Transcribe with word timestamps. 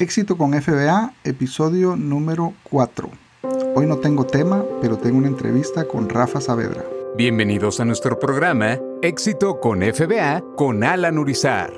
Éxito 0.00 0.38
con 0.38 0.54
FBA, 0.54 1.12
episodio 1.24 1.94
número 1.94 2.54
4. 2.70 3.10
Hoy 3.74 3.84
no 3.84 3.98
tengo 3.98 4.24
tema, 4.24 4.64
pero 4.80 4.96
tengo 4.96 5.18
una 5.18 5.28
entrevista 5.28 5.86
con 5.86 6.08
Rafa 6.08 6.40
Saavedra. 6.40 6.82
Bienvenidos 7.18 7.80
a 7.80 7.84
nuestro 7.84 8.18
programa 8.18 8.78
Éxito 9.02 9.60
con 9.60 9.82
FBA 9.82 10.42
con 10.56 10.84
Alan 10.84 11.18
Urizar. 11.18 11.70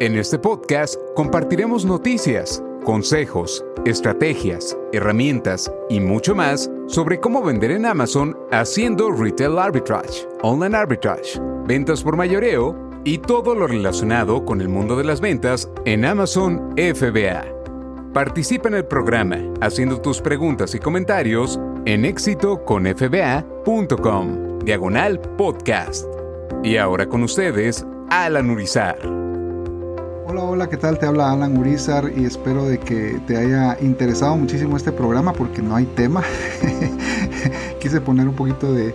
En 0.00 0.16
este 0.16 0.36
podcast 0.36 0.96
compartiremos 1.14 1.84
noticias, 1.84 2.60
consejos, 2.84 3.64
estrategias, 3.84 4.76
herramientas 4.92 5.72
y 5.88 6.00
mucho 6.00 6.34
más 6.34 6.68
sobre 6.88 7.20
cómo 7.20 7.40
vender 7.40 7.70
en 7.70 7.86
Amazon 7.86 8.36
haciendo 8.50 9.12
retail 9.12 9.60
arbitrage, 9.60 10.26
online 10.42 10.76
arbitrage, 10.76 11.40
ventas 11.68 12.02
por 12.02 12.16
mayoreo 12.16 12.90
y 13.04 13.18
todo 13.18 13.54
lo 13.54 13.68
relacionado 13.68 14.44
con 14.44 14.60
el 14.60 14.68
mundo 14.68 14.96
de 14.96 15.04
las 15.04 15.20
ventas 15.20 15.70
en 15.84 16.04
Amazon 16.04 16.74
FBA. 16.76 17.59
Participa 18.12 18.68
en 18.68 18.74
el 18.74 18.84
programa 18.86 19.36
haciendo 19.60 20.00
tus 20.00 20.20
preguntas 20.20 20.74
y 20.74 20.80
comentarios 20.80 21.60
en 21.84 22.04
éxitoconfba.com, 22.04 24.58
diagonal 24.64 25.20
podcast. 25.38 26.06
Y 26.64 26.76
ahora 26.76 27.06
con 27.06 27.22
ustedes, 27.22 27.86
Alan 28.10 28.50
Urizar. 28.50 28.98
Hola, 30.26 30.42
hola, 30.42 30.68
¿qué 30.68 30.76
tal? 30.76 30.98
Te 30.98 31.06
habla 31.06 31.30
Alan 31.30 31.56
Urizar 31.56 32.10
y 32.16 32.24
espero 32.24 32.64
de 32.64 32.80
que 32.80 33.20
te 33.28 33.36
haya 33.36 33.78
interesado 33.80 34.36
muchísimo 34.36 34.76
este 34.76 34.90
programa 34.90 35.32
porque 35.32 35.62
no 35.62 35.76
hay 35.76 35.84
tema. 35.84 36.24
Quise 37.80 38.00
poner 38.00 38.26
un 38.26 38.34
poquito 38.34 38.72
de, 38.72 38.92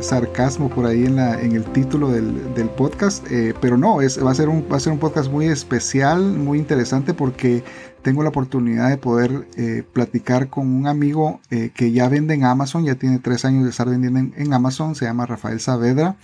sarcasmo 0.00 0.68
por 0.68 0.86
ahí 0.86 1.04
en, 1.04 1.16
la, 1.16 1.40
en 1.40 1.52
el 1.52 1.64
título 1.64 2.10
del, 2.10 2.70
podcast, 2.76 3.24
eh, 3.30 3.54
pero 3.60 3.76
no, 3.76 4.00
es, 4.00 4.22
va, 4.24 4.30
a 4.30 4.34
ser 4.34 4.48
un, 4.48 4.66
va 4.70 4.76
a 4.76 4.80
ser 4.80 4.92
un 4.92 4.98
podcast 4.98 5.30
muy 5.30 5.46
especial, 5.46 6.20
muy 6.20 6.58
interesante 6.58 7.14
porque 7.14 7.62
tengo 8.02 8.22
la 8.22 8.30
oportunidad 8.30 8.88
de 8.88 8.96
poder 8.96 9.46
eh, 9.56 9.82
platicar 9.92 10.48
con 10.48 10.66
un 10.68 10.86
amigo 10.86 11.40
eh, 11.50 11.70
que 11.74 11.92
ya 11.92 12.08
vende 12.08 12.34
en 12.34 12.44
Amazon, 12.44 12.84
ya 12.84 12.94
tiene 12.94 13.18
tres 13.18 13.44
años 13.44 13.64
de 13.64 13.70
estar 13.70 13.88
vendiendo 13.88 14.18
en, 14.18 14.52
Amazon, 14.52 14.94
se 14.94 15.04
llama 15.04 15.26
Rafael 15.26 15.60
Saavedra, 15.60 16.16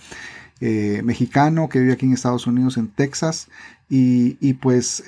mexicano 0.59 1.69
que 1.69 1.79
vive 1.79 1.93
aquí 1.93 2.07
en 2.07 2.13
Estados 2.13 2.47
Unidos, 2.47 2.77
en 2.77 2.87
Texas, 2.87 3.47
y, 3.89 4.53
pues 4.55 5.03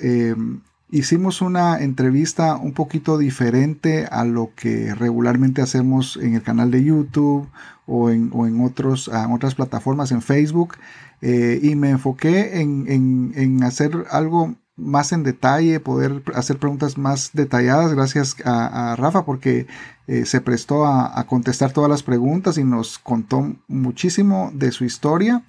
hicimos 0.90 1.42
una 1.42 1.80
entrevista 1.80 2.56
un 2.56 2.72
poquito 2.72 3.18
diferente 3.18 4.06
a 4.10 4.24
lo 4.24 4.50
que 4.54 4.94
regularmente 4.94 5.62
hacemos 5.62 6.16
en 6.16 6.34
el 6.34 6.42
canal 6.42 6.70
de 6.70 6.84
YouTube 6.84 7.48
o 7.86 8.10
en, 8.10 8.30
otros, 8.60 9.08
en 9.08 9.32
otras 9.32 9.54
plataformas 9.54 10.12
en 10.12 10.22
Facebook. 10.22 10.76
y 11.22 11.74
me 11.74 11.90
enfoqué 11.90 12.60
en, 12.60 13.32
en 13.34 13.62
hacer 13.64 14.06
algo 14.10 14.56
más 14.80 15.12
en 15.12 15.22
detalle, 15.22 15.78
poder 15.78 16.22
hacer 16.34 16.58
preguntas 16.58 16.98
más 16.98 17.30
detalladas 17.32 17.92
gracias 17.94 18.36
a, 18.44 18.96
Rafa 18.96 19.24
porque 19.24 19.66
eh, 20.06 20.24
se 20.24 20.40
prestó 20.40 20.86
a, 20.86 21.24
contestar 21.26 21.72
todas 21.72 21.90
las 21.90 22.02
preguntas 22.02 22.58
y 22.58 22.64
nos 22.64 22.98
contó 22.98 23.54
muchísimo 23.68 24.50
de 24.54 24.72
su 24.72 24.84
historia. 24.84 25.44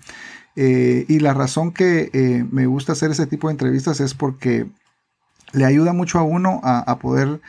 Eh, 0.57 1.05
y 1.07 1.19
la 1.19 1.33
razón 1.33 1.71
que 1.71 2.09
eh, 2.11 2.45
me 2.51 2.65
gusta 2.65 2.91
hacer 2.91 3.11
ese 3.11 3.25
tipo 3.25 3.47
de 3.47 3.53
entrevistas 3.53 4.01
es 4.01 4.13
porque 4.13 4.67
le 5.53 5.65
ayuda 5.65 5.93
mucho 5.93 6.19
a 6.19 6.23
uno 6.23 6.61
a, 6.63 6.97
poder 6.99 7.41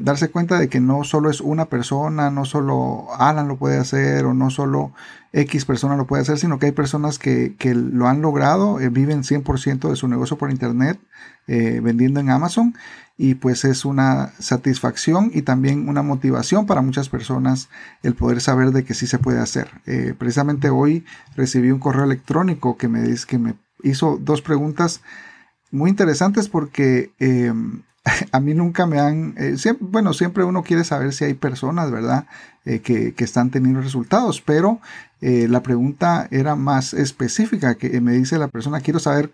darse 0.00 0.28
cuenta 0.30 0.58
de 0.58 0.68
que 0.68 0.80
no 0.80 1.02
solo 1.02 1.28
es 1.28 1.40
una 1.40 1.64
persona, 1.64 2.30
no 2.30 2.44
solo 2.44 3.08
Alan 3.18 3.48
lo 3.48 3.56
puede 3.56 3.78
hacer 3.78 4.24
o 4.24 4.32
no 4.32 4.50
solo 4.50 4.92
X 5.32 5.64
persona 5.64 5.96
lo 5.96 6.06
puede 6.06 6.22
hacer, 6.22 6.38
sino 6.38 6.58
que 6.58 6.66
hay 6.66 6.72
personas 6.72 7.18
que, 7.18 7.54
lo 7.74 8.08
han 8.08 8.20
logrado, 8.20 8.80
eh, 8.80 8.88
viven 8.88 9.22
100% 9.22 9.88
de 9.88 9.96
su 9.96 10.08
negocio 10.08 10.36
por 10.36 10.50
internet, 10.50 10.98
eh, 11.46 11.80
vendiendo 11.82 12.20
en 12.20 12.30
Amazon, 12.30 12.74
y 13.16 13.34
pues 13.34 13.64
es 13.64 13.84
una 13.84 14.32
satisfacción 14.38 15.30
y 15.32 15.42
también 15.42 15.88
una 15.88 16.02
motivación 16.02 16.66
para 16.66 16.82
muchas 16.82 17.08
personas 17.08 17.68
el 18.02 18.14
poder 18.14 18.40
saber 18.40 18.72
de 18.72 18.84
que 18.84 18.94
sí 18.94 19.06
se 19.06 19.18
puede 19.18 19.40
hacer. 19.40 19.70
Eh, 19.86 20.14
precisamente 20.18 20.70
hoy 20.70 21.04
recibí 21.36 21.70
un 21.70 21.80
correo 21.80 22.04
electrónico 22.04 22.76
que 22.76 22.88
me, 22.88 23.02
dice, 23.02 23.26
que 23.26 23.38
me 23.38 23.54
hizo 23.82 24.18
dos 24.20 24.42
preguntas 24.42 25.02
muy 25.70 25.90
interesantes 25.90 26.48
porque 26.48 27.10
a 28.32 28.40
mí 28.40 28.54
nunca 28.54 28.86
me 28.86 28.98
han, 28.98 29.34
bueno, 29.80 30.12
siempre 30.12 30.44
uno 30.44 30.62
quiere 30.62 30.84
saber 30.84 31.12
si 31.12 31.24
hay 31.24 31.34
personas, 31.34 31.90
¿verdad? 31.90 32.26
que, 32.64 33.14
que, 33.14 33.24
están 33.24 33.50
teniendo 33.50 33.80
resultados, 33.80 34.42
pero 34.42 34.80
eh, 35.22 35.48
la 35.50 35.62
pregunta 35.62 36.28
era 36.30 36.56
más 36.56 36.94
específica, 36.94 37.74
que 37.74 38.00
me 38.00 38.12
dice 38.12 38.38
la 38.38 38.48
persona, 38.48 38.80
quiero 38.80 38.98
saber 38.98 39.32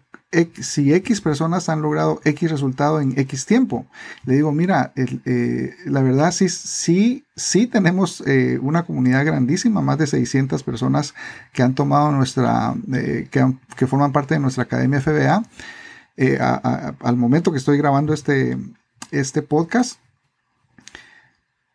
si 0.61 0.93
X 0.93 1.21
personas 1.21 1.69
han 1.69 1.81
logrado 1.81 2.21
X 2.25 2.51
resultado 2.51 3.01
en 3.01 3.17
X 3.19 3.47
tiempo. 3.47 3.87
Le 4.25 4.35
digo, 4.35 4.51
mira, 4.51 4.93
eh, 4.97 5.75
la 5.85 6.03
verdad 6.03 6.33
sí, 6.33 6.49
sí, 6.49 7.25
sí 7.37 7.69
tenemos 7.69 8.23
eh, 8.27 8.59
una 8.61 8.85
comunidad 8.85 9.25
grandísima, 9.25 9.81
más 9.81 9.99
de 9.99 10.09
600 10.09 10.65
personas 10.65 11.15
que 11.53 11.63
han 11.63 11.75
tomado 11.75 12.11
nuestra, 12.11 12.75
que, 13.31 13.55
que, 13.77 13.87
forman 13.87 14.13
parte 14.13 14.35
de 14.35 14.41
nuestra 14.41 14.65
Academia 14.65 15.01
FBA. 15.01 15.45
Al 16.39 17.17
momento 17.17 17.53
que 17.53 17.59
estoy 17.59 17.79
grabando 17.79 18.13
este, 18.13 18.57
este 19.11 19.43
podcast, 19.43 19.99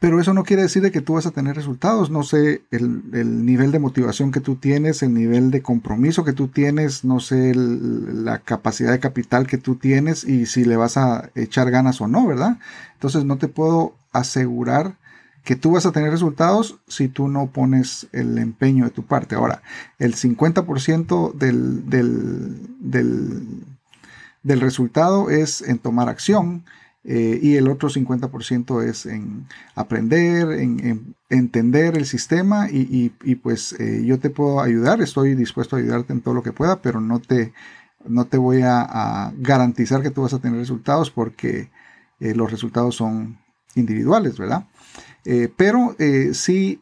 pero 0.02 0.20
eso 0.20 0.34
no 0.34 0.44
quiere 0.44 0.64
decir 0.64 0.82
de 0.82 0.92
que 0.92 1.02
tú 1.02 1.14
vas 1.14 1.28
a 1.28 1.32
tener 1.32 1.56
resultados. 1.56 2.10
No 2.10 2.24
sé 2.24 2.64
el, 2.72 3.46
nivel 3.46 3.72
de 3.72 3.78
motivación 3.78 4.32
que 4.32 4.40
tú 4.40 4.56
tienes, 4.56 5.04
el 5.04 5.14
nivel 5.14 5.52
de 5.52 5.62
compromiso 5.62 6.24
que 6.24 6.34
tú 6.34 6.48
tienes, 6.48 7.06
no 7.06 7.20
sé 7.20 7.54
la 7.54 8.40
capacidad 8.40 8.92
de 8.94 9.00
capital 9.00 9.46
que 9.46 9.60
tú 9.60 9.76
tienes 9.76 10.24
y 10.24 10.48
si 10.48 10.66
le 10.66 10.76
vas 10.76 10.98
a 10.98 11.30
echar 11.36 11.70
ganas 11.70 12.02
o 12.02 12.08
no, 12.08 12.26
¿verdad? 12.26 12.58
Entonces 12.96 13.26
no 13.26 13.38
te 13.38 13.48
puedo 13.48 13.94
asegurar 14.12 14.96
que 15.44 15.56
tú 15.56 15.74
vas 15.74 15.86
a 15.86 15.92
tener 15.92 16.10
resultados 16.10 16.80
si 16.88 17.08
tú 17.08 17.28
no 17.28 17.52
pones 17.52 18.08
el 18.12 18.40
empeño 18.40 18.86
de 18.86 18.92
tu 18.92 19.04
parte. 19.04 19.36
Ahora, 19.36 19.62
el 20.00 20.16
50% 20.16 21.34
del, 21.36 21.88
del, 21.92 22.58
del 22.80 23.66
resultado 24.44 25.30
es 25.30 25.62
en 25.62 25.78
tomar 25.80 26.10
acción 26.10 26.64
eh, 27.04 27.40
y 27.42 27.56
el 27.56 27.68
otro 27.68 27.90
50% 27.90 28.84
es 28.84 29.08
en 29.08 29.48
aprender, 29.74 30.52
en, 30.52 31.16
entender 31.30 31.98
el 31.98 32.06
sistema 32.06 32.68
y, 32.70 33.10
pues 33.42 33.74
eh, 33.80 34.04
yo 34.06 34.20
te 34.20 34.30
puedo 34.30 34.62
ayudar, 34.62 35.02
estoy 35.02 35.34
dispuesto 35.34 35.76
a 35.76 35.80
ayudarte 35.80 36.14
en 36.14 36.22
todo 36.22 36.36
lo 36.36 36.44
que 36.44 36.54
pueda, 36.54 36.82
pero 36.82 37.02
no 37.02 37.20
te, 37.20 37.54
no 38.06 38.26
te 38.26 38.38
voy 38.38 38.62
a, 38.64 39.34
garantizar 39.38 40.04
que 40.04 40.12
tú 40.12 40.22
vas 40.22 40.34
a 40.34 40.40
tener 40.40 40.60
resultados 40.60 41.10
porque 41.10 41.72
eh, 42.20 42.36
los 42.36 42.52
resultados 42.52 42.96
son 42.96 43.40
individuales, 43.74 44.38
¿verdad? 44.38 44.68
pero 45.56 45.96
sí 46.34 46.82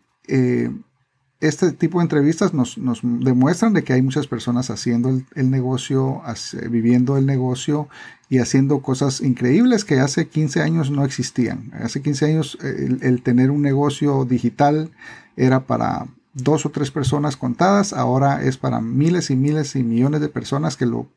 este 1.41 1.71
tipo 1.71 1.99
de 1.99 2.03
entrevistas 2.03 2.53
nos, 2.53 2.77
demuestran 3.03 3.73
de 3.73 3.83
que 3.83 3.93
hay 3.93 4.01
muchas 4.01 4.27
personas 4.27 4.69
haciendo 4.69 5.09
el, 5.09 5.49
negocio, 5.49 6.21
viviendo 6.69 7.17
el 7.17 7.25
negocio 7.25 7.87
y 8.29 8.39
haciendo 8.39 8.81
cosas 8.81 9.21
increíbles 9.21 9.85
que 9.85 9.99
hace 9.99 10.27
15 10.27 10.61
años 10.61 10.91
no 10.91 11.05
existían. 11.05 11.71
Hace 11.81 12.01
15 12.01 12.25
años 12.25 12.57
el, 12.61 13.21
tener 13.23 13.51
un 13.51 13.61
negocio 13.61 14.25
digital 14.25 14.91
era 15.37 15.61
para 15.61 16.07
dos 16.33 16.65
o 16.65 16.69
tres 16.69 16.91
personas 16.91 17.37
contadas, 17.37 17.93
ahora 17.93 18.43
es 18.43 18.57
para 18.57 18.81
miles 18.81 19.29
y 19.29 19.37
miles 19.37 19.75
y 19.77 19.83
millones 19.83 20.19
de 20.19 20.29
personas 20.29 20.75
que 20.75 20.85
lo, 20.85 21.07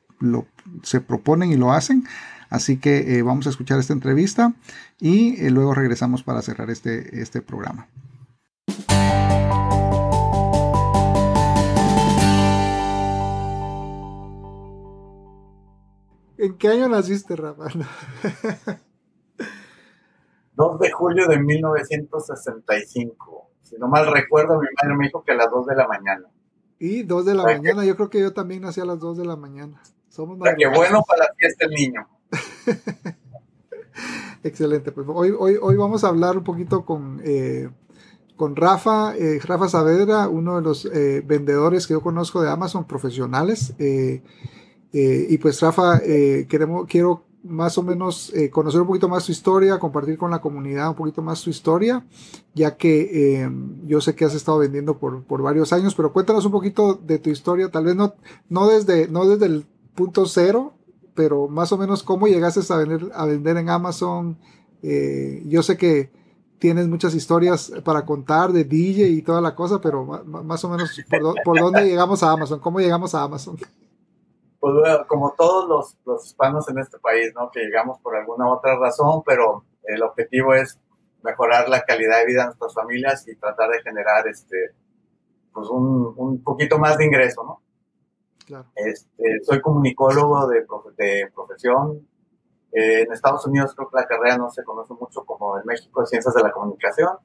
se 0.84 1.00
proponen 1.00 1.50
y 1.50 1.56
lo 1.56 1.72
hacen. 1.72 2.04
Así 2.49 2.77
que 2.77 3.16
eh, 3.16 3.22
vamos 3.22 3.47
a 3.47 3.50
escuchar 3.50 3.81
esta 3.81 3.94
entrevista 3.94 4.53
y 5.00 5.41
eh, 5.41 5.50
luego 5.50 5.75
regresamos 5.75 6.22
para 6.22 6.43
cerrar 6.43 6.71
este, 6.71 7.21
este 7.21 7.41
programa. 7.41 7.89
¿En 16.42 16.58
qué 16.58 16.69
año 16.69 16.88
naciste, 16.88 17.36
Rafa? 17.36 17.69
2 20.54 20.78
de 20.80 20.91
julio 20.91 21.28
de 21.28 21.39
1965. 21.39 23.50
Si 23.62 23.77
no 23.77 23.86
mal 23.86 24.12
recuerdo, 24.12 24.59
mi 24.59 24.66
madre 24.83 24.97
me 24.97 25.04
dijo 25.04 25.22
que 25.22 25.30
a 25.30 25.36
las 25.36 25.48
2 25.53 25.66
de 25.66 25.77
la 25.77 25.86
mañana. 25.86 26.27
Y 26.80 27.04
2 27.04 27.27
de 27.27 27.34
la 27.34 27.44
mañana, 27.44 27.84
yo 27.84 27.94
creo 27.94 28.10
que 28.10 28.18
yo 28.18 28.33
también 28.33 28.62
nací 28.62 28.80
a 28.80 28.84
las 28.84 28.98
2 28.98 29.18
de 29.18 29.24
la 29.24 29.36
mañana. 29.36 29.80
Somos 30.09 30.36
o 30.41 30.42
que 30.42 30.66
bueno 30.66 31.04
para 31.06 31.27
la 31.27 31.34
fiesta 31.36 31.66
el 31.66 31.71
niño. 31.71 32.09
Excelente, 34.42 34.91
pues 34.91 35.06
hoy, 35.09 35.33
hoy, 35.38 35.56
hoy 35.62 35.77
vamos 35.77 36.03
a 36.03 36.09
hablar 36.09 36.36
un 36.36 36.42
poquito 36.42 36.84
con, 36.84 37.21
eh, 37.22 37.71
con 38.34 38.56
Rafa, 38.56 39.15
eh, 39.16 39.38
Rafa 39.45 39.68
Saavedra, 39.68 40.28
uno 40.28 40.56
de 40.56 40.62
los 40.62 40.86
eh, 40.86 41.22
vendedores 41.24 41.86
que 41.86 41.95
yo 41.95 42.00
conozco 42.00 42.42
de 42.42 42.50
Amazon 42.50 42.84
profesionales. 42.84 43.77
Eh, 44.92 45.12
eh, 45.12 45.27
y 45.30 45.39
pues 45.39 45.60
Rafa, 45.60 45.98
eh, 46.04 46.47
queremos, 46.48 46.86
quiero 46.86 47.24
más 47.44 47.77
o 47.77 47.83
menos 47.83 48.33
eh, 48.34 48.50
conocer 48.50 48.80
un 48.80 48.86
poquito 48.86 49.09
más 49.09 49.24
su 49.24 49.33
historia, 49.33 49.78
compartir 49.78 50.16
con 50.16 50.30
la 50.30 50.41
comunidad 50.41 50.91
un 50.91 50.94
poquito 50.94 51.22
más 51.22 51.41
su 51.41 51.50
historia, 51.50 52.06
ya 52.54 52.77
que 52.77 53.50
yo 53.84 54.00
sé 54.00 54.15
que 54.15 54.24
has 54.24 54.34
estado 54.34 54.59
vendiendo 54.59 54.98
por, 54.98 55.24
por, 55.24 55.42
varios 55.42 55.72
años, 55.72 55.94
pero 55.97 56.12
cuéntanos 56.12 56.44
un 56.44 56.53
poquito 56.53 56.94
de 56.94 57.18
tu 57.18 57.30
historia, 57.30 57.68
tal 57.68 57.84
vez 57.84 57.97
no, 57.97 58.15
no, 58.48 58.68
desde, 58.68 59.09
no 59.09 59.27
desde 59.27 59.47
el 59.47 59.66
punto 59.94 60.27
cero, 60.27 60.74
pero 61.15 61.48
más 61.48 61.72
o 61.72 61.78
menos 61.78 62.03
cómo 62.03 62.27
llegaste 62.28 62.60
a 62.72 62.77
vender, 62.77 63.10
a 63.15 63.27
vender 63.27 63.56
en 63.56 63.68
Amazon. 63.68 64.38
Eh, 64.83 65.42
yo 65.47 65.62
sé 65.62 65.77
que 65.77 66.10
tienes 66.59 66.88
muchas 66.88 67.15
historias 67.15 67.72
para 67.84 68.04
contar 68.04 68.53
de 68.53 68.65
DJ 68.65 69.09
y 69.09 69.22
toda 69.22 69.41
la 69.41 69.54
cosa, 69.54 69.80
pero 69.80 70.04
más 70.24 70.65
o 70.65 70.68
menos 70.68 70.91
por, 71.45 71.59
dónde 71.59 71.84
llegamos 71.84 72.22
a 72.22 72.30
Amazon, 72.30 72.60
cómo 72.60 72.78
llegamos 72.78 73.15
a 73.15 73.22
Amazon. 73.22 73.56
Pues 74.62 74.76
como 75.09 75.34
todos 75.36 75.68
los, 75.68 75.98
los 76.06 76.24
hispanos 76.24 76.68
en 76.68 76.78
este 76.78 76.97
país, 77.00 77.32
¿no? 77.34 77.50
Que 77.50 77.64
llegamos 77.64 77.98
por 77.98 78.14
alguna 78.14 78.48
otra 78.48 78.78
razón, 78.78 79.24
pero 79.26 79.64
el 79.82 80.00
objetivo 80.04 80.54
es 80.54 80.78
mejorar 81.24 81.68
la 81.68 81.82
calidad 81.82 82.20
de 82.20 82.26
vida 82.26 82.41
de 82.42 82.47
nuestras 82.47 82.72
familias 82.72 83.26
y 83.26 83.34
tratar 83.34 83.70
de 83.70 83.82
generar 83.82 84.28
este 84.28 84.76
pues 85.53 85.68
un, 85.68 86.14
un 86.16 86.44
poquito 86.44 86.78
más 86.78 86.97
de 86.97 87.06
ingreso, 87.06 87.42
¿no? 87.42 87.60
Claro. 88.47 88.66
Este, 88.76 89.41
soy 89.42 89.60
comunicólogo 89.60 90.47
de, 90.47 90.64
de 90.97 91.32
profesión. 91.34 92.06
Eh, 92.70 93.03
en 93.03 93.12
Estados 93.12 93.44
Unidos 93.44 93.74
creo 93.74 93.91
que 93.91 93.97
la 93.97 94.06
carrera 94.06 94.36
no 94.38 94.48
se 94.48 94.62
conoce 94.62 94.94
mucho 94.94 95.24
como 95.24 95.59
en 95.59 95.66
México 95.66 96.06
Ciencias 96.06 96.34
de 96.36 96.42
la 96.44 96.53
Comunicación, 96.53 97.16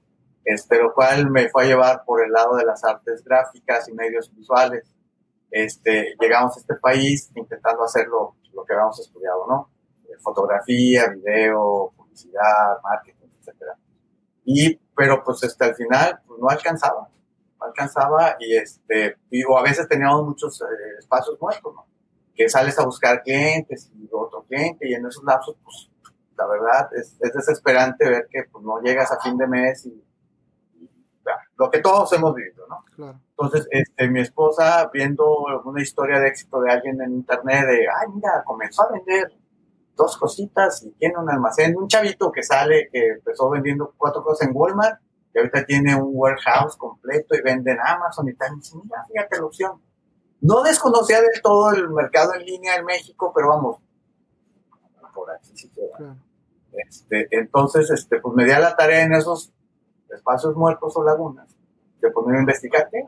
este, 0.43 0.81
lo 0.81 0.91
cual 0.91 1.29
me 1.29 1.49
fue 1.49 1.65
a 1.65 1.67
llevar 1.67 2.03
por 2.03 2.25
el 2.25 2.31
lado 2.31 2.55
de 2.55 2.65
las 2.65 2.83
artes 2.83 3.23
gráficas 3.23 3.87
y 3.89 3.93
medios 3.93 4.33
visuales. 4.35 4.96
Este, 5.63 6.15
llegamos 6.19 6.55
a 6.55 6.59
este 6.59 6.75
país 6.75 7.31
intentando 7.35 7.83
hacer 7.83 8.07
lo, 8.07 8.35
lo 8.53 8.63
que 8.65 8.73
habíamos 8.73 8.99
estudiado, 8.99 9.45
¿no? 9.47 9.69
Eh, 10.05 10.17
fotografía, 10.19 11.07
video, 11.09 11.93
publicidad, 11.95 12.81
marketing, 12.83 13.27
etcétera. 13.39 13.77
Y, 14.45 14.79
pero 14.95 15.23
pues 15.23 15.43
este, 15.43 15.65
al 15.65 15.75
final 15.75 16.19
pues, 16.27 16.39
no 16.39 16.49
alcanzaba 16.49 17.09
alcanzaba 17.59 18.35
y 18.39 18.55
este, 18.55 19.17
digo, 19.29 19.57
a 19.57 19.63
veces 19.63 19.87
teníamos 19.87 20.25
muchos 20.25 20.61
eh, 20.61 20.65
espacios 20.99 21.39
muertos, 21.39 21.73
¿no? 21.73 21.85
Que 22.35 22.49
sales 22.49 22.77
a 22.79 22.85
buscar 22.85 23.23
clientes 23.23 23.91
y 23.95 24.07
otro 24.11 24.43
cliente 24.43 24.87
y 24.87 24.93
en 24.93 25.05
esos 25.05 25.23
lapsos, 25.23 25.55
pues, 25.63 25.89
la 26.37 26.45
verdad 26.45 26.89
es, 26.95 27.17
es 27.19 27.33
desesperante 27.33 28.07
ver 28.07 28.27
que 28.29 28.43
pues, 28.51 28.63
no 28.63 28.79
llegas 28.81 29.11
a 29.11 29.19
fin 29.19 29.37
de 29.37 29.47
mes 29.47 29.85
y, 29.85 30.03
lo 31.57 31.71
que 31.71 31.79
todos 31.79 32.11
hemos 32.13 32.35
vivido, 32.35 32.67
¿no? 32.67 32.83
Claro. 32.95 33.19
Entonces, 33.29 33.67
este, 33.71 34.07
mi 34.09 34.21
esposa, 34.21 34.89
viendo 34.93 35.45
una 35.65 35.81
historia 35.81 36.19
de 36.19 36.27
éxito 36.27 36.61
de 36.61 36.71
alguien 36.71 37.01
en 37.01 37.13
internet, 37.13 37.65
de, 37.67 37.87
ay, 37.87 38.07
mira, 38.13 38.43
comenzó 38.45 38.83
a 38.83 38.91
vender 38.91 39.31
dos 39.95 40.17
cositas 40.17 40.83
y 40.83 40.91
tiene 40.91 41.17
un 41.17 41.29
almacén, 41.29 41.75
un 41.75 41.87
chavito 41.87 42.31
que 42.31 42.43
sale, 42.43 42.89
que 42.91 43.07
empezó 43.09 43.49
vendiendo 43.49 43.93
cuatro 43.97 44.23
cosas 44.23 44.47
en 44.47 44.55
Walmart 44.55 44.99
ahorita 45.37 45.65
tiene 45.65 45.95
un 45.95 46.11
warehouse 46.13 46.75
completo 46.75 47.35
y 47.35 47.41
vende 47.41 47.71
en 47.71 47.79
Amazon 47.79 48.27
y 48.29 48.33
tal. 48.33 48.53
Y 48.53 48.55
dice, 48.57 48.75
mira, 48.83 49.05
fíjate 49.07 49.37
la 49.37 49.45
opción. 49.45 49.81
No 50.41 50.61
desconocía 50.61 51.21
del 51.21 51.41
todo 51.41 51.71
el 51.71 51.89
mercado 51.89 52.33
en 52.35 52.45
línea 52.45 52.75
en 52.75 52.85
México, 52.85 53.31
pero 53.33 53.49
vamos, 53.49 53.77
por 55.13 55.31
aquí 55.31 55.51
sí 55.55 55.69
queda. 55.69 56.15
Este, 56.73 57.27
entonces, 57.31 57.89
este, 57.89 58.19
pues 58.19 58.35
me 58.35 58.45
di 58.45 58.51
a 58.51 58.59
la 58.59 58.75
tarea 58.75 59.03
en 59.03 59.13
esos 59.13 59.51
espacios 60.09 60.55
muertos 60.55 60.95
o 60.95 61.03
lagunas 61.03 61.55
de 62.01 62.11
poner 62.11 62.37
a 62.37 62.39
investigar 62.41 62.89
qué 62.91 63.03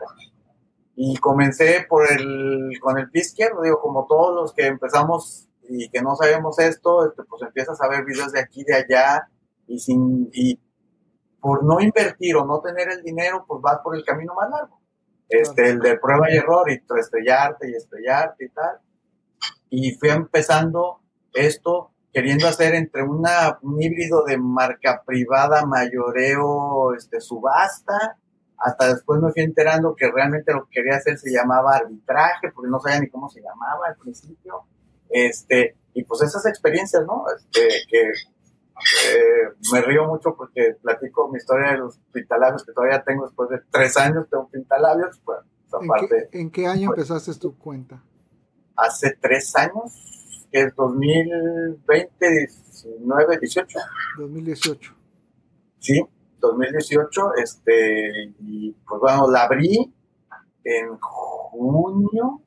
Y 0.96 1.18
comencé 1.18 1.86
por 1.88 2.12
el, 2.12 2.72
con 2.82 2.98
el 2.98 3.10
pie 3.10 3.22
izquierdo, 3.22 3.62
digo, 3.62 3.80
como 3.80 4.06
todos 4.08 4.36
los 4.36 4.54
que 4.54 4.68
empezamos 4.68 5.48
y 5.68 5.90
que 5.90 6.02
no 6.02 6.16
sabemos 6.16 6.58
esto, 6.60 7.06
este, 7.06 7.24
pues 7.24 7.42
empiezas 7.44 7.80
a 7.82 7.88
ver 7.88 8.04
videos 8.04 8.32
de 8.32 8.40
aquí, 8.40 8.64
de 8.64 8.76
allá, 8.76 9.28
y 9.68 9.80
sin, 9.80 10.30
y 10.34 10.60
por 11.40 11.64
no 11.64 11.80
invertir 11.80 12.36
o 12.36 12.46
no 12.46 12.60
tener 12.60 12.90
el 12.90 13.04
dinero, 13.04 13.46
pues 13.48 13.62
vas 13.62 13.80
por 13.84 13.96
el 13.96 14.04
camino 14.04 14.34
más 14.34 14.50
largo. 14.50 14.80
Este, 15.30 15.70
el 15.70 15.80
de 15.80 15.98
prueba 15.98 16.32
y 16.32 16.38
error 16.38 16.70
y 16.72 16.82
estrellarte 17.00 17.70
y 17.70 17.76
estrellarte 17.76 18.46
y 18.46 18.50
tal. 18.50 18.80
Y 19.70 19.92
fui 19.94 20.10
empezando 20.10 21.02
esto 21.34 21.92
queriendo 22.14 22.48
hacer 22.48 22.76
entre 22.76 23.04
una, 23.04 23.60
un 23.62 23.82
híbrido 23.82 24.24
de 24.24 24.38
marca 24.38 25.04
privada, 25.06 25.66
mayoreo, 25.66 26.94
este, 26.96 27.22
subasta, 27.22 28.18
hasta 28.58 28.94
después 28.94 29.22
me 29.22 29.32
fui 29.32 29.44
enterando 29.44 29.96
que 29.96 30.12
realmente 30.12 30.54
lo 30.54 30.66
que 30.66 30.82
quería 30.82 30.98
hacer 30.98 31.18
se 31.18 31.32
llamaba 31.32 31.76
arbitraje, 31.76 32.52
porque 32.54 32.70
no 32.70 32.80
sabía 32.80 33.00
ni 33.00 33.10
cómo 33.10 33.30
se 33.30 33.42
llamaba 33.42 33.88
al 33.88 33.96
principio. 33.96 34.64
Este, 35.10 35.78
y 35.94 36.04
pues 36.04 36.22
esas 36.22 36.46
experiencias, 36.46 37.04
¿no? 37.06 37.26
Este, 37.36 37.68
que 37.90 38.02
eh, 38.02 39.54
me 39.72 39.82
río 39.82 40.06
mucho 40.08 40.36
porque 40.36 40.76
platico 40.82 41.30
mi 41.30 41.38
historia 41.38 41.72
de 41.72 41.78
los 41.80 41.98
pintalabios 42.12 42.66
que 42.66 42.72
todavía 42.72 43.04
tengo 43.04 43.26
después 43.26 43.50
de 43.50 43.60
tres 43.72 43.98
años, 43.98 44.28
tengo 44.30 44.48
pintalabios. 44.50 45.20
Pues, 45.24 45.40
¿En, 46.32 46.50
qué, 46.50 46.66
año 46.68 46.88
pues, 46.88 47.10
empezaste 47.10 47.40
tu 47.40 47.58
cuenta? 47.58 48.02
Hace 48.76 49.18
tres 49.20 49.56
años, 49.56 50.19
que 50.52 50.62
es 50.62 50.76
2020, 50.76 52.30
19, 52.30 53.38
18. 53.40 53.80
2018. 54.18 54.96
Sí, 55.80 56.02
2018, 56.40 57.36
este, 57.36 58.34
y 58.40 58.72
pues 58.88 59.02
bueno, 59.02 59.30
la 59.30 59.44
abrí 59.44 59.94
en 60.64 60.98
junio 61.00 62.42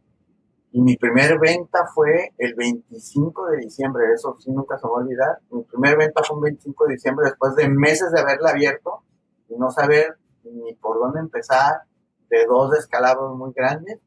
y 0.73 0.81
mi 0.81 0.97
primer 0.97 1.39
venta 1.39 1.87
fue 1.95 2.33
el 2.39 2.55
25 2.55 3.47
de 3.49 3.57
diciembre, 3.59 4.05
eso 4.15 4.37
sí 4.39 4.51
nunca 4.51 4.79
se 4.79 4.87
me 4.87 4.93
va 4.93 4.99
a 4.99 5.03
olvidar. 5.03 5.39
Mi 5.51 5.63
primer 5.65 5.99
venta 5.99 6.23
fue 6.23 6.37
el 6.39 6.43
25 6.55 6.87
de 6.87 6.95
diciembre, 6.95 7.27
después 7.27 7.55
de 7.57 7.69
meses 7.69 8.11
de 8.11 8.21
haberla 8.21 8.51
abierto 8.51 9.03
y 9.49 9.57
no 9.57 9.71
saber 9.71 10.17
ni 10.45 10.75
por 10.75 10.99
dónde 10.99 11.21
empezar, 11.21 11.83
de 12.31 12.47
dos 12.47 12.71
descalabros 12.71 13.37
muy 13.37 13.53
grandes. 13.55 13.99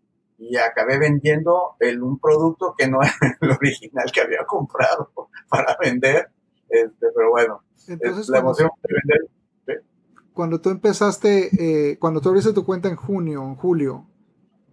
Y 0.48 0.58
acabé 0.58 1.00
vendiendo 1.00 1.76
el, 1.80 2.02
un 2.02 2.20
producto 2.20 2.76
que 2.78 2.88
no 2.88 3.00
era 3.04 3.38
el 3.42 3.52
original 3.52 4.12
que 4.14 4.22
había 4.22 4.46
comprado 4.46 5.12
para 5.50 5.78
vender. 5.82 6.30
Este, 6.70 7.08
pero 7.16 7.30
bueno, 7.32 7.64
Entonces, 7.88 8.30
la 8.30 8.40
emoción 8.40 8.70
de 8.84 8.94
vender. 8.94 9.30
Cuando 10.34 10.60
tú 10.60 10.70
empezaste, 10.70 11.50
eh, 11.92 11.98
cuando 11.98 12.20
tú 12.20 12.30
abriste 12.30 12.52
tu 12.52 12.66
cuenta 12.66 12.90
en 12.90 12.98
junio, 12.98 13.42
en 13.44 13.56
julio, 13.56 14.06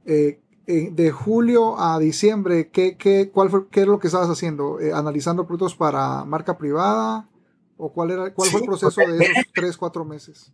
eh, 0.05 0.43
eh, 0.65 0.91
de 0.93 1.11
julio 1.11 1.79
a 1.79 1.99
diciembre, 1.99 2.71
¿qué, 2.71 2.97
qué, 2.97 3.31
cuál 3.33 3.51
fue, 3.51 3.69
¿qué 3.69 3.81
es 3.81 3.87
lo 3.87 3.99
que 3.99 4.07
estabas 4.07 4.29
haciendo? 4.29 4.79
Eh, 4.79 4.93
¿Analizando 4.93 5.45
productos 5.45 5.75
para 5.75 6.25
marca 6.25 6.57
privada? 6.57 7.29
¿O 7.77 7.93
cuál, 7.93 8.13
era, 8.13 8.33
cuál 8.33 8.49
fue 8.49 8.61
el 8.61 8.67
proceso 8.67 9.01
de 9.01 9.25
esos 9.25 9.45
tres, 9.53 9.77
cuatro 9.77 10.05
meses? 10.05 10.53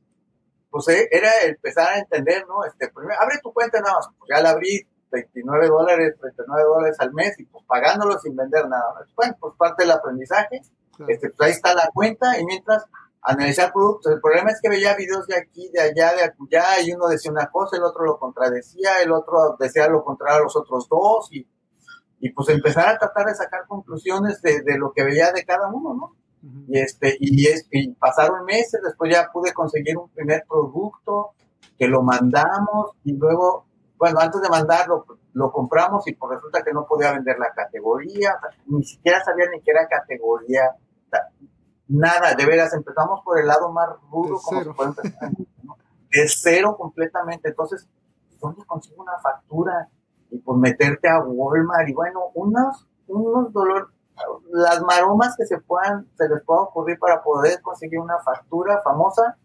Pues 0.71 0.89
era 0.89 1.31
empezar 1.45 1.89
a 1.89 1.99
entender, 1.99 2.47
¿no? 2.49 2.65
Este, 2.65 2.89
primero, 2.89 3.21
abre 3.21 3.39
tu 3.43 3.53
cuenta 3.53 3.81
nada 3.81 3.97
más, 3.97 4.09
pues 4.19 4.31
ya 4.35 4.43
la 4.43 4.51
abrí, 4.51 4.87
29 5.11 5.69
dólares, 5.69 6.17
39 6.21 6.63
dólares 6.63 6.97
al 7.01 7.13
mes 7.13 7.39
y 7.39 7.45
pues 7.45 7.65
pagándolo 7.67 8.19
sin 8.19 8.37
vender 8.37 8.69
nada 8.69 8.95
más. 8.95 9.09
Bueno, 9.15 9.37
pues 9.41 9.55
parte 9.57 9.85
del 9.85 9.93
aprendizaje, 9.93 10.63
este, 11.07 11.31
pues 11.31 11.49
ahí 11.49 11.53
está 11.53 11.75
la 11.75 11.91
cuenta 11.93 12.39
y 12.39 12.45
mientras 12.45 12.85
analizar 13.23 13.73
productos. 13.73 14.13
El 14.13 14.21
problema 14.21 14.51
es 14.51 14.61
que 14.61 14.69
veía 14.69 14.97
videos 14.97 15.27
de 15.27 15.37
aquí, 15.37 15.69
de 15.73 15.81
allá, 15.81 16.13
de 16.15 16.23
allá, 16.23 16.81
y 16.85 16.93
uno 16.93 17.09
decía 17.09 17.31
una 17.31 17.51
cosa, 17.51 17.77
el 17.77 17.85
otro 17.85 18.05
lo 18.05 18.19
contradecía, 18.19 19.03
el 19.03 19.13
otro 19.13 19.57
decía 19.59 19.89
lo 19.89 20.05
contrario 20.05 20.39
a 20.39 20.43
los 20.45 20.57
otros 20.57 20.89
dos, 20.89 21.29
y, 21.33 21.47
y 22.21 22.31
pues 22.31 22.49
empezar 22.49 22.89
a 22.89 22.99
tratar 22.99 23.27
de 23.27 23.35
sacar 23.35 23.67
conclusiones 23.67 24.41
de, 24.43 24.63
de 24.63 24.79
lo 24.79 24.93
que 24.93 25.05
veía 25.05 25.33
de 25.33 25.45
cada 25.45 25.69
uno, 25.69 25.95
¿no? 25.95 26.17
Y, 26.69 26.79
este, 26.79 27.17
y, 27.21 27.47
es, 27.47 27.67
y 27.71 27.89
pasaron 27.95 28.45
meses, 28.45 28.81
después 28.83 29.13
ya 29.13 29.31
pude 29.33 29.53
conseguir 29.53 29.99
un 29.99 30.09
primer 30.11 30.45
producto 30.49 31.33
que 31.79 31.89
lo 31.89 32.03
mandamos 32.03 32.93
y 33.05 33.13
luego, 33.13 33.67
bueno, 33.99 34.21
antes 34.21 34.41
de 34.41 34.49
mandarlo, 34.49 35.05
lo 35.33 35.51
compramos 35.53 36.07
y 36.07 36.15
pues 36.15 36.37
resulta 36.37 36.63
que 36.63 36.73
no 36.73 36.87
podía 36.87 37.13
vender 37.13 37.39
la 37.39 37.53
categoría, 37.53 38.39
ni 38.67 38.85
siquiera 38.85 39.23
sabía 39.25 39.47
ni 39.51 39.61
qué 39.61 39.73
era 39.73 39.87
categoría 39.89 40.77
nada, 41.89 42.35
de 42.35 42.47
veras, 42.47 42.73
empezamos 42.75 43.23
por 43.25 43.41
el 43.41 43.47
lado 43.47 43.73
más 43.73 43.89
rudo, 44.11 44.39
como 44.45 44.63
se 44.63 44.71
puede 44.71 44.91
empezar, 44.91 45.31
de 45.31 46.29
cero 46.29 46.77
completamente. 46.77 47.49
Entonces, 47.49 47.89
¿dónde 48.41 48.65
consigo 48.65 49.03
una 49.03 49.19
factura? 49.19 49.89
Y 50.31 50.39
pues 50.39 50.59
meterte 50.59 51.09
a 51.09 51.21
Walmart 51.21 51.89
y 51.89 51.95
bueno, 51.95 52.21
unos, 52.35 52.87
unos 53.07 53.53
dolor, 53.53 53.91
las 54.51 54.83
maromas 54.83 55.35
que 55.37 55.47
se 55.47 55.59
puedan, 55.59 56.07
se 56.17 56.29
les 56.29 56.43
pueda 56.43 56.63
ocurrir 56.63 56.99
para 56.99 57.23
poder 57.23 57.63
conseguir 57.63 57.99
una 57.99 58.19
factura 58.19 58.81
famosa, 58.83 59.39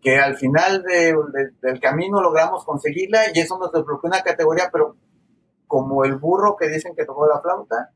que 0.00 0.18
al 0.18 0.36
final 0.36 0.82
del 0.82 1.80
camino 1.80 2.22
logramos 2.22 2.64
conseguirla 2.64 3.20
y 3.34 3.40
eso 3.40 3.58
nos 3.58 3.70
desbloqueó 3.70 4.08
una 4.08 4.22
categoría, 4.22 4.70
pero 4.72 4.96
como 5.66 6.04
el 6.04 6.16
burro 6.16 6.56
que 6.56 6.68
dicen 6.68 6.94
que 6.96 7.04
tocó 7.04 7.26
la 7.26 7.40
flauta, 7.40 7.90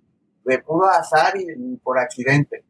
de 0.44 0.58
puro 0.58 0.86
azar 0.86 1.34
y 1.36 1.76
por 1.78 1.98
accidente. 1.98 2.64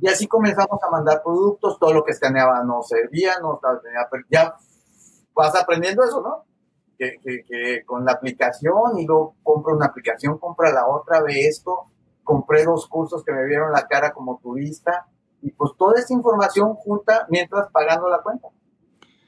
Y 0.00 0.08
así 0.08 0.26
comenzamos 0.26 0.82
a 0.82 0.90
mandar 0.90 1.22
productos, 1.22 1.78
todo 1.78 1.92
lo 1.92 2.02
que 2.02 2.10
escaneaba 2.10 2.64
no 2.64 2.82
servía, 2.82 3.38
no 3.40 3.54
estaba, 3.54 3.80
ya 4.28 4.54
vas 5.34 5.54
aprendiendo 5.54 6.02
eso, 6.02 6.20
¿no? 6.20 6.44
Que, 6.98 7.18
que, 7.22 7.84
con 7.86 8.04
la 8.04 8.12
aplicación 8.12 8.98
y 8.98 9.06
luego 9.06 9.36
compro 9.44 9.76
una 9.76 9.86
aplicación, 9.86 10.38
compra 10.38 10.72
la 10.72 10.88
otra, 10.88 11.22
ve 11.22 11.46
esto, 11.46 11.84
compré 12.24 12.64
dos 12.64 12.88
cursos 12.88 13.22
que 13.22 13.32
me 13.32 13.44
vieron 13.44 13.70
la 13.70 13.86
cara 13.86 14.12
como 14.12 14.40
turista 14.42 15.06
y 15.40 15.52
pues 15.52 15.72
toda 15.78 16.00
esa 16.00 16.12
información 16.12 16.74
junta 16.74 17.26
mientras 17.30 17.70
pagando 17.70 18.08
la 18.08 18.20
cuenta, 18.20 18.48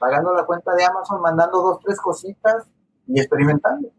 pagando 0.01 0.33
la 0.33 0.45
cuenta 0.45 0.73
de 0.73 0.83
Amazon, 0.83 1.21
mandando 1.21 1.61
dos, 1.61 1.79
tres 1.85 2.01
cositas 2.01 2.67
y 3.07 3.19
experimentando. 3.19 3.89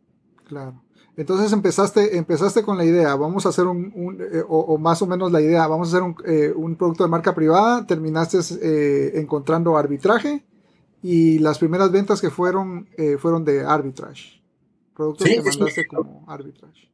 Claro. 0.49 0.83
Entonces 1.17 1.53
empezaste, 1.53 2.17
empezaste 2.17 2.63
con 2.63 2.77
la 2.77 2.85
idea, 2.85 3.15
vamos 3.15 3.47
a 3.47 3.51
hacer 3.51 3.67
un, 3.67 4.19
eh, 4.21 4.43
o, 4.49 4.79
más 4.79 5.01
o 5.03 5.07
menos 5.07 5.31
la 5.31 5.41
idea, 5.41 5.67
vamos 5.67 5.89
a 5.89 5.91
hacer 5.91 6.03
un, 6.03 6.17
eh, 6.25 6.53
un 6.55 6.75
producto 6.77 7.05
de 7.05 7.11
marca 7.11 7.35
privada, 7.35 7.87
terminaste 7.87 8.39
eh, 8.63 9.21
encontrando 9.21 9.77
arbitraje 9.77 10.45
y 11.03 11.39
las 11.39 11.59
primeras 11.59 11.93
ventas 11.93 12.21
que 12.21 12.31
fueron 12.31 12.89
fueron 13.19 13.45
de 13.45 13.65
arbitrage, 13.65 14.43
productos 14.95 15.29
que 15.29 15.43
mandaste 15.43 15.87
como 15.87 16.25
arbitrage. 16.29 16.91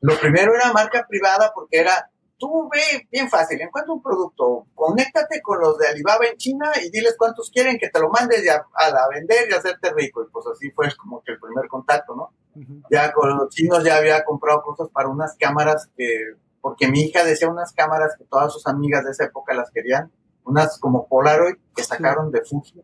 Lo 0.00 0.18
primero 0.18 0.54
era 0.54 0.72
marca 0.72 1.06
privada 1.06 1.52
porque 1.54 1.78
era 1.78 2.10
tú 2.40 2.68
ve 2.68 3.06
bien 3.12 3.28
fácil, 3.28 3.60
encuentra 3.60 3.92
un 3.92 4.02
producto, 4.02 4.66
conéctate 4.74 5.40
con 5.42 5.60
los 5.60 5.78
de 5.78 5.88
Alibaba 5.88 6.26
en 6.26 6.36
China 6.38 6.72
y 6.82 6.90
diles 6.90 7.14
cuántos 7.16 7.50
quieren 7.50 7.78
que 7.78 7.90
te 7.90 8.00
lo 8.00 8.08
mandes 8.08 8.48
a, 8.48 8.66
a, 8.74 9.08
vender 9.08 9.48
y 9.48 9.54
hacerte 9.54 9.92
rico. 9.92 10.22
Y 10.22 10.30
pues 10.32 10.46
así 10.52 10.70
fue 10.70 10.88
como 10.96 11.22
que 11.22 11.32
el 11.32 11.38
primer 11.38 11.68
contacto, 11.68 12.16
¿no? 12.16 12.32
Ya 12.90 13.12
con 13.12 13.36
los 13.36 13.50
chinos 13.50 13.84
ya 13.84 13.96
había 13.96 14.24
comprado 14.24 14.62
cosas 14.62 14.88
para 14.92 15.08
unas 15.08 15.36
cámaras 15.38 15.88
que, 15.96 16.34
porque 16.60 16.88
mi 16.88 17.02
hija 17.02 17.22
decía 17.22 17.48
unas 17.48 17.72
cámaras 17.72 18.16
que 18.18 18.24
todas 18.24 18.52
sus 18.52 18.66
amigas 18.66 19.04
de 19.04 19.12
esa 19.12 19.26
época 19.26 19.54
las 19.54 19.70
querían, 19.70 20.10
unas 20.44 20.78
como 20.80 21.06
Polaroid 21.06 21.56
que 21.76 21.84
sacaron 21.84 22.32
de 22.32 22.42
Fuji, 22.42 22.82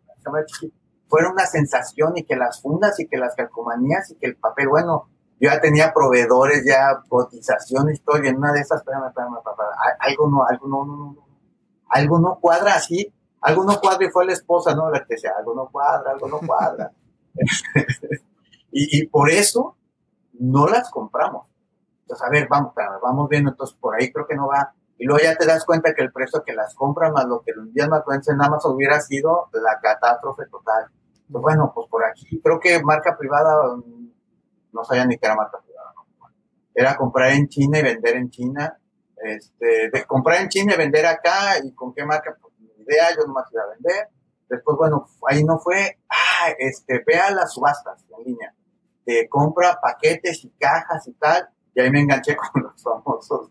fueron 1.08 1.32
una 1.32 1.46
sensación 1.46 2.12
y 2.16 2.24
que 2.24 2.36
las 2.36 2.60
fundas 2.60 2.98
y 3.00 3.08
que 3.08 3.16
las 3.16 3.34
calcomanías 3.34 4.10
y 4.10 4.16
que 4.16 4.26
el 4.26 4.36
papel, 4.36 4.68
bueno, 4.68 5.08
yo 5.38 5.50
ya 5.50 5.60
tenía 5.60 5.92
proveedores, 5.92 6.64
ya 6.64 7.02
cotizaciones, 7.08 8.02
todo, 8.02 8.22
y 8.22 8.28
en 8.28 8.36
una 8.36 8.52
de 8.52 8.60
esas, 8.60 8.80
espérame, 8.80 9.08
espérame, 9.08 9.36
espérame, 9.36 9.96
algo 10.00 10.28
no, 10.30 10.44
algo 10.46 10.68
no, 10.68 10.84
no, 10.86 10.96
no, 10.96 11.26
algo 11.90 12.18
no 12.18 12.38
cuadra 12.40 12.74
así, 12.74 13.12
algo 13.42 13.64
no 13.64 13.78
cuadra 13.78 14.06
y 14.06 14.10
fue 14.10 14.24
la 14.24 14.32
esposa, 14.32 14.74
¿no? 14.74 14.90
La 14.90 15.00
que 15.00 15.14
decía, 15.14 15.32
algo 15.38 15.54
no 15.54 15.68
cuadra, 15.68 16.12
algo 16.12 16.28
no 16.28 16.40
cuadra. 16.40 16.90
y, 18.72 18.98
y, 18.98 19.06
por 19.08 19.30
eso 19.30 19.76
no 20.38 20.66
las 20.66 20.90
compramos. 20.90 21.46
Entonces, 22.02 22.26
a 22.26 22.30
ver, 22.30 22.48
vamos, 22.48 22.72
vamos 23.02 23.28
viendo, 23.28 23.50
entonces 23.50 23.76
por 23.78 23.94
ahí 23.94 24.10
creo 24.10 24.26
que 24.26 24.36
no 24.36 24.46
va. 24.46 24.72
Y 24.98 25.04
luego 25.04 25.22
ya 25.22 25.36
te 25.36 25.44
das 25.44 25.66
cuenta 25.66 25.92
que 25.94 26.02
el 26.02 26.12
precio 26.12 26.42
que 26.44 26.54
las 26.54 26.74
compras 26.74 27.12
más 27.12 27.26
lo 27.26 27.42
que 27.42 27.52
los 27.52 27.72
días 27.74 27.88
más 27.88 28.02
en 28.26 28.36
más 28.38 28.64
hubiera 28.64 29.00
sido 29.00 29.50
la 29.52 29.78
catástrofe 29.80 30.46
total. 30.50 30.86
Entonces, 31.26 31.42
bueno, 31.42 31.72
pues 31.74 31.88
por 31.90 32.04
aquí 32.04 32.40
creo 32.42 32.58
que 32.58 32.82
marca 32.82 33.16
privada 33.18 33.76
no 34.76 34.84
sabía 34.84 35.06
ni 35.06 35.18
que 35.18 35.26
era 35.26 35.34
marca 35.34 35.58
privada. 35.64 35.92
Era 36.74 36.96
comprar 36.96 37.32
en 37.32 37.48
China 37.48 37.78
y 37.78 37.82
vender 37.82 38.16
en 38.16 38.30
China. 38.30 38.78
Este, 39.16 39.90
de 39.90 40.04
comprar 40.06 40.42
en 40.42 40.48
China 40.48 40.74
y 40.74 40.78
vender 40.78 41.06
acá 41.06 41.58
y 41.64 41.74
con 41.74 41.94
qué 41.94 42.04
marca, 42.04 42.36
pues 42.40 42.52
ni 42.58 42.84
idea, 42.84 43.08
yo 43.16 43.26
nomás 43.26 43.50
iba 43.50 43.62
a 43.62 43.68
vender. 43.68 44.08
Después, 44.48 44.76
bueno, 44.76 45.08
ahí 45.28 45.42
no 45.42 45.58
fue, 45.58 45.98
ah, 46.08 46.50
este, 46.58 47.02
vea 47.04 47.30
las 47.30 47.52
subastas 47.52 48.04
en 48.16 48.24
línea. 48.24 48.54
De 49.04 49.28
compra 49.28 49.80
paquetes 49.80 50.44
y 50.44 50.50
cajas 50.50 51.08
y 51.08 51.14
tal. 51.14 51.48
Y 51.74 51.80
ahí 51.80 51.90
me 51.90 52.00
enganché 52.00 52.36
con 52.52 52.62
los 52.62 52.82
famosos 52.82 53.50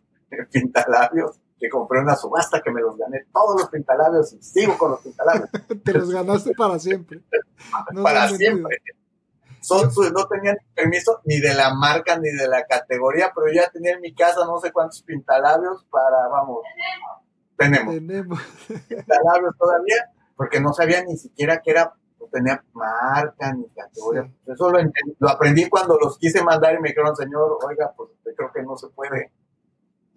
pintalabios 0.51 1.39
que 1.57 1.69
compré 1.69 2.01
una 2.01 2.15
subasta 2.15 2.61
que 2.61 2.69
me 2.69 2.81
los 2.81 2.97
gané 2.97 3.25
todos 3.33 3.61
los 3.61 3.69
pintalabios 3.69 4.33
y 4.33 4.41
sigo 4.41 4.77
con 4.77 4.91
los 4.91 5.01
pintalabios. 5.01 5.49
Te 5.83 5.93
los 5.93 6.11
ganaste 6.11 6.53
para 6.53 6.77
siempre. 6.77 7.21
para 8.03 8.27
siempre 8.29 8.81
son, 9.65 10.13
no 10.13 10.27
tenían 10.27 10.57
permiso 10.73 11.21
ni 11.25 11.39
de 11.39 11.53
la 11.53 11.73
marca 11.73 12.17
ni 12.17 12.29
de 12.29 12.47
la 12.47 12.65
categoría, 12.65 13.31
pero 13.33 13.51
ya 13.51 13.69
tenía 13.69 13.93
en 13.93 14.01
mi 14.01 14.13
casa 14.13 14.45
no 14.45 14.59
sé 14.59 14.71
cuántos 14.71 15.01
pintalabios 15.01 15.85
para, 15.89 16.27
vamos, 16.29 16.59
tenemos, 17.57 17.95
tenemos. 17.95 18.39
pintalabios 18.87 19.57
todavía, 19.57 20.11
porque 20.35 20.59
no 20.59 20.73
sabía 20.73 21.03
ni 21.03 21.17
siquiera 21.17 21.61
que 21.61 21.71
era, 21.71 21.93
no 22.19 22.27
tenía 22.27 22.63
marca 22.73 23.53
ni 23.53 23.67
categoría. 23.69 24.29
Eso 24.45 24.69
lo, 24.69 24.79
lo, 25.19 25.29
aprendí 25.29 25.67
cuando 25.69 25.97
los 25.97 26.17
quise 26.17 26.43
mandar 26.43 26.75
y 26.75 26.81
me 26.81 26.89
dijeron, 26.89 27.15
señor, 27.15 27.57
oiga, 27.67 27.93
pues 27.95 28.09
creo 28.35 28.51
que 28.53 28.61
no 28.61 28.77
se 28.77 28.87
puede. 28.89 29.31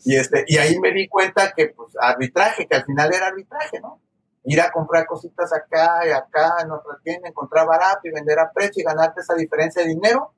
Y, 0.04 0.16
este, 0.16 0.44
y 0.46 0.58
ahí 0.58 0.78
me 0.78 0.92
di 0.92 1.08
cuenta 1.08 1.52
que, 1.52 1.68
pues, 1.68 1.92
arbitraje, 2.00 2.66
que 2.66 2.76
al 2.76 2.84
final 2.84 3.12
era 3.12 3.26
arbitraje, 3.28 3.80
¿no? 3.80 4.00
Ir 4.48 4.60
a 4.62 4.72
comprar 4.72 5.06
cositas 5.06 5.52
acá 5.52 6.06
y 6.06 6.10
acá 6.10 6.56
en 6.62 6.70
otra 6.70 6.98
tienda, 7.02 7.28
encontrar 7.28 7.66
barato 7.66 8.00
y 8.04 8.10
vender 8.10 8.38
a 8.38 8.50
precio 8.50 8.80
y 8.80 8.84
ganarte 8.84 9.20
esa 9.20 9.34
diferencia 9.34 9.82
de 9.82 9.88
dinero. 9.88 10.32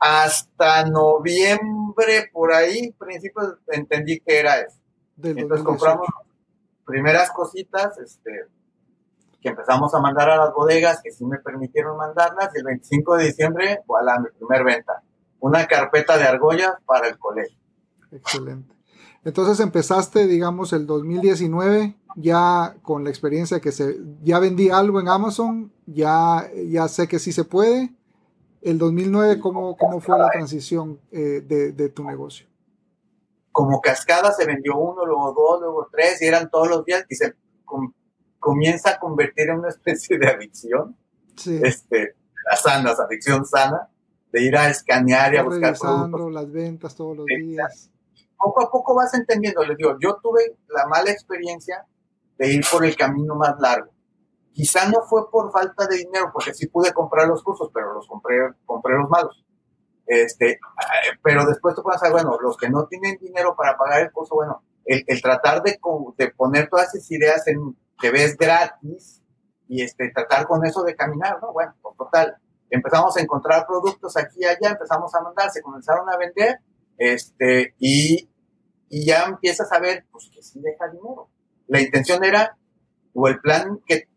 Hasta 0.00 0.84
noviembre, 0.84 2.30
por 2.32 2.52
ahí, 2.52 2.90
principios, 2.98 3.58
entendí 3.68 4.18
que 4.18 4.40
era 4.40 4.58
eso. 4.58 4.76
Entonces 5.22 5.64
compramos 5.64 6.08
primeras 6.84 7.30
cositas, 7.30 7.96
este, 7.98 8.46
que 9.40 9.50
empezamos 9.50 9.94
a 9.94 10.00
mandar 10.00 10.30
a 10.30 10.36
las 10.36 10.52
bodegas, 10.52 11.00
que 11.00 11.12
sí 11.12 11.24
me 11.24 11.38
permitieron 11.38 11.96
mandarlas, 11.96 12.50
y 12.54 12.58
el 12.58 12.64
25 12.64 13.16
de 13.16 13.24
diciembre, 13.26 13.82
voilà, 13.86 14.18
mi 14.18 14.30
primer 14.30 14.64
venta. 14.64 15.00
Una 15.38 15.66
carpeta 15.68 16.18
de 16.18 16.24
argollas 16.24 16.74
para 16.84 17.06
el 17.06 17.18
colegio. 17.18 17.56
Excelente. 18.10 18.73
Entonces 19.24 19.60
empezaste, 19.60 20.26
digamos, 20.26 20.72
el 20.72 20.86
2019 20.86 21.96
ya 22.16 22.76
con 22.82 23.04
la 23.04 23.10
experiencia 23.10 23.60
que 23.60 23.72
se, 23.72 23.98
ya 24.22 24.38
vendí 24.38 24.70
algo 24.70 25.00
en 25.00 25.08
Amazon, 25.08 25.72
ya, 25.86 26.48
ya 26.68 26.88
sé 26.88 27.08
que 27.08 27.18
sí 27.18 27.32
se 27.32 27.44
puede. 27.44 27.92
El 28.62 28.78
2009, 28.78 29.40
¿cómo, 29.40 29.76
cómo 29.76 30.00
fue 30.00 30.18
la 30.18 30.30
transición 30.30 31.00
eh, 31.10 31.42
de, 31.46 31.72
de, 31.72 31.88
tu 31.88 32.04
negocio? 32.04 32.46
Como 33.52 33.80
cascada 33.80 34.32
se 34.32 34.46
vendió 34.46 34.76
uno, 34.76 35.04
luego 35.04 35.32
dos, 35.32 35.60
luego 35.60 35.88
tres, 35.90 36.22
y 36.22 36.26
eran 36.26 36.48
todos 36.50 36.68
los 36.68 36.84
días 36.84 37.04
y 37.08 37.14
se 37.14 37.34
comienza 38.38 38.90
a 38.90 38.98
convertir 38.98 39.50
en 39.50 39.58
una 39.58 39.68
especie 39.68 40.18
de 40.18 40.28
adicción. 40.28 40.96
Sí. 41.36 41.60
Este, 41.62 42.14
la 42.50 42.56
sana, 42.56 42.94
la 42.96 43.04
adicción 43.04 43.44
sana, 43.44 43.90
de 44.32 44.42
ir 44.42 44.56
a 44.56 44.70
escanear 44.70 45.34
y 45.34 45.36
a 45.36 45.42
buscar 45.42 45.76
productos. 45.78 46.32
las 46.32 46.50
ventas 46.50 46.94
todos 46.94 47.16
los 47.18 47.26
días. 47.26 47.90
Poco 48.36 48.62
a 48.62 48.70
poco 48.70 48.94
vas 48.94 49.14
entendiendo, 49.14 49.64
les 49.64 49.76
digo, 49.76 49.96
yo 50.00 50.18
tuve 50.22 50.56
la 50.68 50.86
mala 50.86 51.10
experiencia 51.10 51.86
de 52.38 52.52
ir 52.52 52.64
por 52.70 52.84
el 52.84 52.96
camino 52.96 53.34
más 53.34 53.54
largo. 53.58 53.92
Quizá 54.52 54.88
no 54.88 55.02
fue 55.02 55.30
por 55.30 55.50
falta 55.50 55.86
de 55.86 55.96
dinero, 55.96 56.30
porque 56.32 56.54
sí 56.54 56.68
pude 56.68 56.92
comprar 56.92 57.26
los 57.26 57.42
cursos, 57.42 57.70
pero 57.72 57.92
los 57.94 58.06
compré, 58.06 58.36
compré 58.64 58.94
los 58.96 59.08
malos. 59.08 59.44
Este, 60.06 60.58
pero 61.22 61.44
después 61.46 61.74
tú 61.74 61.82
saber, 61.82 62.12
bueno, 62.12 62.38
los 62.40 62.56
que 62.56 62.68
no 62.68 62.86
tienen 62.86 63.18
dinero 63.18 63.56
para 63.56 63.76
pagar 63.76 64.02
el 64.02 64.12
curso, 64.12 64.34
bueno, 64.34 64.62
el, 64.84 65.22
tratar 65.22 65.62
de, 65.62 65.78
de, 66.18 66.30
poner 66.32 66.68
todas 66.68 66.94
esas 66.94 67.10
ideas 67.10 67.46
en 67.48 67.76
que 67.98 68.10
ves 68.10 68.36
gratis 68.36 69.22
y 69.66 69.82
este, 69.82 70.10
tratar 70.10 70.46
con 70.46 70.64
eso 70.66 70.82
de 70.82 70.94
caminar, 70.94 71.38
¿no? 71.40 71.52
Bueno, 71.52 71.74
pues, 71.80 71.96
total, 71.96 72.36
empezamos 72.68 73.16
a 73.16 73.20
encontrar 73.20 73.66
productos 73.66 74.16
aquí 74.16 74.40
y 74.40 74.44
allá, 74.44 74.70
empezamos 74.70 75.14
a 75.14 75.22
mandar, 75.22 75.50
se 75.50 75.62
comenzaron 75.62 76.08
a 76.10 76.16
vender, 76.16 76.58
este, 76.98 77.74
y, 77.78 78.28
y 78.88 79.04
ya 79.06 79.24
empiezas 79.24 79.70
a 79.72 79.80
ver, 79.80 80.06
pues 80.10 80.30
que 80.32 80.42
sí 80.42 80.60
deja 80.60 80.88
dinero 80.88 81.28
la 81.66 81.80
intención 81.80 82.24
era, 82.24 82.56
o 83.14 83.28
el 83.28 83.40
plan 83.40 83.80
que 83.86 84.08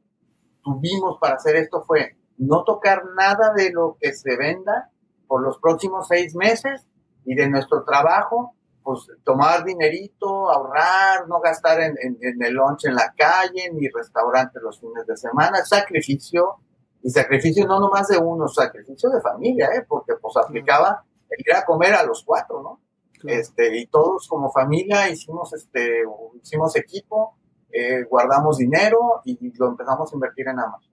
tuvimos 0.63 1.17
para 1.19 1.35
hacer 1.35 1.55
esto 1.55 1.83
fue 1.83 2.17
no 2.37 2.63
tocar 2.63 3.03
nada 3.15 3.53
de 3.55 3.71
lo 3.71 3.97
que 3.99 4.13
se 4.13 4.35
venda 4.37 4.91
por 5.27 5.41
los 5.41 5.59
próximos 5.59 6.07
seis 6.07 6.35
meses 6.35 6.85
y 7.25 7.35
de 7.35 7.49
nuestro 7.49 7.83
trabajo, 7.83 8.53
pues 8.83 9.07
tomar 9.23 9.63
dinerito, 9.65 10.49
ahorrar, 10.49 11.27
no 11.27 11.39
gastar 11.39 11.81
en, 11.81 11.95
el 12.21 12.53
lunch 12.53 12.85
en 12.85 12.95
la 12.95 13.13
calle, 13.17 13.69
ni 13.73 13.87
restaurante 13.89 14.59
los 14.61 14.79
fines 14.79 15.05
de 15.05 15.17
semana, 15.17 15.63
sacrificio, 15.65 16.55
y 17.03 17.09
sacrificio 17.09 17.65
no 17.67 17.79
nomás 17.79 18.07
de 18.07 18.17
uno, 18.17 18.47
sacrificio 18.47 19.09
de 19.09 19.21
familia, 19.21 19.69
¿eh? 19.75 19.85
porque 19.87 20.13
pues 20.21 20.35
aplicaba 20.37 21.03
el 21.29 21.39
ir 21.39 21.53
a 21.53 21.65
comer 21.65 21.93
a 21.93 22.03
los 22.03 22.23
cuatro, 22.23 22.61
¿no? 22.61 22.81
Este, 23.23 23.77
y 23.77 23.87
todos 23.87 24.27
como 24.27 24.51
familia 24.51 25.09
hicimos, 25.09 25.53
este, 25.53 26.03
hicimos 26.41 26.75
equipo, 26.75 27.35
eh, 27.71 28.03
guardamos 28.03 28.57
dinero 28.57 29.21
y 29.25 29.37
lo 29.57 29.67
empezamos 29.67 30.11
a 30.11 30.15
invertir 30.15 30.47
en 30.47 30.59
Amazon. 30.59 30.91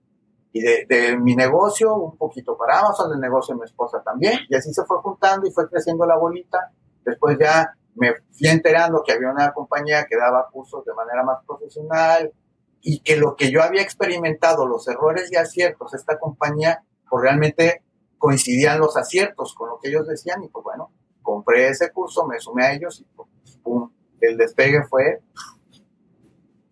Y 0.51 0.61
de, 0.61 1.17
mi 1.17 1.35
negocio, 1.35 1.93
un 1.95 2.17
poquito 2.17 2.57
para 2.57 2.79
Amazon, 2.79 3.11
del 3.11 3.19
negocio 3.19 3.53
de 3.53 3.59
mi 3.59 3.65
esposa 3.65 4.01
también. 4.01 4.39
Y 4.47 4.55
así 4.55 4.73
se 4.73 4.85
fue 4.85 4.99
juntando 4.99 5.45
y 5.45 5.51
fue 5.51 5.69
creciendo 5.69 6.05
la 6.05 6.17
bolita. 6.17 6.71
Después 7.03 7.37
ya 7.37 7.75
me 7.95 8.13
fui 8.31 8.47
enterando 8.47 9.03
que 9.05 9.11
había 9.11 9.31
una 9.31 9.51
compañía 9.51 10.05
que 10.05 10.15
daba 10.15 10.47
cursos 10.49 10.85
de 10.85 10.93
manera 10.93 11.23
más 11.23 11.43
profesional 11.45 12.31
y 12.81 12.99
que 12.99 13.17
lo 13.17 13.35
que 13.35 13.51
yo 13.51 13.61
había 13.61 13.81
experimentado, 13.81 14.65
los 14.65 14.87
errores 14.87 15.29
y 15.29 15.35
aciertos, 15.35 15.93
esta 15.93 16.17
compañía, 16.19 16.83
pues 17.09 17.21
realmente 17.21 17.83
coincidían 18.17 18.79
los 18.79 18.97
aciertos 18.97 19.53
con 19.55 19.69
lo 19.69 19.79
que 19.79 19.89
ellos 19.89 20.07
decían 20.07 20.43
y 20.43 20.47
pues 20.47 20.63
bueno, 20.63 20.91
compré 21.21 21.69
ese 21.69 21.91
curso, 21.91 22.25
me 22.27 22.39
sumé 22.39 22.65
a 22.65 22.73
ellos 22.73 23.01
y 23.01 23.05
pues, 23.15 23.29
el 24.21 24.37
despegue 24.37 24.83
fue 24.89 25.21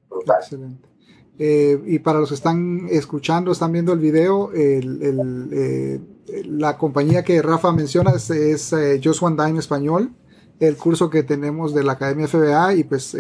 brutal. 0.09 0.37
Excelente. 0.41 0.93
Eh, 1.39 1.81
y 1.85 1.99
para 1.99 2.19
los 2.19 2.29
que 2.29 2.35
están 2.35 2.87
escuchando, 2.89 3.51
están 3.51 3.71
viendo 3.71 3.91
el 3.91 3.99
video, 3.99 4.51
eh, 4.53 5.99
la 6.45 6.77
compañía 6.77 7.23
que 7.23 7.41
Rafa 7.41 7.71
menciona 7.71 8.11
es, 8.11 8.29
es 8.29 8.71
eh, 8.73 9.01
Just 9.03 9.21
One 9.23 9.43
Dime 9.43 9.59
Español, 9.59 10.13
el 10.59 10.77
curso 10.77 11.09
que 11.09 11.23
tenemos 11.23 11.73
de 11.73 11.83
la 11.83 11.93
Academia 11.93 12.27
FBA 12.27 12.75
y 12.75 12.83
pues 12.83 13.17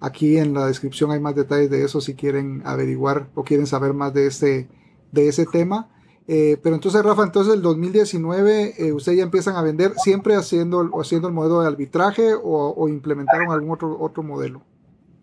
aquí 0.00 0.36
en 0.36 0.54
la 0.54 0.66
descripción 0.66 1.10
hay 1.10 1.20
más 1.20 1.34
detalles 1.34 1.70
de 1.70 1.84
eso 1.84 2.00
si 2.00 2.14
quieren 2.14 2.62
averiguar 2.64 3.30
o 3.34 3.42
quieren 3.42 3.66
saber 3.66 3.94
más 3.94 4.12
de, 4.12 4.26
este, 4.26 4.68
de 5.10 5.28
ese 5.28 5.46
tema. 5.46 5.90
Eh, 6.30 6.60
pero 6.62 6.74
entonces, 6.74 7.02
Rafa, 7.02 7.22
entonces 7.22 7.54
el 7.54 7.62
2019 7.62 8.74
eh, 8.76 8.92
ustedes 8.92 9.16
ya 9.16 9.24
empiezan 9.24 9.56
a 9.56 9.62
vender 9.62 9.94
siempre 9.94 10.36
haciendo, 10.36 10.90
haciendo 11.00 11.26
el 11.26 11.32
modelo 11.32 11.62
de 11.62 11.68
arbitraje 11.68 12.34
o, 12.34 12.86
implementaron 12.86 13.50
algún 13.50 13.70
otro, 13.70 13.96
otro 13.98 14.22
modelo. 14.22 14.60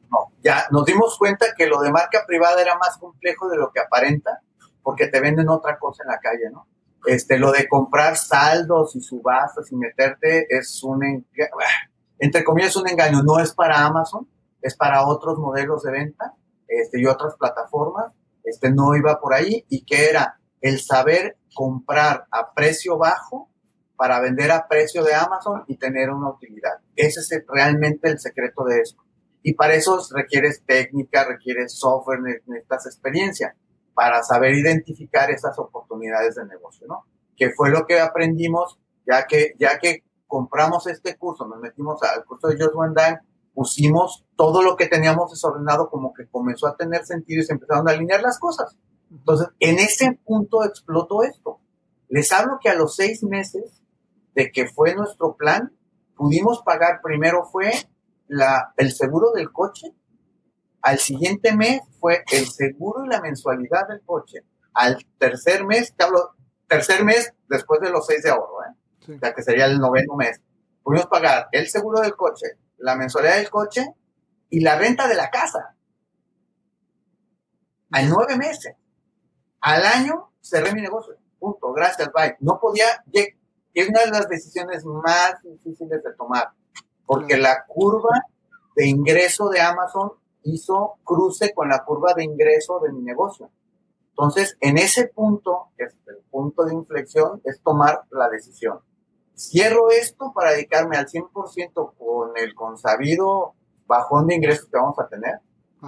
No, 0.10 0.32
ya 0.44 0.66
nos 0.72 0.84
dimos 0.86 1.16
cuenta 1.20 1.46
que 1.56 1.68
lo 1.68 1.80
de 1.82 1.92
marca 1.92 2.24
privada 2.26 2.60
era 2.60 2.76
más 2.80 2.98
complejo 2.98 3.48
de 3.50 3.58
lo 3.58 3.72
que 3.72 3.82
aparenta, 3.82 4.42
porque 4.82 5.06
te 5.06 5.20
venden 5.20 5.48
otra 5.48 5.78
cosa 5.78 6.02
en 6.04 6.10
la 6.10 6.18
calle, 6.18 6.50
¿no? 6.52 6.68
Este, 7.06 7.38
lo 7.38 7.52
de 7.52 7.68
comprar 7.68 8.18
saldos 8.18 8.96
y 8.96 9.02
subastas 9.02 9.72
y 9.72 9.76
meterte 9.76 10.48
es 10.50 10.84
un, 10.84 11.24
entre 12.18 12.44
comillas, 12.44 12.76
un 12.78 12.90
engaño. 12.90 13.22
No 13.22 13.38
es 13.38 13.54
para 13.54 13.86
Amazon, 13.86 14.28
es 14.60 14.76
para 14.76 15.06
otros 15.06 15.38
modelos 15.38 15.84
de 15.84 15.92
venta 15.92 16.34
este, 16.68 17.00
y 17.00 17.06
otras 17.06 17.36
plataformas. 17.36 18.12
Este, 18.44 18.72
no 18.72 18.96
iba 18.96 19.20
por 19.20 19.36
ahí 19.36 19.64
y 19.70 19.86
que 19.86 20.10
era 20.10 20.40
el 20.62 20.80
saber 20.80 21.38
comprar 21.54 22.26
a 22.32 22.54
precio 22.54 22.98
bajo 22.98 23.50
para 23.96 24.20
vender 24.20 24.52
a 24.52 24.68
precio 24.68 25.04
de 25.04 25.16
Amazon 25.16 25.64
y 25.68 25.78
tener 25.78 26.10
una 26.10 26.30
utilidad. 26.30 26.80
Ese 26.96 27.22
es 27.22 27.44
realmente 27.48 28.10
el 28.10 28.20
secreto 28.20 28.64
de 28.66 28.82
esto. 28.82 29.04
Y 29.42 29.54
para 29.54 29.76
eso 29.76 30.00
requieres 30.14 30.64
técnica, 30.66 31.24
requieres 31.24 31.78
software, 31.78 32.20
necesitas 32.22 32.88
experiencia 32.88 33.56
para 33.94 34.24
saber 34.24 34.54
identificar 34.56 35.32
esas 35.32 35.58
oportunidades 35.60 36.36
de 36.36 36.46
negocio, 36.46 36.88
¿no? 36.88 37.06
Que 37.38 37.52
fue 37.52 37.70
lo 37.70 37.86
que 37.86 38.00
aprendimos 38.00 38.80
ya 39.06 39.26
que, 39.28 39.54
ya 39.60 39.80
que 39.80 40.04
compramos 40.28 40.88
este 40.88 41.16
curso, 41.16 41.48
nos 41.48 41.60
metimos 41.60 42.02
al 42.04 42.26
curso 42.26 42.48
de 42.48 42.58
Josh 42.58 42.74
Van 42.74 43.20
pusimos 43.54 44.26
todo 44.36 44.62
lo 44.62 44.76
que 44.76 44.88
teníamos 44.88 45.32
desordenado 45.32 45.90
como 45.90 46.14
que 46.14 46.28
comenzó 46.28 46.68
a 46.68 46.76
tener 46.76 47.06
sentido 47.06 47.42
y 47.42 47.46
se 47.46 47.54
empezaron 47.54 47.88
a 47.88 47.92
alinear 47.92 48.22
las 48.22 48.38
cosas. 48.38 48.76
Entonces, 49.16 49.48
en 49.60 49.80
ese 49.80 50.20
punto 50.26 50.64
explotó 50.64 51.24
esto. 51.24 51.60
Les 52.10 52.32
hablo 52.32 52.60
que 52.62 52.70
a 52.70 52.76
los 52.76 52.96
seis 52.96 53.24
meses 53.24 53.82
de 54.36 54.52
que 54.52 54.68
fue 54.68 54.94
nuestro 54.94 55.36
plan, 55.36 55.72
pudimos 56.16 56.62
pagar, 56.64 57.00
primero 57.02 57.46
fue 57.46 57.72
la, 58.28 58.74
el 58.78 58.92
seguro 58.92 59.32
del 59.32 59.52
coche, 59.52 59.94
al 60.82 61.00
siguiente 61.00 61.56
mes 61.56 61.82
fue 62.00 62.24
el 62.32 62.46
seguro 62.48 63.06
y 63.06 63.10
la 63.10 63.22
mensualidad 63.22 63.88
del 63.88 64.02
coche, 64.06 64.44
al 64.74 65.04
tercer 65.18 65.66
mes, 65.66 65.94
te 65.96 66.04
hablo, 66.04 66.36
tercer 66.68 67.04
mes 67.04 67.34
después 67.50 67.80
de 67.82 67.90
los 67.90 68.06
seis 68.06 68.22
de 68.24 68.30
ahorro, 68.30 68.64
¿eh? 68.64 69.16
o 69.16 69.20
sea 69.20 69.34
que 69.34 69.42
sería 69.42 69.66
el 69.66 69.80
noveno 69.80 70.16
mes, 70.16 70.42
pudimos 70.84 71.08
pagar 71.08 71.48
el 71.52 71.68
seguro 71.70 72.02
del 72.02 72.16
coche, 72.16 72.48
la 72.78 72.96
mensualidad 72.96 73.38
del 73.38 73.50
coche 73.50 73.86
y 74.50 74.60
la 74.60 74.78
renta 74.78 75.08
de 75.08 75.16
la 75.16 75.32
casa. 75.32 75.76
A 77.92 78.02
nueve 78.04 78.36
meses. 78.36 78.76
Al 79.66 79.84
año 79.84 80.30
cerré 80.42 80.74
mi 80.76 80.82
negocio. 80.84 81.16
Punto. 81.40 81.74
Gracias, 81.74 82.12
bye. 82.14 82.38
No 82.40 82.60
podía, 82.60 82.86
es 83.74 83.90
una 83.90 84.02
de 84.02 84.12
las 84.12 84.30
decisiones 84.30 84.86
más 84.86 85.42
difíciles 85.42 86.04
de 86.04 86.14
tomar, 86.14 86.52
porque 87.08 87.36
la 87.36 87.66
curva 87.66 88.12
de 88.76 88.86
ingreso 88.86 89.50
de 89.50 89.62
Amazon 89.62 90.12
hizo 90.44 91.00
cruce 91.04 91.52
con 91.56 91.70
la 91.70 91.84
curva 91.84 92.14
de 92.14 92.26
ingreso 92.26 92.80
de 92.80 92.92
mi 92.92 93.02
negocio. 93.02 93.50
Entonces, 94.10 94.56
en 94.62 94.78
ese 94.78 95.08
punto, 95.08 95.70
es 95.80 95.96
el 96.06 96.18
punto 96.30 96.64
de 96.66 96.76
inflexión, 96.76 97.42
es 97.44 97.60
tomar 97.64 98.04
la 98.12 98.30
decisión. 98.30 98.82
Cierro 99.36 99.90
esto 99.90 100.32
para 100.32 100.52
dedicarme 100.52 100.96
al 100.98 101.08
100% 101.08 101.96
con 101.98 102.38
el 102.38 102.54
consabido 102.54 103.56
bajón 103.88 104.28
de 104.28 104.36
ingresos 104.36 104.70
que 104.70 104.78
vamos 104.78 105.00
a 105.00 105.08
tener 105.08 105.40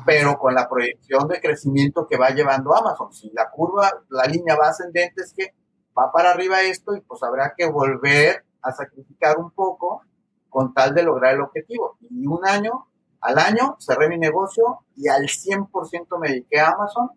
pero 0.06 0.38
con 0.38 0.54
la 0.54 0.68
proyección 0.68 1.28
de 1.28 1.40
crecimiento 1.42 2.08
que 2.08 2.18
va 2.18 2.30
llevando 2.30 2.76
Amazon. 2.76 3.14
Si 3.14 3.30
la 3.32 3.50
curva, 3.50 3.92
la 4.10 4.26
línea 4.26 4.56
va 4.56 4.70
ascendente, 4.70 5.22
es 5.22 5.34
que 5.34 5.54
va 5.98 6.12
para 6.12 6.32
arriba 6.32 6.62
esto 6.62 6.96
y 6.96 7.02
pues 7.02 7.24
habrá 7.24 7.54
que 7.56 7.66
volver 7.70 8.46
a 8.62 8.72
sacrificar 8.72 9.38
un 9.38 9.52
poco 9.52 10.02
con 10.50 10.74
tal 10.74 10.94
de 10.94 11.04
lograr 11.04 11.36
el 11.36 11.42
objetivo. 11.42 11.98
Y 12.10 12.28
un 12.28 12.46
año, 12.46 12.88
al 13.22 13.38
año, 13.40 13.76
cerré 13.80 14.10
mi 14.10 14.18
negocio 14.18 14.80
y 14.96 15.08
al 15.08 15.24
100% 15.24 16.20
me 16.20 16.30
dediqué 16.30 16.60
a 16.60 16.72
Amazon 16.72 17.10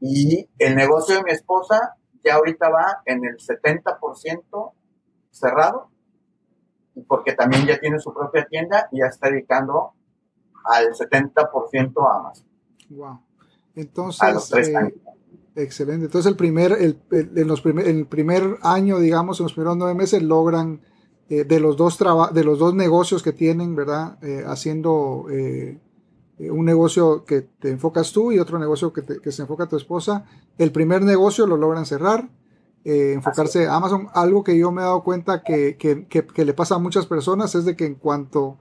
y 0.00 0.48
el 0.58 0.76
negocio 0.76 1.16
de 1.16 1.22
mi 1.22 1.30
esposa 1.30 1.96
ya 2.24 2.34
ahorita 2.34 2.68
va 2.68 3.02
en 3.04 3.24
el 3.24 3.36
70% 3.36 4.72
cerrado 5.30 5.90
porque 7.08 7.32
también 7.32 7.66
ya 7.66 7.78
tiene 7.78 7.98
su 7.98 8.12
propia 8.14 8.46
tienda 8.46 8.88
y 8.92 9.00
ya 9.00 9.06
está 9.06 9.28
dedicando 9.28 9.94
al 10.64 10.92
70% 10.92 11.92
a 12.08 12.18
Amazon. 12.18 12.46
Wow. 12.90 13.20
Entonces, 13.76 14.68
eh, 14.68 14.94
excelente. 15.56 16.06
Entonces, 16.06 16.30
el 16.30 16.36
primer, 16.36 16.72
el, 16.72 16.98
en 17.10 17.48
los 17.48 17.60
primer, 17.60 17.86
el 17.88 18.06
primer 18.06 18.58
año, 18.62 18.98
digamos, 18.98 19.40
en 19.40 19.44
los 19.44 19.52
primeros 19.52 19.76
nueve 19.76 19.94
meses, 19.94 20.22
logran 20.22 20.80
eh, 21.28 21.44
de, 21.44 21.60
los 21.60 21.76
dos 21.76 21.98
de 22.32 22.44
los 22.44 22.58
dos 22.58 22.74
negocios 22.74 23.22
que 23.22 23.32
tienen, 23.32 23.74
¿verdad? 23.74 24.18
Eh, 24.22 24.44
haciendo 24.46 25.26
un 26.36 26.64
negocio 26.64 27.24
que 27.24 27.42
te 27.42 27.70
enfocas 27.70 28.12
tú 28.12 28.32
y 28.32 28.40
otro 28.40 28.58
negocio 28.58 28.92
que, 28.92 29.02
que, 29.04 29.32
se 29.32 29.42
enfoca 29.42 29.68
tu 29.68 29.76
esposa. 29.76 30.24
El 30.58 30.72
primer 30.72 31.02
negocio 31.02 31.46
lo 31.46 31.56
logran 31.56 31.86
cerrar. 31.86 32.28
enfocarse 32.84 33.66
a 33.66 33.76
Amazon. 33.76 34.08
Algo 34.14 34.44
que 34.44 34.58
yo 34.58 34.70
me 34.72 34.82
he 34.82 34.84
dado 34.84 35.02
cuenta 35.04 35.42
que, 35.42 35.76
que, 35.76 36.06
que, 36.06 36.44
le 36.44 36.54
pasa 36.54 36.74
a 36.74 36.78
muchas 36.78 37.06
personas 37.06 37.54
es 37.54 37.64
de 37.64 37.76
que 37.76 37.86
en 37.86 37.94
cuanto 37.94 38.58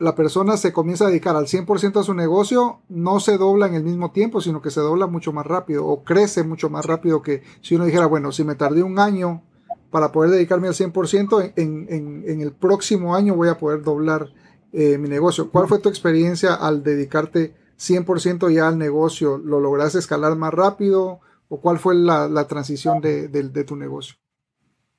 la 0.00 0.14
persona 0.14 0.56
se 0.56 0.72
comienza 0.72 1.04
a 1.04 1.08
dedicar 1.08 1.36
al 1.36 1.46
100% 1.46 2.00
a 2.00 2.02
su 2.02 2.14
negocio, 2.14 2.80
no 2.88 3.20
se 3.20 3.36
dobla 3.36 3.66
en 3.66 3.74
el 3.74 3.84
mismo 3.84 4.12
tiempo, 4.12 4.40
sino 4.40 4.62
que 4.62 4.70
se 4.70 4.80
dobla 4.80 5.06
mucho 5.06 5.30
más 5.30 5.46
rápido 5.46 5.86
o 5.86 6.04
crece 6.04 6.42
mucho 6.42 6.70
más 6.70 6.86
rápido 6.86 7.20
que 7.20 7.42
si 7.60 7.74
uno 7.76 7.84
dijera, 7.84 8.06
bueno, 8.06 8.32
si 8.32 8.42
me 8.42 8.54
tardé 8.54 8.82
un 8.82 8.98
año 8.98 9.42
para 9.90 10.10
poder 10.10 10.30
dedicarme 10.30 10.68
al 10.68 10.74
100%, 10.74 11.52
en, 11.54 11.86
en, 11.90 12.24
en 12.26 12.40
el 12.40 12.52
próximo 12.52 13.14
año 13.14 13.34
voy 13.34 13.50
a 13.50 13.58
poder 13.58 13.82
doblar 13.82 14.30
eh, 14.72 14.96
mi 14.96 15.08
negocio. 15.08 15.50
¿Cuál 15.50 15.68
fue 15.68 15.80
tu 15.80 15.90
experiencia 15.90 16.54
al 16.54 16.82
dedicarte 16.82 17.54
100% 17.78 18.50
ya 18.50 18.68
al 18.68 18.78
negocio? 18.78 19.36
¿Lo 19.36 19.60
lograste 19.60 19.98
escalar 19.98 20.34
más 20.34 20.54
rápido 20.54 21.20
o 21.50 21.60
cuál 21.60 21.78
fue 21.78 21.94
la, 21.94 22.46
transición 22.46 23.02
de, 23.02 23.28
de, 23.28 23.64
tu 23.64 23.76
negocio? 23.76 24.16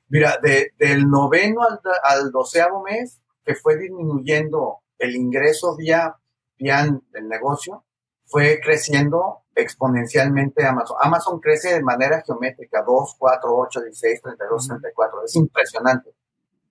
Mira, 0.08 0.38
del 0.40 1.08
noveno 1.08 1.62
al 2.04 2.30
doceavo 2.30 2.84
mes, 2.84 3.20
que 3.44 3.56
fue 3.56 3.76
disminuyendo 3.78 4.81
el 5.02 5.16
ingreso 5.16 5.76
vía, 5.76 6.16
vía 6.56 6.86
del 7.10 7.28
negocio 7.28 7.84
fue 8.24 8.60
creciendo 8.62 9.42
exponencialmente 9.54 10.64
Amazon. 10.64 10.96
Amazon 11.02 11.40
crece 11.40 11.74
de 11.74 11.82
manera 11.82 12.22
geométrica, 12.24 12.82
2, 12.86 13.16
4, 13.18 13.50
8, 13.52 13.80
16, 13.82 14.22
32, 14.22 14.68
34. 14.68 15.24
Es 15.24 15.36
impresionante. 15.36 16.14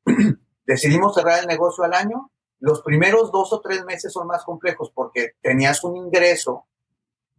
Decidimos 0.66 1.14
cerrar 1.14 1.42
el 1.42 1.48
negocio 1.48 1.84
al 1.84 1.94
año. 1.94 2.32
Los 2.60 2.82
primeros 2.82 3.32
dos 3.32 3.52
o 3.52 3.60
tres 3.60 3.84
meses 3.84 4.14
son 4.14 4.28
más 4.28 4.46
complejos 4.46 4.92
porque 4.96 5.32
tenías 5.42 5.84
un 5.84 5.98
ingreso 5.98 6.66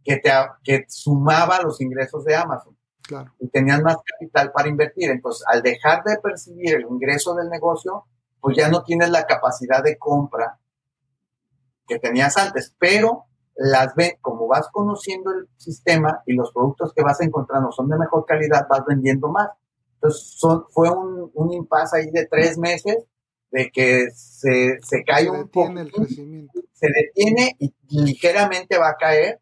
que, 0.03 0.17
te, 0.17 0.29
que 0.63 0.85
sumaba 0.87 1.59
los 1.61 1.81
ingresos 1.81 2.23
de 2.23 2.35
Amazon. 2.35 2.77
Claro. 3.01 3.33
Y 3.39 3.49
tenías 3.49 3.81
más 3.81 3.97
capital 4.05 4.51
para 4.51 4.69
invertir. 4.69 5.09
Entonces, 5.09 5.43
al 5.47 5.63
dejar 5.63 6.03
de 6.03 6.17
percibir 6.19 6.75
el 6.75 6.83
ingreso 6.83 7.33
del 7.33 7.49
negocio, 7.49 8.05
pues 8.39 8.55
ya 8.55 8.69
no 8.69 8.83
tienes 8.83 9.09
la 9.09 9.25
capacidad 9.25 9.81
de 9.83 9.97
compra 9.97 10.59
que 11.93 11.99
tenías 11.99 12.37
antes, 12.37 12.75
pero 12.79 13.25
las 13.55 13.93
ven, 13.95 14.13
como 14.21 14.47
vas 14.47 14.67
conociendo 14.71 15.31
el 15.31 15.47
sistema 15.57 16.23
y 16.25 16.33
los 16.33 16.51
productos 16.51 16.91
que 16.93 17.03
vas 17.03 17.21
encontrando 17.21 17.71
son 17.71 17.87
de 17.89 17.97
mejor 17.97 18.25
calidad, 18.25 18.67
vas 18.67 18.83
vendiendo 18.87 19.29
más. 19.29 19.49
Entonces, 19.95 20.33
son, 20.37 20.65
fue 20.71 20.89
un, 20.89 21.31
un 21.33 21.53
impasse 21.53 21.97
ahí 21.97 22.11
de 22.11 22.25
tres 22.25 22.57
meses 22.57 22.97
de 23.51 23.69
que 23.71 24.07
se, 24.15 24.79
se 24.81 25.03
cae 25.05 25.29
un 25.29 25.47
poco, 25.47 25.73
se 26.73 26.87
detiene 26.87 27.55
y 27.59 27.71
ligeramente 27.89 28.79
va 28.79 28.89
a 28.89 28.97
caer 28.97 29.39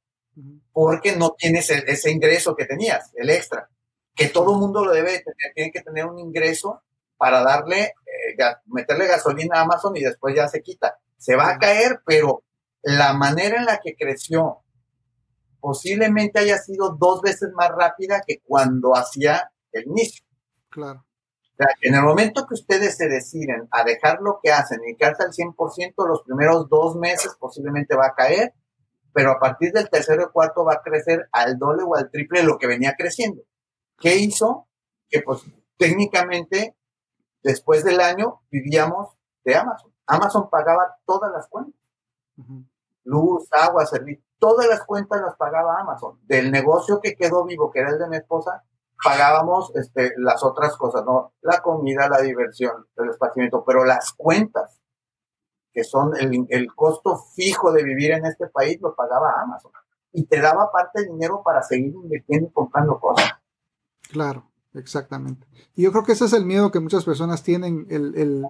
porque 0.74 1.16
no 1.16 1.32
tienes 1.38 1.70
ese 1.70 2.12
ingreso 2.12 2.56
que 2.56 2.66
tenías, 2.66 3.12
el 3.16 3.30
extra, 3.30 3.70
que 4.16 4.28
todo 4.28 4.58
mundo 4.58 4.84
lo 4.84 4.92
debe 4.92 5.20
tener, 5.20 5.54
tiene 5.56 5.72
que 5.72 5.82
tener 5.82 6.06
un 6.06 6.20
ingreso 6.20 6.82
para 7.18 7.42
darle, 7.44 7.84
eh, 7.84 8.36
meterle 8.66 9.08
gasolina 9.08 9.60
a 9.60 9.62
Amazon 9.62 9.96
y 9.96 10.02
después 10.02 10.36
ya 10.36 10.48
se 10.48 10.62
quita 10.62 10.98
se 11.22 11.36
va 11.36 11.52
a 11.52 11.60
caer, 11.60 12.02
pero 12.04 12.44
la 12.82 13.14
manera 13.14 13.60
en 13.60 13.66
la 13.66 13.80
que 13.80 13.96
creció 13.96 14.64
posiblemente 15.60 16.40
haya 16.40 16.58
sido 16.58 16.98
dos 17.00 17.22
veces 17.22 17.52
más 17.54 17.70
rápida 17.70 18.24
que 18.26 18.42
cuando 18.44 18.96
hacía 18.96 19.52
el 19.72 19.86
inicio. 19.86 20.26
Claro. 20.72 21.06
O 21.54 21.56
sea, 21.56 21.68
en 21.82 21.94
el 21.94 22.02
momento 22.02 22.48
que 22.48 22.56
ustedes 22.56 22.98
se 22.98 23.08
deciden 23.08 23.68
a 23.70 23.84
dejar 23.84 24.20
lo 24.22 24.40
que 24.42 24.52
hacen 24.52 24.80
y 24.82 24.88
dedicarse 24.88 25.22
al 25.22 25.32
100%, 25.32 25.94
los 26.08 26.24
primeros 26.24 26.68
dos 26.68 26.96
meses 26.96 27.36
posiblemente 27.40 27.96
va 27.96 28.08
a 28.08 28.16
caer, 28.16 28.56
pero 29.14 29.30
a 29.30 29.40
partir 29.40 29.72
del 29.74 29.92
tercero 29.92 30.24
y 30.24 30.32
cuarto 30.32 30.66
va 30.66 30.74
a 30.74 30.82
crecer 30.82 31.30
al 31.32 31.60
doble 31.60 31.84
o 31.84 31.96
al 31.96 32.10
triple 32.10 32.40
de 32.40 32.48
lo 32.48 32.58
que 32.58 32.66
venía 32.66 32.96
creciendo. 32.98 33.44
¿Qué 34.00 34.16
hizo? 34.16 34.68
Que 35.08 35.22
pues 35.22 35.42
técnicamente 35.78 36.76
después 37.44 37.84
del 37.84 38.00
año 38.00 38.42
vivíamos 38.50 39.16
de 39.44 39.56
Amazon. 39.56 39.92
Amazon 40.08 40.50
pagaba 40.50 40.98
todas 41.06 41.32
las 41.32 41.48
cuentas. 41.48 41.80
Luz, 43.04 43.48
agua, 43.52 43.86
servicio, 43.86 44.24
todas 44.40 44.68
las 44.68 44.84
cuentas 44.86 45.22
las 45.22 45.36
pagaba 45.36 45.80
Amazon. 45.80 46.20
Del 46.24 46.52
negocio 46.52 47.00
que 47.02 47.16
quedó 47.16 47.46
vivo, 47.46 47.72
que 47.72 47.80
era 47.80 47.90
el 47.92 48.00
de 48.00 48.08
mi 48.08 48.18
esposa, 48.18 48.64
pagábamos 49.04 49.72
este, 49.76 50.14
las 50.18 50.44
otras 50.44 50.78
cosas, 50.78 51.04
¿no? 51.06 51.34
La 51.42 51.62
comida, 51.62 52.08
la 52.10 52.22
diversión, 52.22 52.88
el 52.98 53.10
esparcimiento, 53.10 53.64
pero 53.66 53.84
las 53.86 54.14
cuentas, 54.14 54.80
que 55.74 55.84
son 55.84 56.16
el, 56.18 56.46
el 56.50 56.74
costo 56.76 57.18
fijo 57.36 57.72
de 57.72 57.84
vivir 57.84 58.12
en 58.12 58.26
este 58.26 58.48
país, 58.48 58.80
lo 58.82 58.96
pagaba 58.96 59.42
Amazon. 59.42 59.72
Y 60.12 60.26
te 60.26 60.42
daba 60.42 60.72
parte 60.72 61.02
de 61.02 61.08
dinero 61.08 61.42
para 61.44 61.64
seguir 61.64 61.94
invirtiendo 61.94 62.48
y 62.48 62.52
comprando 62.52 63.00
cosas. 63.00 63.32
Claro, 64.12 64.52
exactamente. 64.74 65.48
Y 65.74 65.84
yo 65.84 65.92
creo 65.92 66.04
que 66.04 66.12
ese 66.12 66.26
es 66.26 66.34
el 66.34 66.46
miedo 66.46 66.72
que 66.72 66.80
muchas 66.82 67.06
personas 67.06 67.44
tienen, 67.44 67.88
el, 67.90 68.16
el, 68.18 68.46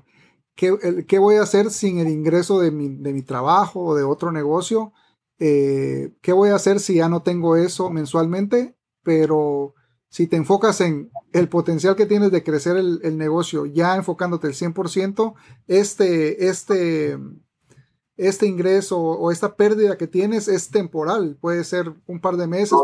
¿qué, 0.55 1.05
¿qué, 1.07 1.19
voy 1.19 1.35
a 1.35 1.43
hacer 1.43 1.71
sin 1.71 1.99
el 1.99 2.09
ingreso 2.09 2.59
de 2.59 2.71
mi, 2.71 2.89
de 2.89 3.13
mi 3.13 3.21
trabajo 3.21 3.81
o 3.81 3.95
de 3.95 4.03
otro 4.03 4.31
negocio? 4.31 4.93
Eh, 5.39 6.13
¿Qué 6.21 6.33
voy 6.33 6.49
a 6.49 6.55
hacer 6.55 6.79
si 6.79 6.95
ya 6.95 7.09
no 7.09 7.23
tengo 7.23 7.55
eso 7.55 7.89
mensualmente? 7.89 8.75
Pero 9.03 9.73
si 10.11 10.27
te 10.27 10.35
enfocas 10.35 10.81
en 10.81 11.09
el 11.31 11.49
potencial 11.49 11.95
que 11.95 12.05
tienes 12.05 12.31
de 12.31 12.43
crecer 12.43 12.77
el, 12.77 13.17
negocio, 13.17 13.65
ya 13.65 13.95
enfocándote 13.95 14.47
el 14.47 14.53
100%, 14.53 15.33
este, 15.67 16.47
este, 16.47 17.17
este 18.17 18.45
ingreso 18.45 18.99
o 18.99 19.31
esta 19.31 19.55
pérdida 19.55 19.97
que 19.97 20.07
tienes 20.07 20.47
es 20.47 20.69
temporal. 20.69 21.37
Puede 21.39 21.63
ser 21.63 21.93
un 22.05 22.19
par 22.19 22.35
de 22.35 22.45
meses, 22.45 22.77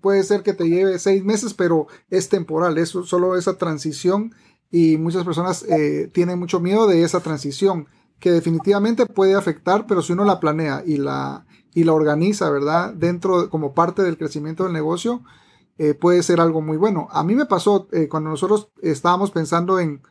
puede, 0.00 0.22
ser 0.22 0.42
que 0.42 0.52
te 0.52 0.68
lleve 0.68 0.98
seis 0.98 1.24
meses, 1.24 1.54
pero 1.54 1.88
es 2.08 2.28
temporal. 2.28 2.78
Es 2.78 2.90
solo 2.90 3.36
esa 3.36 3.56
transición 3.56 4.32
y 4.70 4.96
muchas 4.98 5.24
personas 5.24 5.64
eh, 5.64 6.08
tienen 6.12 6.38
mucho 6.38 6.60
miedo 6.60 6.86
de 6.86 7.02
esa 7.02 7.20
transición 7.20 7.88
que 8.20 8.30
definitivamente 8.30 9.06
puede 9.06 9.34
afectar, 9.34 9.86
pero 9.86 10.02
si 10.02 10.12
uno 10.12 10.24
la 10.24 10.38
planea 10.38 10.82
y 10.86 10.98
la, 10.98 11.46
y 11.74 11.84
la 11.84 11.94
organiza, 11.94 12.50
¿verdad? 12.50 12.92
Dentro, 12.94 13.48
como 13.48 13.74
parte 13.74 14.02
del 14.02 14.18
crecimiento 14.18 14.64
del 14.64 14.72
negocio, 14.72 15.22
eh, 15.78 15.94
puede 15.94 16.22
ser 16.22 16.40
algo 16.40 16.60
muy 16.60 16.76
bueno. 16.76 17.08
A 17.10 17.24
mí 17.24 17.34
me 17.34 17.46
pasó 17.46 17.88
eh, 17.92 18.08
cuando 18.08 18.30
nosotros 18.30 18.70
estábamos 18.82 19.30
pensando 19.30 19.80
en, 19.80 20.02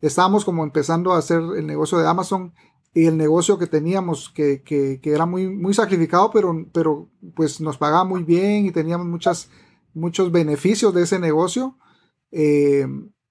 estábamos 0.00 0.44
como 0.44 0.62
empezando 0.62 1.12
a 1.12 1.18
hacer 1.18 1.42
el 1.56 1.66
negocio 1.66 1.98
de 1.98 2.06
Amazon 2.06 2.54
y 2.94 3.06
el 3.06 3.16
negocio 3.16 3.58
que 3.58 3.66
teníamos 3.66 4.30
que, 4.30 4.62
que, 4.62 5.00
que 5.02 5.10
era 5.10 5.26
muy, 5.26 5.48
muy 5.48 5.74
sacrificado, 5.74 6.30
pero, 6.30 6.66
pero 6.72 7.10
pues 7.34 7.60
nos 7.60 7.76
pagaba 7.76 8.04
muy 8.04 8.22
bien 8.22 8.66
y 8.66 8.70
teníamos 8.70 9.06
muchas, 9.08 9.50
muchos 9.92 10.30
beneficios 10.30 10.94
de 10.94 11.02
ese 11.02 11.18
negocio. 11.18 11.76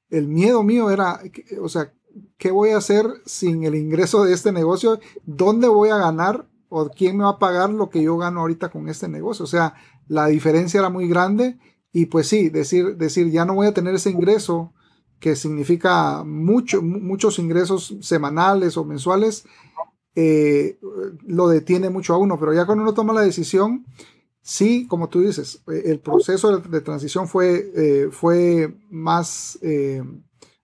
El 0.09 0.27
miedo 0.27 0.63
mío 0.63 0.89
era, 0.89 1.19
o 1.61 1.69
sea, 1.69 1.93
¿qué 2.37 2.51
voy 2.51 2.71
a 2.71 2.77
hacer 2.77 3.05
sin 3.25 3.63
el 3.63 3.75
ingreso 3.75 4.23
de 4.23 4.33
este 4.33 4.51
negocio? 4.51 4.99
¿Dónde 5.25 5.67
voy 5.67 5.89
a 5.89 5.97
ganar 5.97 6.47
o 6.69 6.89
quién 6.89 7.17
me 7.17 7.23
va 7.23 7.31
a 7.31 7.39
pagar 7.39 7.69
lo 7.69 7.89
que 7.89 8.03
yo 8.03 8.17
gano 8.17 8.41
ahorita 8.41 8.69
con 8.69 8.87
este 8.89 9.07
negocio? 9.07 9.43
O 9.43 9.47
sea, 9.47 9.75
la 10.07 10.27
diferencia 10.27 10.79
era 10.79 10.89
muy 10.89 11.07
grande 11.07 11.57
y 11.91 12.07
pues 12.07 12.27
sí, 12.27 12.49
decir, 12.49 12.97
decir, 12.97 13.31
ya 13.31 13.45
no 13.45 13.55
voy 13.55 13.67
a 13.67 13.73
tener 13.73 13.95
ese 13.95 14.09
ingreso 14.09 14.73
que 15.19 15.35
significa 15.35 16.23
mucho, 16.23 16.81
muchos 16.81 17.39
ingresos 17.39 17.95
semanales 18.01 18.77
o 18.77 18.85
mensuales, 18.85 19.45
eh, 20.13 20.77
lo 21.25 21.47
detiene 21.47 21.89
mucho 21.89 22.13
a 22.13 22.17
uno. 22.17 22.37
Pero 22.37 22.53
ya 22.53 22.65
cuando 22.65 22.83
uno 22.83 22.93
toma 22.93 23.13
la 23.13 23.21
decisión, 23.21 23.85
sí, 24.45 24.87
como 24.87 25.09
tú 25.09 25.19
dices, 25.19 25.61
eh, 25.67 25.83
el 25.87 25.99
proceso 25.99 26.59
de, 26.59 26.81
transición 26.81 27.27
fue, 27.27 27.71
eh, 27.75 28.07
fue 28.11 28.77
más, 28.89 29.59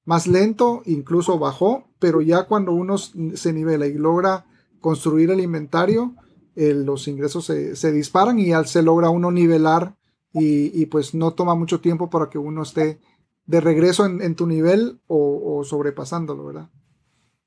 más 0.05 0.27
lento, 0.27 0.83
incluso 0.85 1.37
bajó, 1.37 1.89
pero 1.99 2.21
ya 2.21 2.43
cuando 2.43 2.71
uno 2.71 2.97
se 2.97 3.51
nivela 3.51 3.87
y 3.87 3.93
logra 3.93 4.45
construir 4.79 5.31
el 5.31 5.41
inventario, 5.41 6.15
los 6.55 7.07
ingresos 7.07 7.45
se, 7.45 7.75
se, 7.75 7.91
disparan 7.91 8.37
y 8.37 8.51
al 8.51 8.67
se 8.67 8.83
logra 8.83 9.09
uno 9.09 9.31
nivelar 9.31 9.95
y, 10.33 10.85
pues 10.85 11.13
no 11.13 11.33
toma 11.33 11.55
mucho 11.55 11.81
tiempo 11.81 12.09
para 12.09 12.29
que 12.29 12.37
uno 12.37 12.63
esté 12.63 12.99
de 13.45 13.61
regreso 13.61 14.05
en, 14.05 14.35
tu 14.35 14.47
nivel 14.47 15.01
o, 15.07 15.63
sobrepasándolo, 15.63 16.45
¿verdad? 16.45 16.69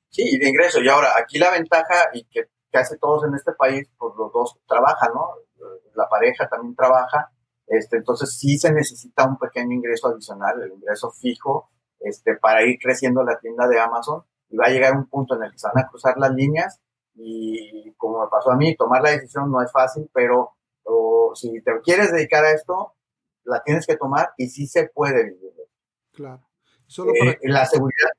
Sí, 0.09 0.37
de 0.37 0.49
ingreso. 0.49 0.81
Y 0.81 0.87
ahora, 0.87 1.09
aquí 1.17 1.39
la 1.39 1.51
ventaja 1.51 2.09
y 2.13 2.25
que 2.25 2.43
casi 2.71 2.97
todos 2.99 3.23
en 3.25 3.33
este 3.33 3.53
país, 3.53 3.89
pues 3.97 4.13
los 4.17 4.31
dos 4.31 4.55
trabajan, 4.67 5.09
¿no? 5.13 5.44
La 5.95 6.07
pareja 6.07 6.47
también 6.47 6.75
trabaja, 6.75 7.31
este, 7.67 7.97
entonces 7.97 8.37
sí 8.37 8.57
se 8.57 8.71
necesita 8.71 9.27
un 9.27 9.37
pequeño 9.37 9.73
ingreso 9.73 10.07
adicional, 10.07 10.61
el 10.61 10.73
ingreso 10.73 11.11
fijo, 11.11 11.69
este, 11.99 12.35
para 12.37 12.63
ir 12.63 12.77
creciendo 12.79 13.23
la 13.23 13.39
tienda 13.39 13.67
de 13.67 13.79
Amazon 13.79 14.23
y 14.49 14.57
va 14.57 14.65
a 14.67 14.69
llegar 14.69 14.95
un 14.95 15.07
punto 15.07 15.35
en 15.35 15.43
el 15.43 15.51
que 15.51 15.59
se 15.59 15.67
van 15.67 15.83
a 15.83 15.87
cruzar 15.87 16.15
las 16.17 16.31
líneas 16.31 16.79
y 17.15 17.93
como 17.93 18.21
me 18.21 18.29
pasó 18.29 18.51
a 18.51 18.55
mí, 18.55 18.75
tomar 18.75 19.01
la 19.01 19.11
decisión 19.11 19.49
no 19.49 19.61
es 19.61 19.71
fácil, 19.71 20.09
pero 20.13 20.55
o 20.83 21.33
si 21.33 21.61
te 21.61 21.71
quieres 21.81 22.11
dedicar 22.11 22.45
a 22.45 22.51
esto, 22.51 22.93
la 23.43 23.63
tienes 23.63 23.87
que 23.87 23.97
tomar 23.97 24.33
y 24.37 24.49
sí 24.49 24.67
se 24.67 24.89
puede 24.89 25.23
vivir. 25.23 25.53
Claro. 26.11 26.47
Solo 26.85 27.11
eh, 27.13 27.39
La 27.43 27.65
seguridad, 27.65 28.11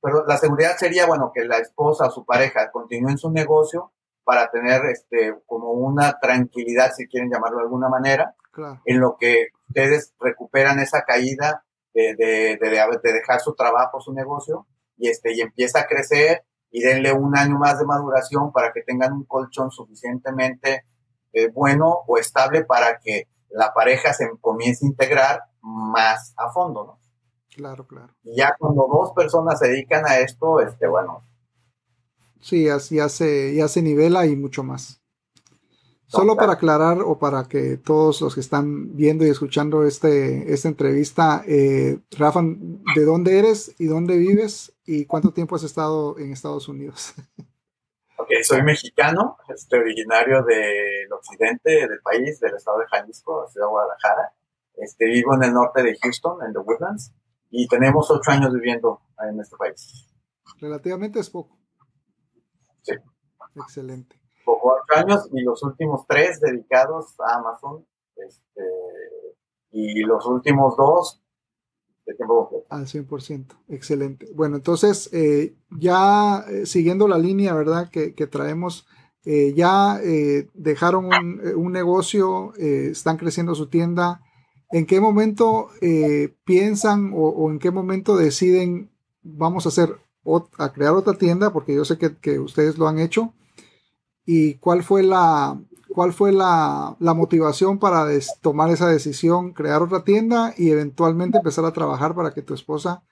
pero 0.00 0.24
la 0.26 0.36
seguridad 0.36 0.76
sería, 0.76 1.06
bueno, 1.06 1.32
que 1.34 1.44
la 1.44 1.58
esposa 1.58 2.06
o 2.06 2.10
su 2.10 2.24
pareja 2.24 2.70
continúe 2.70 3.10
en 3.10 3.18
su 3.18 3.30
negocio 3.30 3.92
para 4.30 4.48
tener 4.48 4.84
este, 4.84 5.34
como 5.44 5.72
una 5.72 6.20
tranquilidad, 6.20 6.92
si 6.96 7.08
quieren 7.08 7.28
llamarlo 7.28 7.56
de 7.56 7.64
alguna 7.64 7.88
manera, 7.88 8.36
en 8.84 9.00
lo 9.00 9.16
que 9.18 9.48
ustedes 9.66 10.14
recuperan 10.20 10.78
esa 10.78 11.02
caída 11.02 11.64
de, 11.92 12.14
de, 12.14 12.56
de, 12.60 13.12
dejar 13.12 13.40
su 13.40 13.56
trabajo, 13.56 14.00
su 14.00 14.12
negocio, 14.12 14.68
y, 14.96 15.08
este, 15.08 15.34
y 15.34 15.40
empieza 15.40 15.80
a 15.80 15.86
crecer 15.88 16.44
y 16.70 16.80
denle 16.80 17.12
un 17.12 17.36
año 17.36 17.58
más 17.58 17.80
de 17.80 17.86
maduración 17.86 18.52
para 18.52 18.72
que 18.72 18.82
tengan 18.82 19.14
un 19.14 19.24
colchón 19.24 19.72
suficientemente 19.72 20.84
eh, 21.32 21.48
bueno 21.52 22.04
o 22.06 22.16
estable 22.16 22.62
para 22.64 23.00
que 23.00 23.26
la 23.48 23.74
pareja 23.74 24.12
se 24.12 24.30
comience 24.40 24.86
a 24.86 24.90
integrar 24.90 25.42
más 25.60 26.34
a 26.36 26.52
fondo, 26.52 26.84
¿no? 26.84 27.00
Claro, 27.52 27.84
claro. 27.84 28.14
Y 28.22 28.36
ya 28.36 28.54
cuando 28.56 28.86
dos 28.86 29.12
personas 29.12 29.58
se 29.58 29.70
dedican 29.70 30.06
a 30.06 30.18
esto, 30.18 30.60
este, 30.60 30.86
bueno. 30.86 31.24
Sí, 32.40 32.68
así 32.68 32.96
ya 32.96 33.08
se, 33.08 33.54
ya 33.54 33.68
se 33.68 33.82
nivela 33.82 34.26
y 34.26 34.36
mucho 34.36 34.62
más. 34.62 35.00
Solo 36.06 36.34
para 36.34 36.54
aclarar 36.54 37.02
o 37.02 37.20
para 37.20 37.44
que 37.44 37.76
todos 37.76 38.20
los 38.20 38.34
que 38.34 38.40
están 38.40 38.96
viendo 38.96 39.24
y 39.24 39.30
escuchando 39.30 39.86
este, 39.86 40.52
esta 40.52 40.66
entrevista, 40.66 41.44
eh, 41.46 42.00
Rafa, 42.10 42.40
¿de 42.42 43.04
dónde 43.04 43.38
eres 43.38 43.76
y 43.78 43.86
dónde 43.86 44.16
vives 44.16 44.72
y 44.84 45.04
cuánto 45.04 45.32
tiempo 45.32 45.54
has 45.54 45.62
estado 45.62 46.18
en 46.18 46.32
Estados 46.32 46.66
Unidos? 46.66 47.14
soy 48.42 48.62
mexicano, 48.62 49.36
este, 49.48 49.78
originario 49.78 50.42
del 50.42 51.12
occidente 51.12 51.70
del 51.70 52.00
país, 52.02 52.40
del 52.40 52.54
estado 52.54 52.78
de 52.78 52.86
Jalisco, 52.86 53.46
ciudad 53.48 53.66
de 53.66 53.70
Guadalajara. 53.70 54.34
Este, 54.76 55.06
vivo 55.06 55.34
en 55.34 55.44
el 55.44 55.52
norte 55.52 55.82
de 55.82 55.96
Houston, 56.02 56.38
en 56.44 56.52
The 56.52 56.58
Woodlands, 56.60 57.12
y 57.50 57.68
tenemos 57.68 58.10
ocho 58.10 58.30
años 58.30 58.52
viviendo 58.54 59.02
en 59.30 59.38
este 59.40 59.56
país. 59.56 60.08
Relativamente 60.58 61.20
es 61.20 61.28
poco. 61.28 61.59
Sí. 62.82 62.94
Excelente. 63.56 64.16
Poco 64.44 64.74
ocho 64.74 65.00
años 65.00 65.28
y 65.32 65.42
los 65.42 65.62
últimos 65.62 66.06
tres 66.06 66.40
dedicados 66.40 67.14
a 67.20 67.36
Amazon, 67.36 67.86
este, 68.16 68.62
y 69.70 70.00
los 70.00 70.26
últimos 70.26 70.76
dos 70.76 71.22
al 72.68 72.86
100%, 72.86 73.46
excelente. 73.68 74.26
Bueno, 74.34 74.56
entonces, 74.56 75.08
eh, 75.12 75.54
ya 75.78 76.44
eh, 76.48 76.66
siguiendo 76.66 77.08
la 77.08 77.18
línea, 77.18 77.54
¿verdad? 77.54 77.90
Que, 77.90 78.10
traemos, 78.26 78.86
eh, 79.24 79.52
ya 79.54 80.00
dejaron 80.54 81.10
un, 81.56 81.72
negocio, 81.72 82.54
están 82.56 83.16
creciendo 83.16 83.54
su 83.54 83.68
tienda. 83.68 84.22
¿En 84.70 84.86
qué 84.86 85.00
momento 85.00 85.68
piensan 86.44 87.12
o, 87.14 87.50
en 87.50 87.58
qué 87.58 87.70
momento 87.70 88.16
deciden, 88.16 88.90
vamos 89.22 89.66
a 89.66 89.70
hacer, 89.70 89.96
a 90.58 90.72
crear 90.72 90.94
otra 90.94 91.14
tienda? 91.14 91.52
Porque 91.52 91.74
yo 91.74 91.84
sé 91.84 91.98
que, 91.98 92.16
que 92.16 92.38
ustedes 92.38 92.78
lo 92.78 92.88
han 92.88 92.98
hecho. 92.98 93.34
¿Y 94.24 94.54
cuál 94.56 94.82
fue 94.82 95.02
la, 95.02 95.58
¿Cuál 95.92 96.12
fue 96.12 96.32
la, 96.32 96.96
motivación 97.00 97.80
para 97.80 98.06
tomar 98.40 98.70
esa 98.70 98.88
decisión, 98.88 99.52
crear 99.52 99.82
otra 99.82 100.04
tienda 100.04 100.54
y 100.56 100.70
eventualmente 100.70 101.38
empezar 101.38 101.64
a 101.64 101.72
trabajar 101.72 102.14
para 102.14 102.32
que 102.32 102.42
tu 102.42 102.54
esposa 102.54 103.02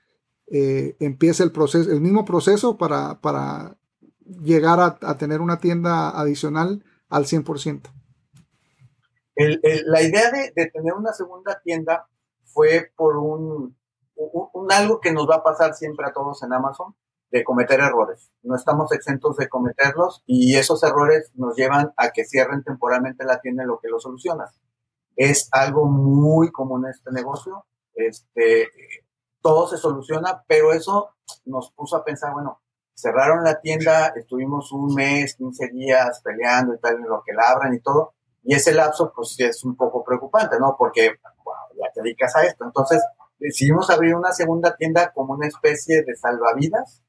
eh, 0.47 0.97
empiece 1.01 1.42
el 1.42 1.51
proceso, 1.51 1.90
el 1.90 2.01
mismo 2.01 2.25
proceso 2.25 2.79
para, 2.79 3.21
para 3.21 3.77
llegar 4.21 4.79
a, 4.81 5.18
tener 5.18 5.40
una 5.40 5.59
tienda 5.59 6.11
adicional 6.11 6.85
al 7.09 7.25
100%? 7.25 7.83
la 9.87 10.03
idea 10.03 10.31
de, 10.33 10.66
tener 10.71 10.92
una 10.94 11.12
segunda 11.12 11.61
tienda 11.62 12.09
fue 12.44 12.92
por 12.97 13.16
un, 13.16 13.77
un, 14.19 14.73
algo 14.73 15.01
que 15.01 15.13
nos 15.13 15.29
va 15.29 15.37
a 15.37 15.43
pasar 15.43 15.75
siempre 15.75 16.07
a 16.07 16.13
todos 16.13 16.43
en 16.43 16.53
Amazon, 16.53 16.95
de 17.31 17.45
cometer 17.45 17.81
errores. 17.81 18.31
No 18.43 18.57
estamos 18.57 18.91
exentos 18.93 19.37
de 19.37 19.49
cometerlos 19.49 20.23
y 20.27 20.57
esos 20.57 20.83
errores 20.83 21.31
nos 21.35 21.57
llevan 21.57 21.93
a 21.97 22.11
que 22.11 22.25
cierren 22.25 22.65
temporalmente 22.65 23.25
la 23.25 23.41
tienda 23.41 23.63
en 23.63 23.69
lo 23.69 23.79
que 23.81 23.89
lo 23.89 24.01
solucionas. 24.01 24.59
Es 25.15 25.49
algo 25.53 25.87
muy 25.87 26.51
común 26.51 26.87
en 26.87 26.93
este 26.93 27.11
negocio. 27.13 27.67
Este, 27.95 28.69
todo 29.43 29.69
se 29.69 29.77
soluciona, 29.77 30.43
pero 30.47 30.73
eso 30.73 31.11
nos 31.45 31.71
puso 31.73 31.97
a 31.97 32.05
pensar, 32.05 32.33
bueno, 32.33 32.61
cerraron 32.95 33.45
la 33.45 33.61
tienda, 33.61 34.13
estuvimos 34.17 34.73
un 34.73 34.95
mes, 34.95 35.37
15 35.37 35.69
días 35.69 36.21
peleando 36.23 36.75
y 36.75 36.79
tal, 36.79 36.97
en 36.97 37.09
lo 37.09 37.23
que 37.25 37.33
la 37.33 37.51
abran 37.51 37.75
y 37.75 37.81
todo. 37.81 38.15
Y 38.43 38.55
ese 38.55 38.73
lapso, 38.73 39.13
pues 39.15 39.39
es 39.39 39.65
un 39.65 39.77
poco 39.77 40.03
preocupante, 40.03 40.59
¿no? 40.59 40.75
Porque 40.79 41.13
ya 41.77 41.93
te 41.93 42.03
dedicas 42.03 42.35
a 42.37 42.45
esto. 42.45 42.65
Entonces, 42.65 43.03
decidimos 43.38 43.90
abrir 43.90 44.14
una 44.14 44.33
segunda 44.33 44.77
tienda 44.77 45.12
como 45.12 45.35
una 45.35 45.46
especie 45.46 46.03
de 46.03 46.16
salvavidas. 46.16 47.03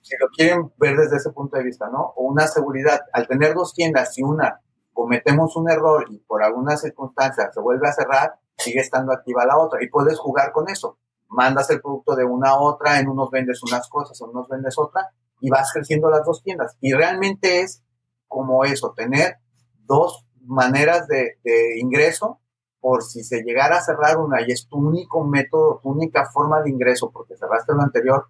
Si 0.00 0.16
lo 0.18 0.28
quieren 0.36 0.72
ver 0.78 0.96
desde 0.96 1.16
ese 1.16 1.30
punto 1.30 1.56
de 1.56 1.64
vista, 1.64 1.88
¿no? 1.88 2.12
O 2.16 2.24
una 2.24 2.46
seguridad. 2.46 3.00
Al 3.12 3.28
tener 3.28 3.54
dos 3.54 3.74
tiendas 3.74 4.18
y 4.18 4.22
una 4.22 4.60
cometemos 4.92 5.56
un 5.56 5.70
error 5.70 6.04
y 6.10 6.18
por 6.18 6.42
alguna 6.42 6.76
circunstancia 6.76 7.50
se 7.52 7.60
vuelve 7.60 7.88
a 7.88 7.92
cerrar, 7.92 8.34
sigue 8.56 8.80
estando 8.80 9.12
activa 9.12 9.46
la 9.46 9.58
otra 9.58 9.82
y 9.82 9.88
puedes 9.88 10.18
jugar 10.18 10.52
con 10.52 10.68
eso. 10.68 10.98
Mandas 11.28 11.70
el 11.70 11.80
producto 11.80 12.14
de 12.14 12.24
una 12.24 12.50
a 12.50 12.60
otra, 12.60 13.00
en 13.00 13.08
unos 13.08 13.30
vendes 13.30 13.62
unas 13.62 13.88
cosas, 13.88 14.20
en 14.20 14.28
unos 14.28 14.48
vendes 14.48 14.74
otra 14.78 15.10
y 15.40 15.48
vas 15.50 15.72
creciendo 15.72 16.10
las 16.10 16.24
dos 16.24 16.42
tiendas. 16.42 16.76
Y 16.80 16.92
realmente 16.92 17.62
es 17.62 17.82
como 18.28 18.64
eso, 18.64 18.92
tener 18.96 19.38
dos 19.84 20.26
maneras 20.44 21.06
de, 21.08 21.38
ingreso 21.78 22.40
por 22.82 23.04
si 23.04 23.22
se 23.22 23.44
llegara 23.44 23.76
a 23.76 23.80
cerrar 23.80 24.18
una 24.18 24.42
y 24.42 24.50
es 24.50 24.66
tu 24.66 24.76
único 24.76 25.24
método, 25.24 25.78
tu 25.80 25.90
única 25.90 26.26
forma 26.26 26.60
de 26.62 26.70
ingreso, 26.70 27.12
porque 27.12 27.36
cerraste 27.36 27.72
lo 27.74 27.80
anterior, 27.80 28.26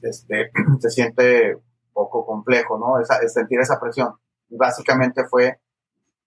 este, 0.00 0.52
se 0.78 0.90
siente 0.90 1.60
poco 1.92 2.24
complejo, 2.24 2.78
¿no? 2.78 3.00
Esa, 3.00 3.16
es 3.16 3.32
sentir 3.32 3.58
esa 3.58 3.80
presión. 3.80 4.14
Y 4.48 4.56
básicamente 4.56 5.26
fue 5.26 5.60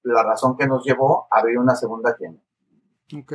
la 0.04 0.24
razón 0.24 0.58
que 0.58 0.68
nos 0.68 0.84
llevó 0.84 1.28
a 1.32 1.40
abrir 1.40 1.58
una 1.58 1.74
segunda 1.74 2.18
tienda. 2.18 2.42
Ok. 3.18 3.34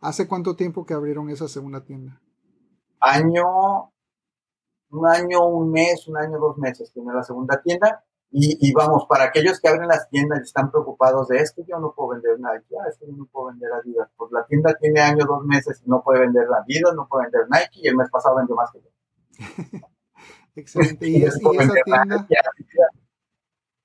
¿Hace 0.00 0.26
cuánto 0.26 0.56
tiempo 0.56 0.86
que 0.86 0.94
abrieron 0.94 1.28
esa 1.28 1.46
segunda 1.46 1.84
tienda? 1.84 2.18
Año, 2.98 3.92
un 4.90 5.06
año, 5.06 5.46
un 5.46 5.70
mes, 5.70 6.08
un 6.08 6.16
año, 6.16 6.38
dos 6.38 6.56
meses 6.56 6.90
tiene 6.94 7.12
la 7.12 7.22
segunda 7.22 7.60
tienda. 7.60 8.02
Y, 8.34 8.72
vamos, 8.72 9.04
para 9.06 9.24
aquellos 9.24 9.60
que 9.60 9.68
abren 9.68 9.88
las 9.88 10.08
tiendas 10.08 10.40
y 10.40 10.42
están 10.44 10.70
preocupados 10.70 11.28
de 11.28 11.36
es 11.36 11.52
que 11.52 11.64
yo 11.68 11.78
no 11.78 11.92
puedo 11.94 12.10
vender 12.10 12.38
Nike, 12.38 12.74
ah, 12.80 12.88
es 12.88 12.96
que 12.96 13.06
yo 13.06 13.12
no 13.12 13.26
puedo 13.26 13.48
vender 13.48 13.70
Adidas. 13.72 14.08
Pues 14.16 14.32
la 14.32 14.46
tienda 14.46 14.74
tiene 14.80 15.00
año, 15.00 15.26
dos 15.26 15.44
meses 15.44 15.82
y 15.84 15.90
no 15.90 16.02
puede 16.02 16.20
vender 16.20 16.46
Adidas, 16.46 16.94
no 16.94 17.06
puede 17.06 17.24
vender 17.24 17.42
Nike 17.50 17.80
y 17.82 17.88
el 17.88 17.96
mes 17.96 18.08
pasado 18.10 18.36
vendió 18.36 18.56
más 18.56 18.70
que 18.72 18.80
yo. 18.80 18.88
Excelente. 20.56 21.06
¿Y, 21.06 21.24
esa 21.24 21.38
tienda? 21.84 22.26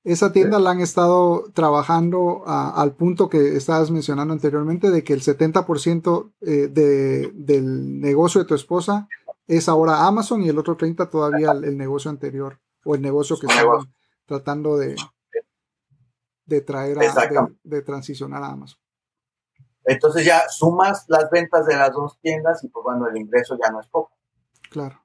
Esa 0.05 0.31
tienda 0.31 0.59
la 0.59 0.69
han 0.69 0.79
estado 0.79 1.51
trabajando 1.53 2.43
al 2.45 2.93
punto 2.95 3.27
que 3.27 3.57
estabas 3.57 3.91
mencionando 3.91 4.33
anteriormente, 4.33 4.89
de 4.89 5.03
que 5.03 5.11
el 5.11 5.21
70% 5.21 6.31
eh, 6.39 6.69
de, 6.69 7.31
del 7.33 7.99
negocio 7.99 8.39
de 8.39 8.47
tu 8.47 8.55
esposa 8.55 9.09
es 9.47 9.67
ahora 9.67 10.07
Amazon 10.07 10.43
y 10.43 10.47
el 10.47 10.57
otro 10.57 10.77
30% 10.77 11.09
todavía 11.09 11.51
el, 11.51 11.77
negocio 11.77 12.09
anterior 12.09 12.61
o 12.85 12.95
el 12.95 13.01
negocio 13.01 13.37
que 13.37 13.47
estaban 13.47 13.93
tratando 14.27 14.77
de, 14.77 14.95
de 16.45 16.61
traer 16.61 16.99
a, 16.99 17.47
de, 17.63 17.81
transicionar 17.81 18.43
a 18.43 18.49
Amazon. 18.49 18.79
Entonces 19.85 20.25
ya 20.25 20.43
sumas 20.49 21.05
las 21.07 21.29
ventas 21.31 21.65
de 21.65 21.75
las 21.75 21.91
dos 21.91 22.19
tiendas 22.21 22.63
y 22.63 22.67
pues 22.67 22.83
bueno, 22.83 23.07
el 23.07 23.17
ingreso 23.17 23.57
ya 23.61 23.71
no 23.71 23.79
es 23.79 23.87
poco. 23.87 24.11
Claro. 24.69 25.01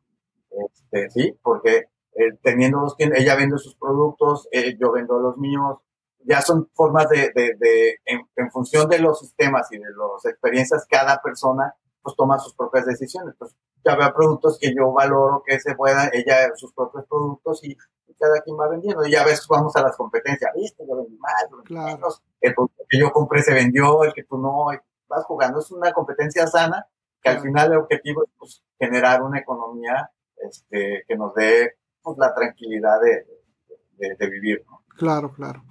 Este, 0.50 1.08
sí, 1.10 1.38
porque 1.40 1.86
eh, 2.14 2.36
teniendo 2.42 2.80
dos 2.80 2.96
tiendas, 2.96 3.20
ella 3.20 3.36
vende 3.36 3.56
sus 3.58 3.76
productos, 3.76 4.48
eh, 4.50 4.76
yo 4.78 4.90
vendo 4.92 5.18
los 5.18 5.38
míos, 5.38 5.78
ya 6.24 6.42
son 6.42 6.68
formas 6.74 7.08
de, 7.08 7.30
de, 7.34 7.54
de 7.58 8.00
en, 8.04 8.50
función 8.50 8.88
de 8.88 8.98
los 8.98 9.20
sistemas 9.20 9.70
y 9.70 9.78
de 9.78 9.84
las 9.84 10.24
experiencias, 10.24 10.86
cada 10.88 11.22
persona 11.22 11.74
pues 12.02 12.16
toma 12.16 12.38
sus 12.38 12.54
propias 12.54 12.84
decisiones. 12.84 13.34
Pues 13.38 13.54
ya 13.84 13.96
veo 13.96 14.12
productos 14.12 14.58
que 14.60 14.74
yo 14.74 14.92
valoro 14.92 15.42
que 15.46 15.58
se 15.60 15.74
puedan, 15.74 16.10
ella 16.12 16.50
sus 16.56 16.72
propios 16.72 17.06
productos 17.06 17.64
y, 17.64 17.76
cada 18.18 18.40
quien 18.40 18.56
va 18.58 18.68
vendiendo. 18.68 19.04
Y 19.06 19.12
ya 19.12 19.22
a 19.22 19.26
veces 19.26 19.46
vamos 19.48 19.74
a 19.76 19.82
las 19.82 19.96
competencias, 19.96 20.50
viste, 20.54 20.84
yo 20.88 20.96
vendí 20.96 21.16
más, 21.18 21.46
yo 21.50 21.56
vendí 21.58 21.74
menos, 21.74 22.22
el 22.40 22.54
producto 22.54 22.84
que 22.88 22.98
yo 22.98 23.12
compré 23.12 23.42
se 23.42 23.54
vendió, 23.54 24.04
el 24.04 24.12
que 24.12 24.24
tú 24.24 24.38
no, 24.38 24.66
vas 25.08 25.24
jugando. 25.24 25.60
Es 25.60 25.70
una 25.70 25.92
competencia 25.92 26.46
sana 26.46 26.86
que 27.20 27.28
al 27.28 27.40
final 27.40 27.72
el 27.72 27.78
objetivo 27.78 28.24
es 28.24 28.30
pues, 28.36 28.64
generar 28.78 29.22
una 29.22 29.38
economía 29.38 30.10
este, 30.36 31.04
que 31.06 31.16
nos 31.16 31.34
dé 31.34 31.76
pues, 32.02 32.18
la 32.18 32.34
tranquilidad 32.34 33.00
de, 33.00 34.16
de, 34.16 34.30
vivir. 34.30 34.64
Claro, 34.96 35.32
claro. 35.32 35.62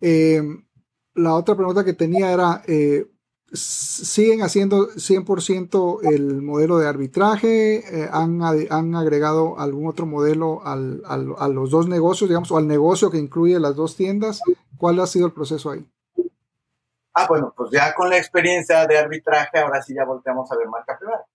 Eh, 0.00 0.40
la 1.14 1.34
otra 1.34 1.56
pregunta 1.56 1.84
que 1.84 1.94
tenía 1.94 2.32
era, 2.32 2.62
eh, 2.66 3.04
siguen 3.52 4.42
haciendo 4.42 4.88
100% 4.90 6.00
el 6.12 6.42
modelo 6.42 6.78
de 6.78 6.88
arbitraje, 6.88 7.78
eh, 7.78 8.08
han, 8.12 8.42
han, 8.42 8.94
agregado 8.94 9.58
algún 9.58 9.88
otro 9.88 10.06
modelo 10.06 10.64
al, 10.64 11.02
al, 11.06 11.34
a 11.38 11.48
los 11.48 11.70
dos 11.70 11.88
negocios, 11.88 12.30
digamos, 12.30 12.52
o 12.52 12.58
al 12.58 12.68
negocio 12.68 13.10
que 13.10 13.18
incluye 13.18 13.58
las 13.58 13.74
dos 13.74 13.96
tiendas. 13.96 14.40
¿Cuál 14.76 15.00
ha 15.00 15.06
sido 15.06 15.26
el 15.26 15.32
proceso 15.32 15.70
ahí? 15.70 15.84
Ah, 17.12 17.26
bueno, 17.28 17.52
pues 17.56 17.70
ya 17.72 17.92
con 17.94 18.08
la 18.08 18.16
experiencia 18.16 18.86
de 18.86 18.98
arbitraje, 18.98 19.58
ahora 19.58 19.82
sí 19.82 19.94
ya 19.94 20.04
volteamos 20.04 20.50
a 20.50 20.56
ver 20.56 20.68
marca 20.68 20.96
privada. 20.98 21.26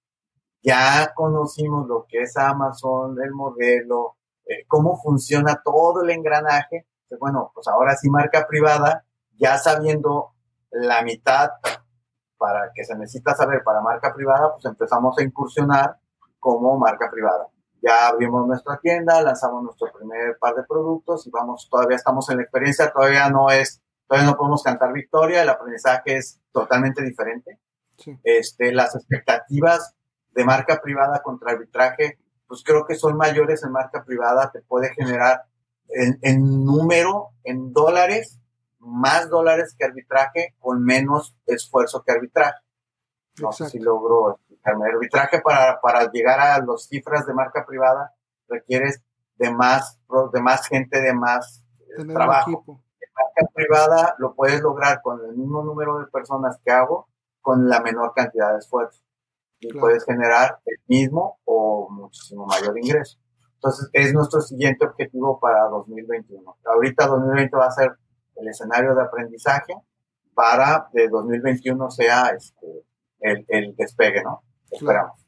Ya 0.64 1.14
conocimos 1.14 1.88
lo 1.88 2.06
que 2.10 2.22
es 2.22 2.36
Amazon, 2.38 3.18
el 3.22 3.32
modelo, 3.34 4.16
eh, 4.46 4.66
cómo 4.68 5.00
funciona 5.02 5.62
todo 5.64 6.02
el 6.02 6.10
engranaje. 6.10 6.88
Pues 7.08 7.20
bueno, 7.20 7.52
pues 7.54 7.68
ahora 7.68 7.96
sí 7.98 8.10
marca 8.10 8.48
privada, 8.48 9.06
ya 9.38 9.58
sabiendo 9.58 10.32
la 10.72 11.04
mitad 11.04 11.50
para 12.38 12.72
que 12.74 12.84
se 12.84 12.96
necesita 12.96 13.34
saber 13.36 13.64
para 13.64 13.82
marca 13.82 14.14
privada, 14.14 14.54
pues 14.54 14.66
empezamos 14.66 15.18
a 15.18 15.24
incursionar 15.24 15.98
como 16.40 16.78
marca 16.78 17.10
privada. 17.10 17.48
Ya 17.82 18.08
abrimos 18.08 18.48
nuestra 18.48 18.80
tienda, 18.80 19.22
lanzamos 19.22 19.64
nuestro 19.64 19.92
primer 19.92 20.38
par 20.40 20.56
de 20.56 20.64
productos 20.64 21.28
y 21.28 21.30
vamos, 21.30 21.68
todavía 21.70 21.98
estamos 21.98 22.30
en 22.30 22.38
la 22.38 22.44
experiencia, 22.44 22.92
todavía 22.92 23.30
no 23.30 23.50
es, 23.50 23.82
todavía 24.08 24.32
no 24.32 24.38
podemos 24.38 24.64
cantar 24.64 24.92
victoria, 24.92 25.44
el 25.44 25.50
aprendizaje 25.50 26.18
es 26.18 26.40
totalmente 26.52 27.04
diferente. 27.04 27.60
Este, 28.24 28.74
las 28.74 28.96
expectativas 28.96 29.96
de 30.34 30.44
marca 30.44 30.82
privada 30.82 31.22
contra 31.22 31.52
arbitraje, 31.52 32.20
pues 32.48 32.64
creo 32.64 32.86
que 32.86 32.96
son 32.96 33.18
mayores 33.18 33.64
en 33.64 33.72
marca 33.72 34.04
privada, 34.04 34.52
te 34.52 34.62
puede 34.62 34.94
generar 34.94 35.44
en, 35.90 36.18
en 36.22 36.66
número, 36.66 37.30
en 37.44 37.72
dólares, 37.72 38.40
más 38.86 39.30
dólares 39.30 39.76
que 39.78 39.86
arbitraje 39.86 40.56
con 40.60 40.84
menos 40.84 41.36
esfuerzo 41.46 42.04
que 42.04 42.12
arbitraje. 42.12 42.60
No 43.42 43.52
sé 43.52 43.68
si 43.68 43.80
logro 43.80 44.36
explicarme. 44.36 44.88
Arbitraje 44.88 45.42
para, 45.42 45.82
para 45.82 46.10
llegar 46.12 46.40
a 46.40 46.60
las 46.60 46.88
cifras 46.88 47.26
de 47.26 47.34
marca 47.34 47.66
privada 47.66 48.14
requieres 48.48 49.02
de 49.36 49.52
más, 49.52 50.00
de 50.34 50.42
más 50.42 50.68
gente, 50.68 51.02
de 51.02 51.14
más 51.14 51.64
eh, 51.98 52.06
trabajo. 52.06 52.64
En 52.68 53.10
marca 53.14 53.54
privada 53.54 54.16
lo 54.20 54.36
puedes 54.36 54.62
lograr 54.62 55.02
con 55.02 55.20
el 55.26 55.36
mismo 55.36 55.64
número 55.64 56.00
de 56.00 56.08
personas 56.08 56.58
que 56.64 56.72
hago 56.72 57.10
con 57.42 57.68
la 57.68 57.82
menor 57.82 58.14
cantidad 58.16 58.54
de 58.54 58.60
esfuerzo. 58.60 59.02
Y 59.60 59.74
puedes 59.74 60.06
generar 60.06 60.60
el 60.66 60.78
mismo 60.88 61.40
o 61.46 61.90
muchísimo 61.90 62.46
mayor 62.46 62.78
ingreso. 62.78 63.18
Entonces, 63.56 63.90
es 63.94 64.14
nuestro 64.14 64.42
siguiente 64.42 64.86
objetivo 64.86 65.40
para 65.40 65.68
2021. 65.70 66.58
Ahorita 66.66 67.08
2020 67.08 67.58
va 67.58 67.66
a 67.66 67.72
ser 67.72 67.98
el 68.36 68.48
escenario 68.48 68.96
de 68.96 69.04
aprendizaje 69.04 69.74
para 70.34 70.88
que 70.94 71.08
2021 71.08 71.90
sea 71.90 72.28
este, 72.28 72.86
el, 73.22 73.46
el 73.48 73.76
despegue, 73.76 74.24
¿no? 74.24 74.44
Esperamos. 74.70 75.26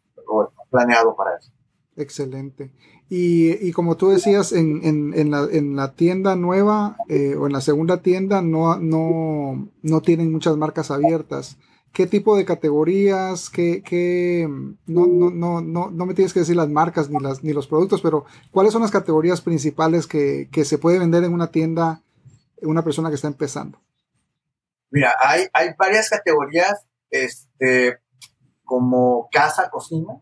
planeado 0.70 1.15
para 1.15 1.38
eso. 1.38 1.52
Excelente. 1.96 2.72
Y, 3.10 3.54
y, 3.65 3.72
como 3.72 3.96
tú 3.96 4.10
decías, 4.10 4.52
en, 4.52 4.84
en, 4.84 5.13
en, 5.15 5.32
la, 5.32 5.48
en 5.50 5.76
la, 5.76 5.93
tienda 5.93 6.36
nueva 6.36 6.98
eh, 7.08 7.36
o 7.36 7.48
en 7.48 7.54
la 7.54 7.62
segunda 7.62 8.02
tienda 8.02 8.41
no, 8.41 8.78
no, 8.78 9.70
no, 9.82 10.02
tienen 10.02 10.32
muchas 10.32 10.58
marcas 10.58 10.91
abiertas. 10.91 11.58
¿Qué 11.93 12.06
tipo 12.06 12.38
de 12.38 12.46
categorías? 12.46 13.50
¿Qué, 13.50 13.82
qué 13.82 14.48
no, 14.86 15.08
no, 15.08 15.32
no, 15.32 15.62
no, 15.62 15.89
no 15.89 16.06
me 16.06 16.13
tienes 16.13 16.34
que 16.34 16.41
decir 16.41 16.58
las 16.58 16.70
marcas 16.70 17.10
ni, 17.10 17.17
las, 17.20 17.43
ni 17.43 17.54
los 17.54 17.67
productos, 17.67 18.02
pero 18.02 18.26
¿cuáles 18.52 18.74
son 18.74 18.82
las 18.82 18.91
categorías 18.91 19.41
principales 19.41 20.06
que, 20.06 20.50
que 20.52 20.65
se 20.65 20.78
puede 20.78 21.00
vender 21.00 21.24
en 21.24 21.34
una 21.34 21.48
tienda 21.48 22.04
una 22.62 22.84
persona 22.84 23.10
que 23.10 23.15
está 23.15 23.28
empezando? 23.28 23.80
Mira, 24.89 25.13
hay, 25.20 25.48
hay 25.54 25.70
varias 25.78 26.10
categorías, 26.10 26.86
este, 27.10 28.00
como 28.63 29.30
casa, 29.32 29.70
cocina. 29.70 30.22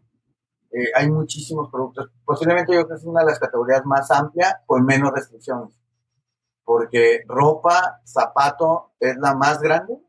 Eh, 0.71 0.91
hay 0.95 1.09
muchísimos 1.09 1.69
productos. 1.71 2.11
Posiblemente 2.25 2.73
yo 2.73 2.79
creo 2.79 2.89
que 2.89 2.95
es 2.95 3.05
una 3.05 3.21
de 3.21 3.27
las 3.27 3.39
categorías 3.39 3.85
más 3.85 4.11
amplias 4.11 4.55
con 4.65 4.85
menos 4.85 5.11
restricciones. 5.13 5.79
Porque 6.63 7.21
ropa, 7.27 8.01
zapato 8.05 8.93
es 8.99 9.15
la 9.17 9.35
más 9.35 9.61
grande, 9.61 9.99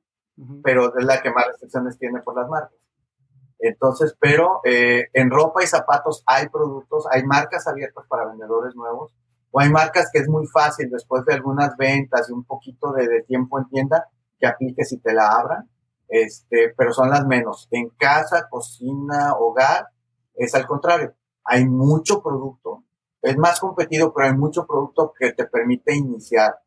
pero 0.65 0.97
es 0.99 1.05
la 1.05 1.21
que 1.21 1.31
más 1.31 1.47
restricciones 1.49 1.99
tiene 1.99 2.21
por 2.23 2.35
las 2.35 2.49
marcas. 2.49 2.79
Entonces, 3.59 4.17
pero 4.19 4.61
eh, 4.65 5.09
en 5.13 5.31
ropa 5.31 5.63
y 5.63 5.67
zapatos 5.67 6.23
hay 6.27 6.49
productos, 6.49 7.07
hay 7.11 7.25
marcas 7.25 7.67
abiertas 7.67 8.05
para 8.09 8.27
vendedores 8.27 8.75
nuevos 8.75 9.15
hay 9.61 9.71
marcas 9.71 10.11
que 10.13 10.19
es 10.19 10.29
muy 10.29 10.47
fácil 10.47 10.91
después 10.91 11.25
de 11.25 11.35
algunas 11.35 11.77
ventas 11.77 12.29
y 12.29 12.33
un 12.33 12.45
poquito 12.45 12.93
de, 12.93 13.23
tiempo 13.23 13.59
en 13.59 13.69
tienda 13.69 14.09
que 14.39 14.47
apliques 14.47 14.93
y 14.93 14.99
te 14.99 15.15
la 15.15 15.29
abran, 15.29 15.71
este, 16.09 16.75
pero 16.77 16.93
son 16.93 17.11
las 17.11 17.27
menos. 17.27 17.69
En 17.71 17.89
casa, 17.91 18.49
cocina, 18.51 19.35
hogar, 19.39 19.89
es 20.35 20.55
al 20.55 20.67
contrario. 20.67 21.15
Hay 21.45 21.65
mucho 21.65 22.23
producto, 22.23 22.85
es 23.23 23.37
más 23.39 23.61
competido, 23.61 24.13
pero 24.13 24.29
hay 24.29 24.35
mucho 24.35 24.67
producto 24.67 25.13
que 25.19 25.33
te 25.33 25.47
permite 25.47 25.95
iniciar. 25.95 26.61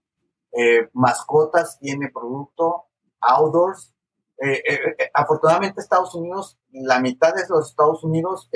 Eh, 0.51 0.89
mascotas 0.93 1.77
tiene 1.79 2.09
producto, 2.11 2.85
outdoors, 3.21 3.93
eh, 4.41 4.63
eh, 4.67 5.11
afortunadamente 5.13 5.81
Estados 5.81 6.15
Unidos, 6.15 6.57
la 6.71 6.99
mitad 7.01 7.33
de 7.33 7.43
los 7.49 7.69
Estados 7.69 8.03
Unidos 8.05 8.49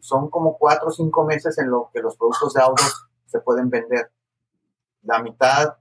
son 0.00 0.30
como 0.30 0.56
cuatro 0.56 0.88
o 0.88 0.92
cinco 0.92 1.24
meses 1.24 1.58
en 1.58 1.68
lo 1.68 1.90
que 1.92 2.00
los 2.00 2.16
productos 2.16 2.54
de 2.54 2.62
autos 2.62 3.07
se 3.28 3.40
pueden 3.40 3.70
vender. 3.70 4.10
La 5.02 5.22
mitad 5.22 5.76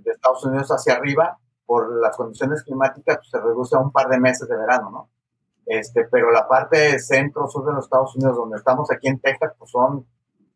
de 0.00 0.10
Estados 0.10 0.44
Unidos 0.44 0.68
hacia 0.68 0.94
arriba, 0.94 1.38
por 1.64 2.00
las 2.00 2.16
condiciones 2.16 2.62
climáticas, 2.62 3.18
pues, 3.18 3.30
se 3.30 3.40
reduce 3.40 3.76
a 3.76 3.80
un 3.80 3.92
par 3.92 4.08
de 4.08 4.18
meses 4.18 4.48
de 4.48 4.56
verano, 4.56 4.90
¿no? 4.90 5.10
Este, 5.66 6.08
pero 6.10 6.30
la 6.30 6.48
parte 6.48 6.98
centro-sur 6.98 7.66
de 7.66 7.74
los 7.74 7.84
Estados 7.84 8.16
Unidos, 8.16 8.36
donde 8.36 8.56
estamos 8.56 8.90
aquí 8.90 9.06
en 9.08 9.20
Texas, 9.20 9.52
pues 9.58 9.70
son 9.70 10.06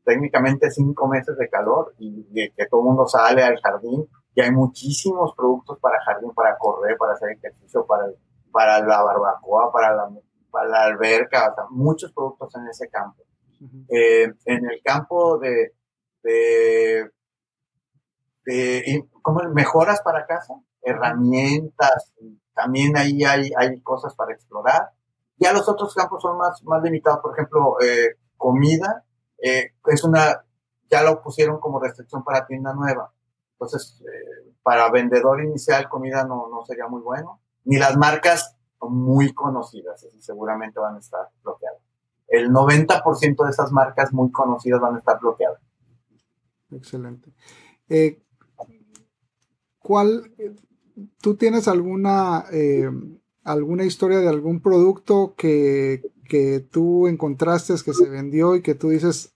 técnicamente 0.05 0.71
cinco 0.71 1.07
meses 1.07 1.37
de 1.37 1.51
calor 1.51 1.95
y, 1.99 2.25
que 2.33 2.67
todo 2.67 2.81
el 2.81 2.87
mundo 2.87 3.07
sale 3.07 3.43
al 3.43 3.61
jardín 3.61 4.09
y 4.35 4.41
hay 4.41 4.51
muchísimos 4.51 5.35
productos 5.37 5.79
para 5.81 6.03
jardín, 6.03 6.31
para 6.33 6.57
correr, 6.57 6.97
para 6.97 7.13
hacer 7.13 7.31
ejercicio, 7.33 7.85
para, 7.87 8.07
para 8.51 8.81
la 8.81 9.03
barbacoa, 9.03 9.71
para 9.71 9.95
la, 9.95 10.11
para 10.51 10.69
la 10.69 10.85
alberca, 10.85 11.55
muchos 11.71 12.11
productos 12.13 12.55
en 12.57 12.69
ese 12.69 12.89
campo. 12.89 13.23
Eh, 13.91 14.33
en 14.47 14.71
el 14.71 14.81
campo 14.83 15.39
de, 15.39 15.75
de, 16.23 17.11
de 18.45 19.09
¿cómo, 19.23 19.41
mejoras 19.51 20.01
para 20.03 20.27
casa, 20.27 20.55
herramientas, 20.83 22.13
también 22.55 22.97
ahí 22.97 23.25
hay, 23.25 23.51
hay 23.57 23.81
cosas 23.81 24.15
para 24.15 24.33
explorar. 24.33 24.91
Ya 25.39 25.53
los 25.53 25.69
otros 25.69 25.95
campos 25.95 26.23
son 26.23 26.39
más, 26.39 26.63
más 26.65 26.83
limitados, 26.83 27.21
por 27.21 27.33
ejemplo, 27.33 27.81
eh, 27.81 28.17
comida, 28.37 29.05
eh, 29.43 29.73
es 29.87 30.05
una, 30.05 30.45
ya 30.91 31.03
lo 31.03 31.23
pusieron 31.23 31.59
como 31.59 31.81
restricción 31.81 32.23
para 32.23 32.47
tienda 32.47 32.73
nueva. 32.75 33.13
Entonces, 33.53 34.03
eh, 34.03 34.53
para 34.63 34.91
vendedor 34.91 35.43
inicial, 35.43 35.89
comida 35.89 36.25
no, 36.25 36.49
no 36.49 36.65
sería 36.65 36.87
muy 36.87 37.01
bueno. 37.01 37.41
Ni 37.65 37.79
las 37.79 37.97
marcas 37.97 38.57
muy 38.81 39.33
conocidas, 39.33 40.07
seguramente 40.21 40.81
van 40.81 40.97
a 40.97 40.99
estar 40.99 41.29
bloqueadas. 41.43 41.81
El 42.29 42.51
90% 42.51 43.45
de 43.45 43.51
esas 43.51 43.71
marcas 43.73 44.13
muy 44.13 44.31
conocidas 44.33 44.81
van 44.81 44.97
a 44.97 44.99
estar 44.99 45.21
bloqueadas. 45.21 45.61
Excelente. 46.73 47.33
¿Cuál, 49.79 50.33
tú 51.21 51.37
tienes 51.37 51.69
alguna, 51.69 52.45
alguna 53.45 53.85
historia 53.85 54.19
de 54.19 54.29
algún 54.29 54.61
producto 54.61 55.35
que, 55.37 56.03
que 56.33 56.61
tú 56.61 57.09
encontraste 57.09 57.75
que 57.85 57.93
se 57.93 58.09
vendió 58.09 58.57
y 58.57 58.63
que 58.63 58.75
tú 58.75 58.89
dices, 58.89 59.35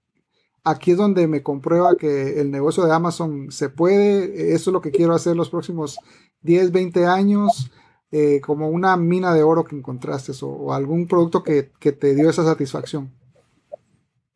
aquí 0.64 0.92
es 0.92 0.96
donde 0.96 1.27
me 1.27 1.42
comprueba 1.42 1.96
que 1.96 2.40
el 2.40 2.51
negocio 2.51 2.87
de 2.87 2.92
Amazon 2.94 3.51
se 3.51 3.68
puede, 3.68 4.55
eso 4.55 4.70
es 4.70 4.72
lo 4.72 4.81
que 4.81 4.92
quiero 4.92 5.14
hacer 5.14 5.37
los 5.37 5.51
próximos 5.51 5.99
10, 6.40 6.72
20 6.72 7.05
años, 7.05 7.70
eh, 8.11 8.40
como 8.40 8.70
una 8.70 8.96
mina 8.96 9.35
de 9.35 9.42
oro 9.42 9.64
que 9.64 9.77
encontraste 9.77 10.33
o, 10.40 10.72
algún 10.72 11.07
producto 11.07 11.42
que, 11.42 11.62
te 11.62 12.14
dio 12.14 12.31
esa 12.31 12.44
satisfacción. 12.44 13.12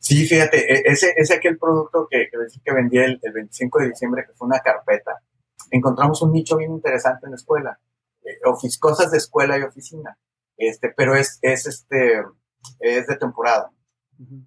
Sí, 0.01 0.27
fíjate, 0.27 0.59
e, 0.59 0.83
ese 0.87 1.13
es 1.17 1.31
aquel 1.31 1.59
producto 1.59 2.09
que, 2.11 2.29
que, 2.65 2.73
vendí 2.73 2.99
el, 2.99 3.21
25 3.21 3.81
de 3.81 3.89
diciembre, 3.91 4.25
que 4.27 4.33
fue 4.33 4.49
una 4.49 4.61
carpeta. 4.61 5.21
Encontramos 5.71 6.23
un 6.23 6.33
nicho 6.33 6.57
bien 6.57 6.73
interesante 6.73 7.27
en 7.27 7.33
la 7.33 7.37
escuela, 7.37 7.79
eh, 8.25 8.41
cosas 8.81 9.11
de 9.11 9.19
escuela 9.19 9.59
y 9.59 9.63
oficina, 9.63 10.19
este, 10.57 10.93
pero 10.97 11.15
es, 11.15 11.39
es 11.43 11.67
este, 11.67 12.25
es 12.81 13.07
de 13.07 13.17
temporada. 13.17 13.71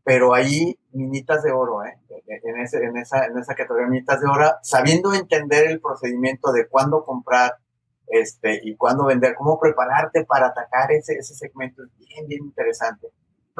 Pero 0.04 0.34
ahí, 0.34 0.78
minitas 0.92 1.44
de 1.44 1.52
oro, 1.52 1.84
¿eh? 1.84 1.98
En, 2.28 2.60
ese, 2.60 2.78
en, 2.78 2.98
esa, 2.98 3.26
en 3.26 3.38
esa 3.38 3.56
categoría, 3.56 3.88
minitas 3.88 4.22
de 4.22 4.28
oro, 4.28 4.52
sabiendo 4.62 5.14
entender 5.14 5.68
el 5.68 5.82
procedimiento 5.82 6.52
de 6.52 6.68
cuándo 6.68 7.06
comprar 7.06 7.58
este, 8.08 8.60
y 8.64 8.76
cuándo 8.76 9.06
vender, 9.06 9.36
cómo 9.36 9.60
prepararte 9.60 10.26
para 10.26 10.48
atacar 10.48 10.92
ese, 10.92 11.14
ese 11.14 11.34
segmento, 11.36 11.84
es 11.84 11.90
bien, 11.98 12.28
bien 12.28 12.44
interesante. 12.44 13.08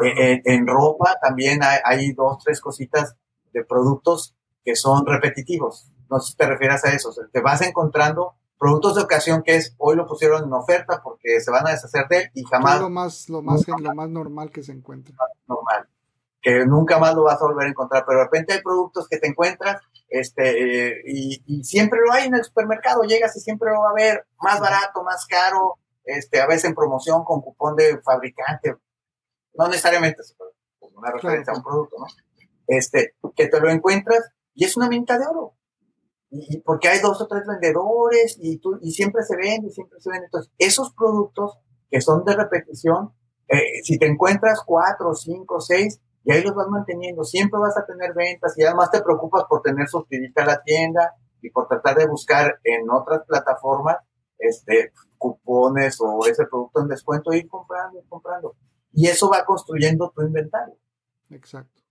Eh, 0.02 0.42
en, 0.46 0.66
ropa 0.66 1.18
también 1.22 1.62
hay, 1.64 1.80
hay, 1.84 2.14
dos, 2.14 2.44
tres 2.44 2.60
cositas 2.60 3.16
de 3.54 3.64
productos 3.64 4.36
que 4.64 4.76
son 4.76 5.06
repetitivos. 5.06 5.92
No 6.10 6.20
sé 6.20 6.32
si 6.32 6.38
te 6.38 6.48
refieres 6.48 6.84
a 6.86 6.90
eso. 6.90 7.14
te 7.32 7.42
vas 7.42 7.62
encontrando 7.62 8.36
productos 8.58 8.96
de 8.96 9.02
ocasión 9.02 9.44
que 9.44 9.56
es 9.56 9.76
hoy 9.78 9.96
lo 9.96 10.08
pusieron 10.08 10.44
en 10.44 10.54
oferta 10.54 11.02
porque 11.04 11.42
se 11.42 11.52
van 11.52 11.68
a 11.68 11.72
deshacer 11.72 12.08
de 12.08 12.18
él 12.18 12.32
y 12.34 12.44
jamás. 12.46 12.80
lo 12.80 12.90
más, 12.90 13.30
lo 13.30 13.42
más, 13.42 13.68
lo 13.68 13.94
más 13.94 14.10
normal 14.10 14.52
que 14.52 14.64
se 14.64 14.72
encuentra. 14.72 15.16
Normal. 15.48 15.88
Que 16.42 16.66
nunca 16.66 16.98
más 16.98 17.14
lo 17.14 17.24
vas 17.24 17.42
a 17.42 17.46
volver 17.46 17.68
a 17.68 17.70
encontrar. 17.70 18.04
Pero 18.08 18.20
de 18.20 18.26
repente 18.26 18.54
hay 18.54 18.62
productos 18.62 19.08
que 19.08 19.18
te 19.18 19.28
encuentras 19.28 19.82
este, 20.14 20.92
eh, 20.92 21.02
y, 21.08 21.64
siempre 21.64 22.00
lo 22.06 22.14
hay 22.14 22.28
en 22.28 22.36
el 22.36 22.44
supermercado. 22.44 23.02
Llegas 23.04 23.36
y 23.36 23.40
siempre 23.40 23.72
lo 23.72 23.82
va 23.82 23.90
a 23.90 23.94
ver 23.94 24.26
más 24.40 24.60
barato, 24.60 25.04
más 25.04 25.26
caro, 25.26 25.80
este, 26.04 26.40
a 26.40 26.46
veces 26.46 26.66
en 26.66 26.76
promoción 26.76 27.24
con 27.24 27.42
cupón 27.42 27.76
de 27.76 28.00
fabricante. 28.02 28.76
No 29.56 29.68
necesariamente, 29.68 30.22
una 30.96 31.12
referencia 31.12 31.54
a 31.54 31.58
un 31.58 31.64
producto, 31.64 31.98
¿no? 32.00 32.06
Este, 32.68 33.16
que 33.36 33.48
te 33.48 33.60
lo 33.60 33.70
encuentras 33.70 34.30
y 34.54 34.66
es 34.66 34.78
una 34.78 34.88
minta 34.88 35.18
de 35.18 35.26
oro 35.26 35.56
y 36.36 36.60
porque 36.62 36.88
hay 36.88 37.00
dos 37.00 37.22
o 37.22 37.28
tres 37.28 37.44
vendedores 37.46 38.38
y, 38.42 38.58
tú, 38.58 38.80
y 38.82 38.92
siempre 38.92 39.22
se 39.22 39.38
vende, 39.38 39.70
siempre 39.70 40.00
se 40.02 40.10
vende. 40.10 40.26
Entonces, 40.26 40.52
esos 40.58 40.92
productos 40.94 41.60
que 41.92 42.02
son 42.02 42.24
de 42.26 42.36
repetición, 42.36 43.14
eh, 43.48 43.84
si 43.84 44.00
te 44.00 44.08
encuentras 44.08 44.62
cuatro, 44.66 45.14
cinco, 45.14 45.62
seis, 45.62 46.02
y 46.24 46.32
ahí 46.32 46.42
los 46.42 46.56
vas 46.56 46.68
manteniendo, 46.70 47.24
siempre 47.24 47.60
vas 47.60 47.78
a 47.78 47.86
tener 47.86 48.14
ventas 48.16 48.58
y 48.58 48.64
además 48.64 48.90
te 48.90 49.02
preocupas 49.02 49.44
por 49.48 49.62
tener 49.62 49.88
suscribirte 49.88 50.42
a 50.42 50.46
la 50.46 50.64
tienda 50.64 51.14
y 51.42 51.52
por 51.52 51.68
tratar 51.68 51.98
de 51.98 52.08
buscar 52.08 52.60
en 52.64 52.90
otras 52.90 53.22
plataformas 53.28 53.98
este, 54.40 54.92
cupones 55.18 55.98
o 56.00 56.26
ese 56.26 56.46
producto 56.48 56.82
en 56.82 56.88
descuento 56.88 57.32
y 57.32 57.40
ir 57.40 57.48
comprando 57.48 58.00
y 58.00 58.08
comprando. 58.08 58.56
Y 58.94 59.08
eso 59.08 59.30
va 59.30 59.44
construyendo 59.46 60.14
tu 60.16 60.22
inventario. 60.22 60.78
Exacto. 61.30 61.82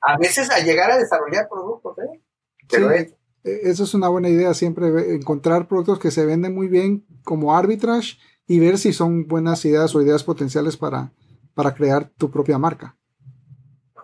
A 0.00 0.18
veces 0.18 0.50
a 0.50 0.58
llegar 0.60 0.90
a 0.90 0.98
desarrollar 0.98 1.48
productos, 1.48 1.96
¿eh? 1.98 2.22
Pero 2.68 2.90
sí. 2.90 3.14
E, 3.44 3.70
eso 3.70 3.84
es 3.84 3.94
una 3.94 4.08
buena 4.08 4.28
idea, 4.28 4.52
siempre 4.54 5.14
encontrar 5.14 5.68
productos 5.68 5.98
que 5.98 6.10
se 6.10 6.26
venden 6.26 6.54
muy 6.54 6.68
bien 6.68 7.06
como 7.24 7.56
arbitrage 7.56 8.18
y 8.46 8.58
ver 8.58 8.78
si 8.78 8.92
son 8.92 9.26
buenas 9.26 9.64
ideas 9.64 9.94
o 9.94 10.02
ideas 10.02 10.24
potenciales 10.24 10.76
para, 10.76 11.12
para 11.54 11.74
crear 11.74 12.10
tu 12.16 12.30
propia 12.30 12.58
marca. 12.58 12.96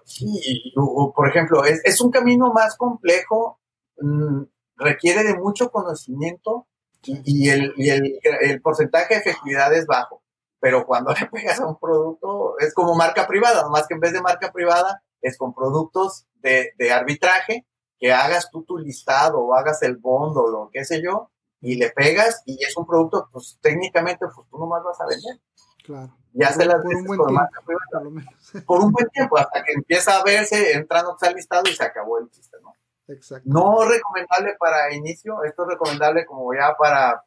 Sí, 0.05 0.73
por 0.75 1.29
ejemplo, 1.29 1.65
es, 1.65 1.81
es 1.85 2.01
un 2.01 2.11
camino 2.11 2.53
más 2.53 2.77
complejo, 2.77 3.61
mm, 3.99 4.43
requiere 4.77 5.25
de 5.25 5.39
mucho 5.39 5.71
conocimiento 5.71 6.69
y, 7.03 7.49
el, 7.49 7.73
y 7.77 7.89
el, 7.91 8.19
el, 8.41 8.61
porcentaje 8.61 9.15
de 9.15 9.21
efectividad 9.21 9.73
es 9.73 9.87
bajo. 9.87 10.23
Pero 10.65 10.87
cuando 10.87 11.13
le 11.13 11.27
pegas 11.27 11.61
a 11.61 11.67
un 11.67 11.79
producto, 11.79 12.59
es 12.59 12.73
como 12.73 12.95
marca 12.95 13.27
privada, 13.27 13.69
más 13.69 13.87
que 13.87 13.93
en 13.93 14.01
vez 14.01 14.15
de 14.15 14.23
marca 14.23 14.51
privada, 14.51 15.03
es 15.21 15.37
con 15.37 15.53
productos 15.53 16.27
de, 16.37 16.73
de 16.79 16.91
arbitraje 16.91 17.67
que 17.99 18.15
hagas 18.15 18.49
tú 18.51 18.65
tu 18.65 18.79
listado 18.79 19.41
o 19.41 19.55
hagas 19.55 19.83
el 19.83 19.99
bond 19.99 20.35
o 20.39 20.49
lo 20.49 20.71
que 20.73 20.87
sé 20.87 21.03
yo, 21.03 21.31
y 21.61 21.77
le 21.77 21.91
pegas 21.91 22.43
y 22.47 22.65
es 22.65 22.75
un 22.79 22.87
producto, 22.87 23.29
pues 23.31 23.59
técnicamente, 23.61 24.25
pues 24.35 24.49
tú 24.51 24.57
nomás 24.57 24.83
vas 24.83 24.99
a 25.03 25.07
vender. 25.07 25.39
Claro. 25.85 26.17
Ya 26.33 26.51
se 26.51 26.65
las 26.65 26.83
por 26.83 26.95
un 26.95 27.05
buen 27.05 27.19
tiempo, 27.19 27.65
por, 27.91 28.03
lo 28.03 28.11
menos. 28.11 28.35
por 28.67 28.81
un 28.81 28.91
buen 28.91 29.09
tiempo, 29.11 29.37
hasta 29.37 29.63
que 29.63 29.73
empieza 29.73 30.17
a 30.17 30.25
verse, 30.25 30.73
entrando 30.73 31.15
al 31.21 31.35
listado 31.35 31.69
y 31.69 31.75
se 31.75 31.85
acabó 31.85 32.19
el 32.21 32.31
chiste, 32.31 32.57
¿no? 32.63 32.73
Exacto. 33.07 33.47
No 33.47 33.85
recomendable 33.85 34.57
para 34.59 34.95
inicio, 34.95 35.45
esto 35.45 35.65
es 35.65 35.69
recomendable 35.69 36.25
como 36.25 36.55
ya 36.55 36.75
para... 36.79 37.23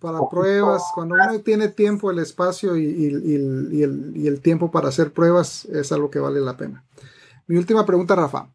Para 0.00 0.18
pruebas, 0.30 0.82
cuando 0.94 1.14
uno 1.14 1.40
tiene 1.40 1.68
tiempo, 1.68 2.10
el 2.10 2.18
espacio 2.20 2.76
y, 2.76 2.84
y, 2.84 3.06
y, 3.06 3.82
el, 3.82 4.12
y 4.14 4.26
el 4.26 4.40
tiempo 4.40 4.70
para 4.70 4.88
hacer 4.88 5.12
pruebas, 5.12 5.66
es 5.66 5.92
algo 5.92 6.10
que 6.10 6.18
vale 6.18 6.40
la 6.40 6.56
pena. 6.56 6.84
Mi 7.50 7.56
última 7.56 7.84
pregunta, 7.84 8.14
Rafa. 8.14 8.46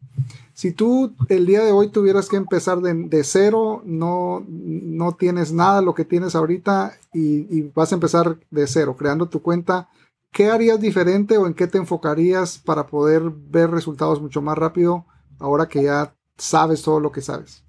Si 0.54 0.72
tú 0.72 1.14
el 1.28 1.44
día 1.44 1.62
de 1.62 1.70
hoy 1.70 1.90
tuvieras 1.90 2.30
que 2.30 2.36
empezar 2.36 2.78
de, 2.78 3.24
cero, 3.24 3.82
no, 3.84 4.42
no 4.48 5.12
tienes 5.12 5.52
nada 5.52 5.82
lo 5.82 5.94
que 5.94 6.06
tienes 6.06 6.34
ahorita 6.34 6.96
y, 7.12 7.60
vas 7.74 7.92
a 7.92 7.96
empezar 7.96 8.38
de 8.50 8.66
cero, 8.66 8.96
creando 8.96 9.28
tu 9.28 9.42
cuenta, 9.42 9.90
¿qué 10.32 10.50
harías 10.50 10.80
diferente 10.80 11.36
o 11.36 11.46
en 11.46 11.52
qué 11.52 11.66
te 11.66 11.76
enfocarías 11.76 12.56
para 12.56 12.86
poder 12.86 13.24
ver 13.28 13.70
resultados 13.70 14.22
mucho 14.22 14.40
más 14.40 14.56
rápido 14.56 15.04
ahora 15.38 15.68
que 15.68 15.82
ya 15.82 16.14
sabes 16.38 16.80
todo 16.80 16.98
lo 17.00 17.12
que 17.12 17.20
sabes? 17.20 17.62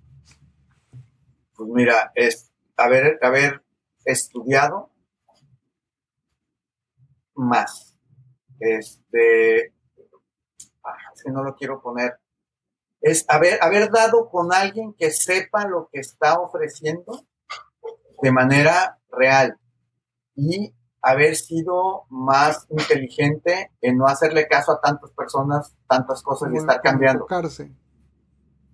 Pues 1.58 1.70
mira, 1.70 2.14
es 2.16 2.54
haber, 2.78 3.20
haber 3.22 3.66
estudiado 4.12 4.92
más. 7.36 7.96
Este, 8.60 9.68
es 9.68 11.24
que 11.24 11.32
no 11.32 11.44
lo 11.44 11.56
quiero 11.56 11.82
poner 11.82 12.20
es 13.02 13.26
haber, 13.28 13.60
haber 13.62 13.92
dado 13.92 14.30
con 14.30 14.54
alguien 14.54 14.94
que 14.94 15.12
sepa 15.12 15.68
lo 15.68 15.90
que 15.92 16.00
está 16.00 16.40
ofreciendo 16.40 17.26
de 18.22 18.32
manera 18.32 19.00
real 19.12 19.58
y 20.36 20.74
haber 21.02 21.36
sido 21.36 22.06
más 22.10 22.66
inteligente 22.70 23.72
en 23.82 23.98
no 23.98 24.08
hacerle 24.08 24.48
caso 24.48 24.72
a 24.74 24.82
tantas 24.82 25.12
personas, 25.12 25.76
tantas 25.88 26.22
cosas 26.22 26.50
y 26.54 26.58
estar 26.58 26.82
cambiando. 26.82 27.26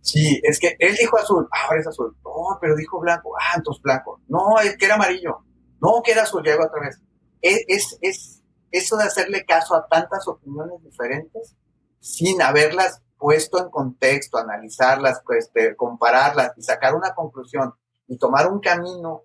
Sí, 0.04 0.42
es 0.44 0.60
que 0.60 0.76
él 0.80 0.96
dijo 1.00 1.18
azul, 1.18 1.48
ah, 1.50 1.68
ahora 1.68 1.80
es 1.80 1.88
azul. 1.88 2.14
No, 2.26 2.58
pero 2.60 2.76
dijo 2.76 3.00
blanco, 3.00 3.32
ah, 3.40 3.54
entonces 3.56 3.82
blanco. 3.82 4.20
No, 4.28 4.60
es 4.60 4.78
que 4.78 4.86
era 4.86 4.96
amarillo. 4.96 5.46
No, 5.82 6.02
que 6.04 6.12
era 6.12 6.26
su 6.26 6.42
llega 6.42 6.66
otra 6.66 6.82
vez. 6.82 7.02
Es, 7.42 7.98
es, 8.02 8.44
eso 8.70 8.98
de 8.98 9.06
hacerle 9.06 9.46
caso 9.46 9.76
a 9.76 9.88
tantas 9.88 10.28
opiniones 10.28 10.84
diferentes 10.84 11.56
sin 12.02 12.42
haberlas 12.42 13.02
puesto 13.18 13.64
en 13.64 13.70
contexto, 13.70 14.38
analizarlas, 14.38 15.22
pues, 15.26 15.50
compararlas 15.78 16.52
y 16.58 16.64
sacar 16.64 16.96
una 16.96 17.14
conclusión 17.16 17.74
y 18.08 18.18
tomar 18.18 18.52
un 18.52 18.60
camino, 18.60 19.22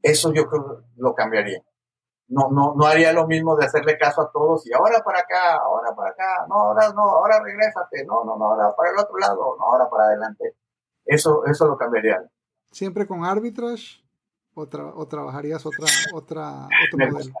eso 0.00 0.32
yo 0.32 0.46
creo 0.48 0.84
lo 0.96 1.14
cambiaría. 1.14 1.62
No, 2.28 2.50
no, 2.50 2.74
no 2.76 2.86
haría 2.86 3.12
lo 3.12 3.26
mismo 3.26 3.56
de 3.56 3.64
hacerle 3.64 3.96
caso 3.96 4.20
a 4.20 4.30
todos 4.30 4.66
y 4.66 4.72
ahora 4.72 5.02
para 5.02 5.20
acá, 5.20 5.56
ahora 5.56 5.94
para 5.94 6.10
acá, 6.10 6.46
no, 6.46 6.56
ahora 6.56 6.92
no, 6.92 7.02
ahora 7.02 7.42
regrésate, 7.42 8.04
no, 8.04 8.22
no, 8.22 8.36
no, 8.36 8.50
ahora 8.50 8.76
para 8.76 8.90
el 8.90 8.98
otro 8.98 9.16
lado, 9.16 9.56
no, 9.58 9.64
ahora 9.64 9.88
para 9.88 10.04
adelante. 10.04 10.56
Eso, 11.06 11.44
eso 11.46 11.66
lo 11.66 11.78
cambiaría. 11.78 12.22
¿Siempre 12.70 13.06
con 13.06 13.24
arbitrage 13.24 14.04
o, 14.54 14.66
trabajarías 14.66 15.64
otra, 15.64 15.86
otra, 16.12 16.68
otro 16.86 16.98
me 16.98 17.10
Gusta. 17.10 17.38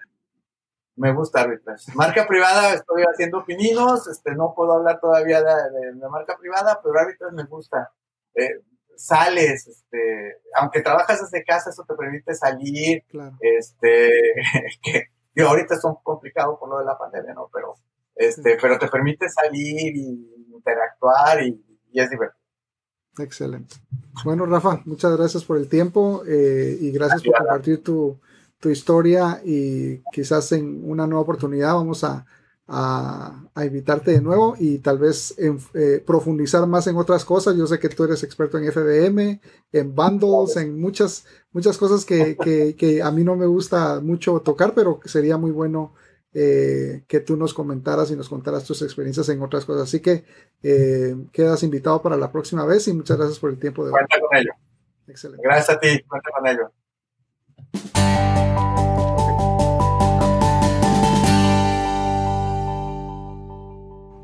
Me 0.96 1.12
gusta 1.12 1.40
arbitrage. 1.42 1.92
Marca 1.94 2.26
privada, 2.26 2.72
estoy 2.72 3.02
haciendo 3.02 3.44
pininos, 3.44 4.08
este, 4.08 4.34
no 4.34 4.52
puedo 4.54 4.72
hablar 4.72 4.98
todavía 5.00 5.42
de, 5.42 5.92
de, 5.94 6.08
marca 6.08 6.36
privada, 6.38 6.80
pero 6.82 6.98
arbitrage 6.98 7.34
me 7.34 7.44
gusta. 7.44 7.92
Eh, 8.34 8.62
sales, 8.98 9.66
este, 9.68 10.38
aunque 10.54 10.82
trabajas 10.82 11.20
desde 11.22 11.44
casa, 11.44 11.70
eso 11.70 11.84
te 11.86 11.94
permite 11.94 12.34
salir, 12.34 13.04
este, 13.40 14.10
que 14.82 15.42
ahorita 15.42 15.74
es 15.74 15.84
un 15.84 15.96
complicado 16.02 16.58
por 16.58 16.68
lo 16.68 16.78
de 16.78 16.84
la 16.84 16.98
pandemia, 16.98 17.32
¿no? 17.32 17.48
Pero, 17.52 17.76
este, 18.16 18.58
pero 18.60 18.78
te 18.78 18.88
permite 18.88 19.28
salir 19.28 19.96
y 19.96 20.46
interactuar 20.52 21.42
y, 21.42 21.64
es 21.92 22.10
divertido. 22.10 22.38
Excelente. 23.18 23.76
Bueno, 24.24 24.46
Rafa, 24.46 24.82
muchas 24.84 25.16
gracias 25.16 25.44
por 25.44 25.56
el 25.56 25.68
tiempo 25.68 26.22
eh, 26.28 26.76
y 26.80 26.92
gracias 26.92 27.22
por 27.22 27.36
compartir 27.36 27.82
tu, 27.82 28.20
tu 28.60 28.68
historia 28.68 29.40
y 29.44 29.98
quizás 30.12 30.52
en 30.52 30.88
una 30.88 31.06
nueva 31.06 31.22
oportunidad 31.22 31.74
vamos 31.74 32.04
a, 32.04 32.26
a, 32.68 33.44
invitarte 33.64 34.12
de 34.12 34.20
nuevo 34.20 34.54
y 34.58 34.78
tal 34.78 34.98
vez 34.98 35.34
eh, 35.38 36.02
profundizar 36.06 36.66
más 36.66 36.86
en 36.86 36.96
otras 36.96 37.24
cosas. 37.24 37.56
Yo 37.56 37.66
sé 37.66 37.78
que 37.78 37.88
tú 37.88 38.04
eres 38.04 38.22
experto 38.22 38.58
en 38.58 38.70
FBM, 38.70 39.40
en 39.72 39.94
bundles, 39.94 40.56
en 40.56 40.78
muchas, 40.78 41.26
muchas 41.50 41.78
cosas 41.78 42.04
que, 42.04 42.36
que, 42.76 43.02
a 43.02 43.10
mí 43.10 43.24
no 43.24 43.36
me 43.36 43.46
gusta 43.46 44.00
mucho 44.00 44.40
tocar, 44.40 44.74
pero 44.74 45.00
sería 45.06 45.38
muy 45.38 45.50
bueno 45.50 45.94
eh, 46.34 47.04
que 47.08 47.20
tú 47.20 47.36
nos 47.36 47.54
comentaras 47.54 48.10
y 48.10 48.16
nos 48.16 48.28
contaras 48.28 48.64
tus 48.64 48.82
experiencias 48.82 49.28
en 49.30 49.42
otras 49.42 49.64
cosas. 49.64 49.84
Así 49.84 50.00
que 50.00 50.24
eh, 50.62 51.16
quedas 51.32 51.62
invitado 51.62 52.02
para 52.02 52.18
la 52.18 52.30
próxima 52.30 52.66
vez 52.66 52.86
y 52.88 52.92
muchas 52.92 53.16
gracias 53.16 53.38
por 53.38 53.50
el 53.50 53.58
tiempo 53.58 53.82
de 53.82 53.92
hoy. 53.92 53.92
Cuenta 53.92 54.20
con 54.20 54.36
ello. 54.36 54.52
Excelente. 55.06 55.42
Gracias 55.42 55.70
a 55.70 55.80
ti, 55.80 56.02
cuenta 56.06 56.30
con 56.36 56.46
ello. 56.46 56.70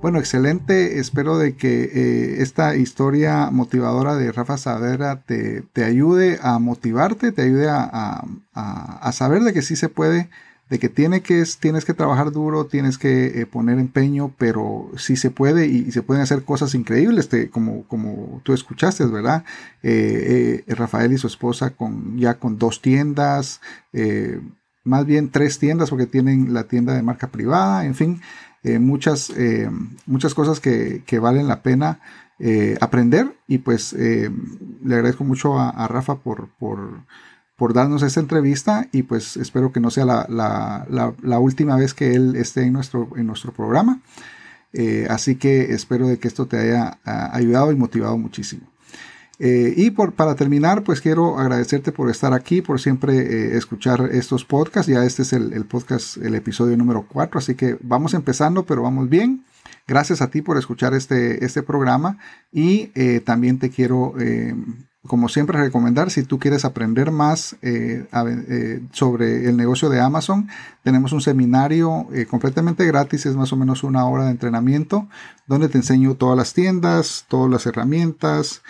Bueno, 0.05 0.19
excelente. 0.19 0.99
Espero 0.99 1.39
de 1.39 1.57
que 1.57 1.85
eh, 1.85 2.43
esta 2.43 2.77
historia 2.77 3.49
motivadora 3.51 4.17
de 4.17 4.33
Rafa 4.33 4.59
Saavedra 4.59 5.23
te, 5.23 5.63
te 5.73 5.83
ayude 5.83 6.39
a 6.43 6.59
motivarte, 6.59 7.33
te 7.33 7.41
ayude 7.41 7.71
a, 7.71 8.23
a, 8.53 9.13
saber 9.13 9.45
de 9.45 9.55
que 9.55 9.63
sí 9.63 9.77
se 9.77 9.89
puede, 9.89 10.29
de 10.69 10.79
que, 10.79 10.91
tiene 10.91 11.23
que 11.23 11.43
tienes 11.59 11.87
que 11.87 11.95
trabajar 11.95 12.33
duro, 12.33 12.67
tienes 12.67 12.99
que 12.99 13.41
eh, 13.41 13.47
poner 13.47 13.79
empeño, 13.79 14.35
pero 14.37 14.91
sí 14.99 15.17
se 15.17 15.31
puede 15.31 15.69
y, 15.69 15.91
se 15.91 16.03
pueden 16.03 16.23
hacer 16.23 16.43
cosas 16.43 16.75
increíbles, 16.75 17.31
te, 17.31 17.49
como, 17.49 17.85
como 17.85 18.43
tú 18.45 18.53
escuchaste, 18.53 19.07
¿verdad? 19.07 19.45
Eh, 19.83 20.65
Rafael 20.67 21.15
y 21.15 21.17
su 21.17 21.29
esposa 21.29 21.71
con, 21.71 22.19
ya 22.19 22.35
con 22.35 22.59
dos 22.59 22.83
tiendas, 22.83 23.63
más 24.85 25.07
bien 25.07 25.31
tres 25.31 25.59
tiendas 25.59 25.89
porque 25.89 26.05
tienen 26.05 26.53
la 26.53 26.65
tienda 26.65 26.93
de 26.93 27.01
marca 27.01 27.29
privada, 27.29 27.87
en 27.87 27.95
fin. 27.95 28.21
Eh, 28.65 28.79
muchas, 28.79 29.29
eh, 29.37 29.71
muchas 30.07 30.33
cosas 30.35 30.59
que, 30.59 31.19
valen 31.21 31.47
la 31.47 31.62
pena 31.62 32.01
eh, 32.39 32.77
aprender 32.81 33.37
y 33.47 33.59
pues 33.59 33.93
le 33.93 34.95
agradezco 34.95 35.23
mucho 35.23 35.59
a, 35.59 35.87
Rafa 35.87 36.17
por, 36.17 36.49
por, 36.59 37.75
darnos 37.75 38.03
esta 38.03 38.21
entrevista 38.21 38.89
y 38.91 39.03
pues 39.03 39.37
espero 39.37 39.71
que 39.71 39.81
no 39.81 39.91
sea 39.91 40.07
la, 40.07 41.39
última 41.39 41.77
vez 41.77 41.93
que 41.93 42.15
él 42.15 42.37
esté 42.37 42.62
en 42.62 42.73
nuestro, 42.73 43.11
en 43.17 43.27
nuestro 43.27 43.53
programa. 43.53 44.01
así 45.11 45.37
que 45.37 45.75
espero 45.75 46.09
de 46.09 46.19
que 46.19 46.29
esto 46.29 46.47
te 46.47 46.59
haya 46.59 46.99
ayudado 47.05 47.71
y 47.71 47.77
motivado 47.77 48.17
muchísimo. 48.17 48.74
Eh, 49.39 49.74
y 49.76 49.91
por, 49.91 50.12
para 50.12 50.37
terminar, 50.37 50.85
pues 50.85 51.01
quiero 51.01 51.39
agradecerte 51.39 51.93
por 51.93 52.11
estar 52.11 52.32
aquí, 52.32 52.62
por 52.62 52.80
siempre 52.80 53.18
eh, 53.18 53.57
escuchar 53.57 54.11
estos 54.12 54.45
podcasts. 54.45 54.91
Ya 54.91 55.05
este 55.05 55.22
es 55.22 55.32
el, 55.32 55.64
podcast, 55.64 56.16
el 56.18 56.35
episodio 56.35 56.76
número 56.76 57.07
4, 57.09 57.39
así 57.39 57.55
que 57.55 57.76
vamos 57.82 58.14
empezando, 58.14 58.64
pero 58.64 58.82
vamos 58.82 59.09
bien. 59.09 59.45
Gracias 59.87 60.22
a 60.22 60.30
ti 60.30 60.41
por 60.41 60.57
escuchar 60.57 60.95
este, 60.95 61.45
este 61.45 61.62
programa 61.62 62.18
y 62.53 62.91
eh, 62.95 63.20
también 63.20 63.59
te 63.59 63.70
quiero 63.70 64.14
como 65.07 65.29
siempre, 65.29 65.59
recomendar, 65.59 66.11
si 66.11 66.23
tú 66.23 66.39
quieres 66.39 66.65
aprender 66.65 67.11
más 67.11 67.57
eh, 67.61 68.07
eh, 68.11 68.81
sobre 68.93 69.47
el 69.49 69.57
negocio 69.57 69.91
de 69.91 70.01
Amazon, 70.01 70.49
tenemos 70.83 71.13
un 71.13 71.21
seminario 71.21 72.07
eh, 72.15 72.25
completamente 72.25 72.87
gratis, 72.87 73.27
es 73.27 73.37
más 73.37 73.53
o 73.53 73.57
menos 73.57 73.85
una 73.85 74.07
hora 74.07 74.25
de 74.25 74.31
entrenamiento, 74.31 75.07
donde 75.47 75.69
te 75.69 75.77
enseño 75.77 76.15
todas 76.15 76.39
las 76.39 76.55
tiendas, 76.55 77.27
todas 77.29 77.51
las 77.51 77.67
herramientas, 77.67 78.63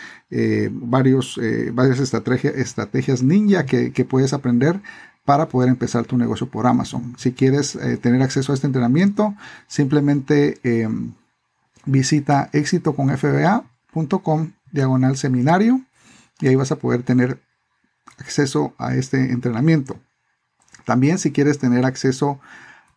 varios, 0.72 1.38
varias 1.72 2.00
estrategias, 2.00 2.56
estrategias 2.56 3.22
ninja 3.22 3.64
que, 3.66 4.04
puedes 4.04 4.32
aprender 4.32 4.80
para 5.24 5.46
poder 5.46 5.68
empezar 5.68 6.04
tu 6.04 6.18
negocio 6.18 6.48
por 6.48 6.66
Amazon. 6.66 7.14
Si 7.16 7.30
quieres 7.30 7.78
tener 8.02 8.20
acceso 8.20 8.50
a 8.50 8.56
este 8.56 8.66
entrenamiento, 8.66 9.36
simplemente 9.68 10.58
visita 11.86 12.50
éxitoconfba.com 12.52 14.50
diagonal 14.72 15.16
seminario 15.16 15.80
y 16.40 16.48
ahí 16.48 16.54
vas 16.54 16.72
a 16.72 16.76
poder 16.76 17.02
tener 17.02 17.40
acceso 18.18 18.74
a 18.78 18.94
este 18.94 19.32
entrenamiento. 19.32 19.98
También 20.84 21.18
si 21.18 21.32
quieres 21.32 21.58
tener 21.58 21.84
acceso 21.84 22.40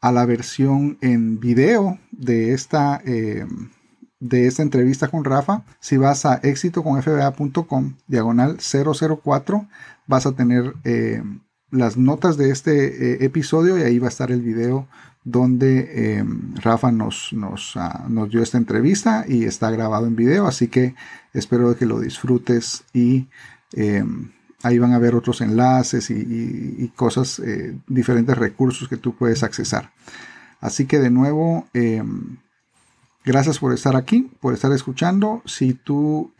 a 0.01 0.11
la 0.11 0.25
versión 0.25 0.97
en 1.01 1.39
video 1.39 1.99
de 2.11 2.53
esta, 2.53 3.01
eh, 3.05 3.45
de 4.19 4.47
esta 4.47 4.61
entrevista 4.61 5.07
con 5.07 5.23
Rafa, 5.23 5.63
si 5.79 5.97
vas 5.97 6.25
a 6.25 6.35
éxitoconfba.com 6.35 7.95
diagonal 8.07 8.57
004, 8.59 9.67
vas 10.07 10.25
a 10.25 10.31
tener 10.33 10.73
eh, 10.83 11.23
las 11.71 11.97
notas 11.97 12.37
de 12.37 12.51
este 12.51 13.13
eh, 13.13 13.25
episodio 13.25 13.77
y 13.77 13.81
ahí 13.81 13.99
va 13.99 14.07
a 14.07 14.09
estar 14.09 14.31
el 14.31 14.41
video 14.41 14.87
donde 15.23 16.23
Rafa 16.55 16.89
nos, 16.89 17.33
ah, 17.75 18.05
nos, 18.07 18.29
dio 18.29 18.41
esta 18.41 18.57
entrevista 18.57 19.25
y 19.27 19.43
está 19.43 19.69
grabado 19.71 20.07
en 20.07 20.15
video, 20.15 20.47
así 20.47 20.69
que 20.69 20.95
Espero 21.37 21.77
que 21.77 21.85
lo 21.85 21.99
disfrutes 21.99 22.83
y 22.93 23.27
eh, 23.73 24.03
ahí 24.63 24.79
van 24.79 24.93
a 24.93 24.97
ver 24.97 25.13
otros 25.13 25.41
enlaces 25.41 26.09
y, 26.09 26.91
cosas, 26.95 27.37
eh, 27.37 27.77
diferentes 27.87 28.35
recursos 28.35 28.89
que 28.89 28.97
tú 28.97 29.15
puedes 29.15 29.43
accesar. 29.43 29.91
Así 30.59 30.87
que 30.87 30.97
de 30.97 31.11
nuevo, 31.11 31.67
eh, 31.75 32.01
gracias 33.23 33.59
por 33.59 33.71
estar 33.71 33.95
aquí, 33.95 34.31
por 34.39 34.55
estar 34.55 34.71
escuchando. 34.71 35.43
Si 35.45 35.73
tú, 35.73 36.33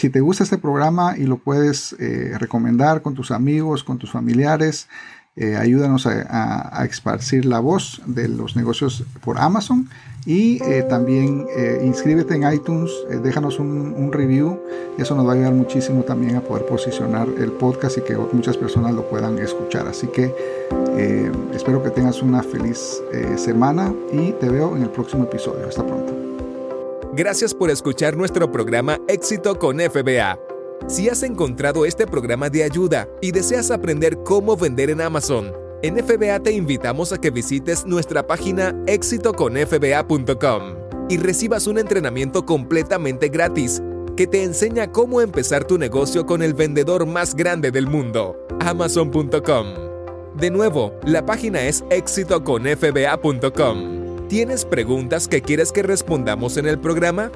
si 0.00 0.10
te 0.10 0.20
gusta 0.20 0.44
este 0.44 0.58
programa 0.58 1.16
y 1.16 1.24
lo 1.24 1.36
puedes 1.36 1.94
recomendar 2.38 3.02
con 3.02 3.14
tus 3.14 3.30
amigos, 3.30 3.84
con 3.84 3.98
tus 3.98 4.10
familiares, 4.10 4.88
eh, 5.36 5.56
ayúdanos 5.56 6.06
a, 6.06 6.82
a, 6.82 6.84
esparcir 6.84 7.46
la 7.46 7.60
voz 7.60 8.02
de 8.04 8.28
los 8.28 8.56
negocios 8.56 9.04
por 9.24 9.38
Amazon 9.38 9.88
y 10.26 10.62
eh, 10.64 10.82
también 10.82 11.46
eh, 11.56 11.80
inscríbete 11.84 12.34
en 12.34 12.52
iTunes, 12.52 12.90
déjanos 13.22 13.60
un, 13.60 13.94
un, 13.96 14.12
review, 14.12 14.60
eso 14.98 15.14
nos 15.14 15.26
va 15.26 15.30
a 15.30 15.34
ayudar 15.36 15.54
muchísimo 15.54 16.02
también 16.02 16.34
a 16.34 16.40
poder 16.40 16.66
posicionar 16.66 17.28
el 17.38 17.52
podcast 17.52 17.98
y 17.98 18.00
que 18.02 18.16
muchas 18.16 18.56
personas 18.56 18.92
lo 18.92 19.08
puedan 19.08 19.38
escuchar. 19.38 19.86
Así 19.86 20.08
que 20.08 20.34
espero 21.54 21.82
que 21.82 21.90
tengas 21.90 22.20
una 22.22 22.42
feliz 22.42 23.00
semana 23.36 23.94
y 24.12 24.32
te 24.32 24.48
veo 24.48 24.76
en 24.76 24.82
el 24.82 24.90
próximo 24.90 25.24
episodio. 25.24 25.68
Hasta 25.68 25.86
pronto. 25.86 26.09
Gracias 27.20 27.52
por 27.52 27.68
escuchar 27.68 28.16
nuestro 28.16 28.50
programa 28.50 28.98
Éxito 29.06 29.58
con 29.58 29.78
FBA. 29.78 30.38
Si 30.88 31.10
has 31.10 31.22
encontrado 31.22 31.84
este 31.84 32.06
programa 32.06 32.48
de 32.48 32.64
ayuda 32.64 33.06
y 33.20 33.30
deseas 33.30 33.70
aprender 33.70 34.16
cómo 34.24 34.56
vender 34.56 34.88
en 34.88 35.02
Amazon, 35.02 35.52
en 35.82 35.98
FBA 35.98 36.40
te 36.40 36.52
invitamos 36.52 37.12
a 37.12 37.18
que 37.18 37.28
visites 37.28 37.84
nuestra 37.84 38.26
página 38.26 38.74
exitoconfba.com 38.86 40.62
y 41.10 41.18
recibas 41.18 41.66
un 41.66 41.78
entrenamiento 41.78 42.46
completamente 42.46 43.28
gratis 43.28 43.82
que 44.16 44.26
te 44.26 44.42
enseña 44.42 44.90
cómo 44.90 45.20
empezar 45.20 45.66
tu 45.66 45.76
negocio 45.76 46.24
con 46.24 46.40
el 46.40 46.54
vendedor 46.54 47.04
más 47.04 47.34
grande 47.34 47.70
del 47.70 47.86
mundo, 47.86 48.34
amazon.com. 48.60 49.74
De 50.38 50.50
nuevo, 50.50 50.98
la 51.04 51.26
página 51.26 51.66
es 51.66 51.84
exitoconfba.com. 51.90 53.99
¿Tienes 54.30 54.64
preguntas 54.64 55.26
que 55.26 55.42
quieres 55.42 55.72
que 55.72 55.82
respondamos 55.82 56.56
en 56.56 56.68
el 56.68 56.78
programa? 56.78 57.32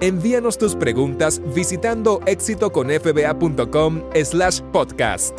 Envíanos 0.00 0.58
tus 0.58 0.74
preguntas 0.74 1.40
visitando 1.54 2.20
éxitoconfba.com 2.26 4.00
slash 4.24 4.60
podcast. 4.72 5.38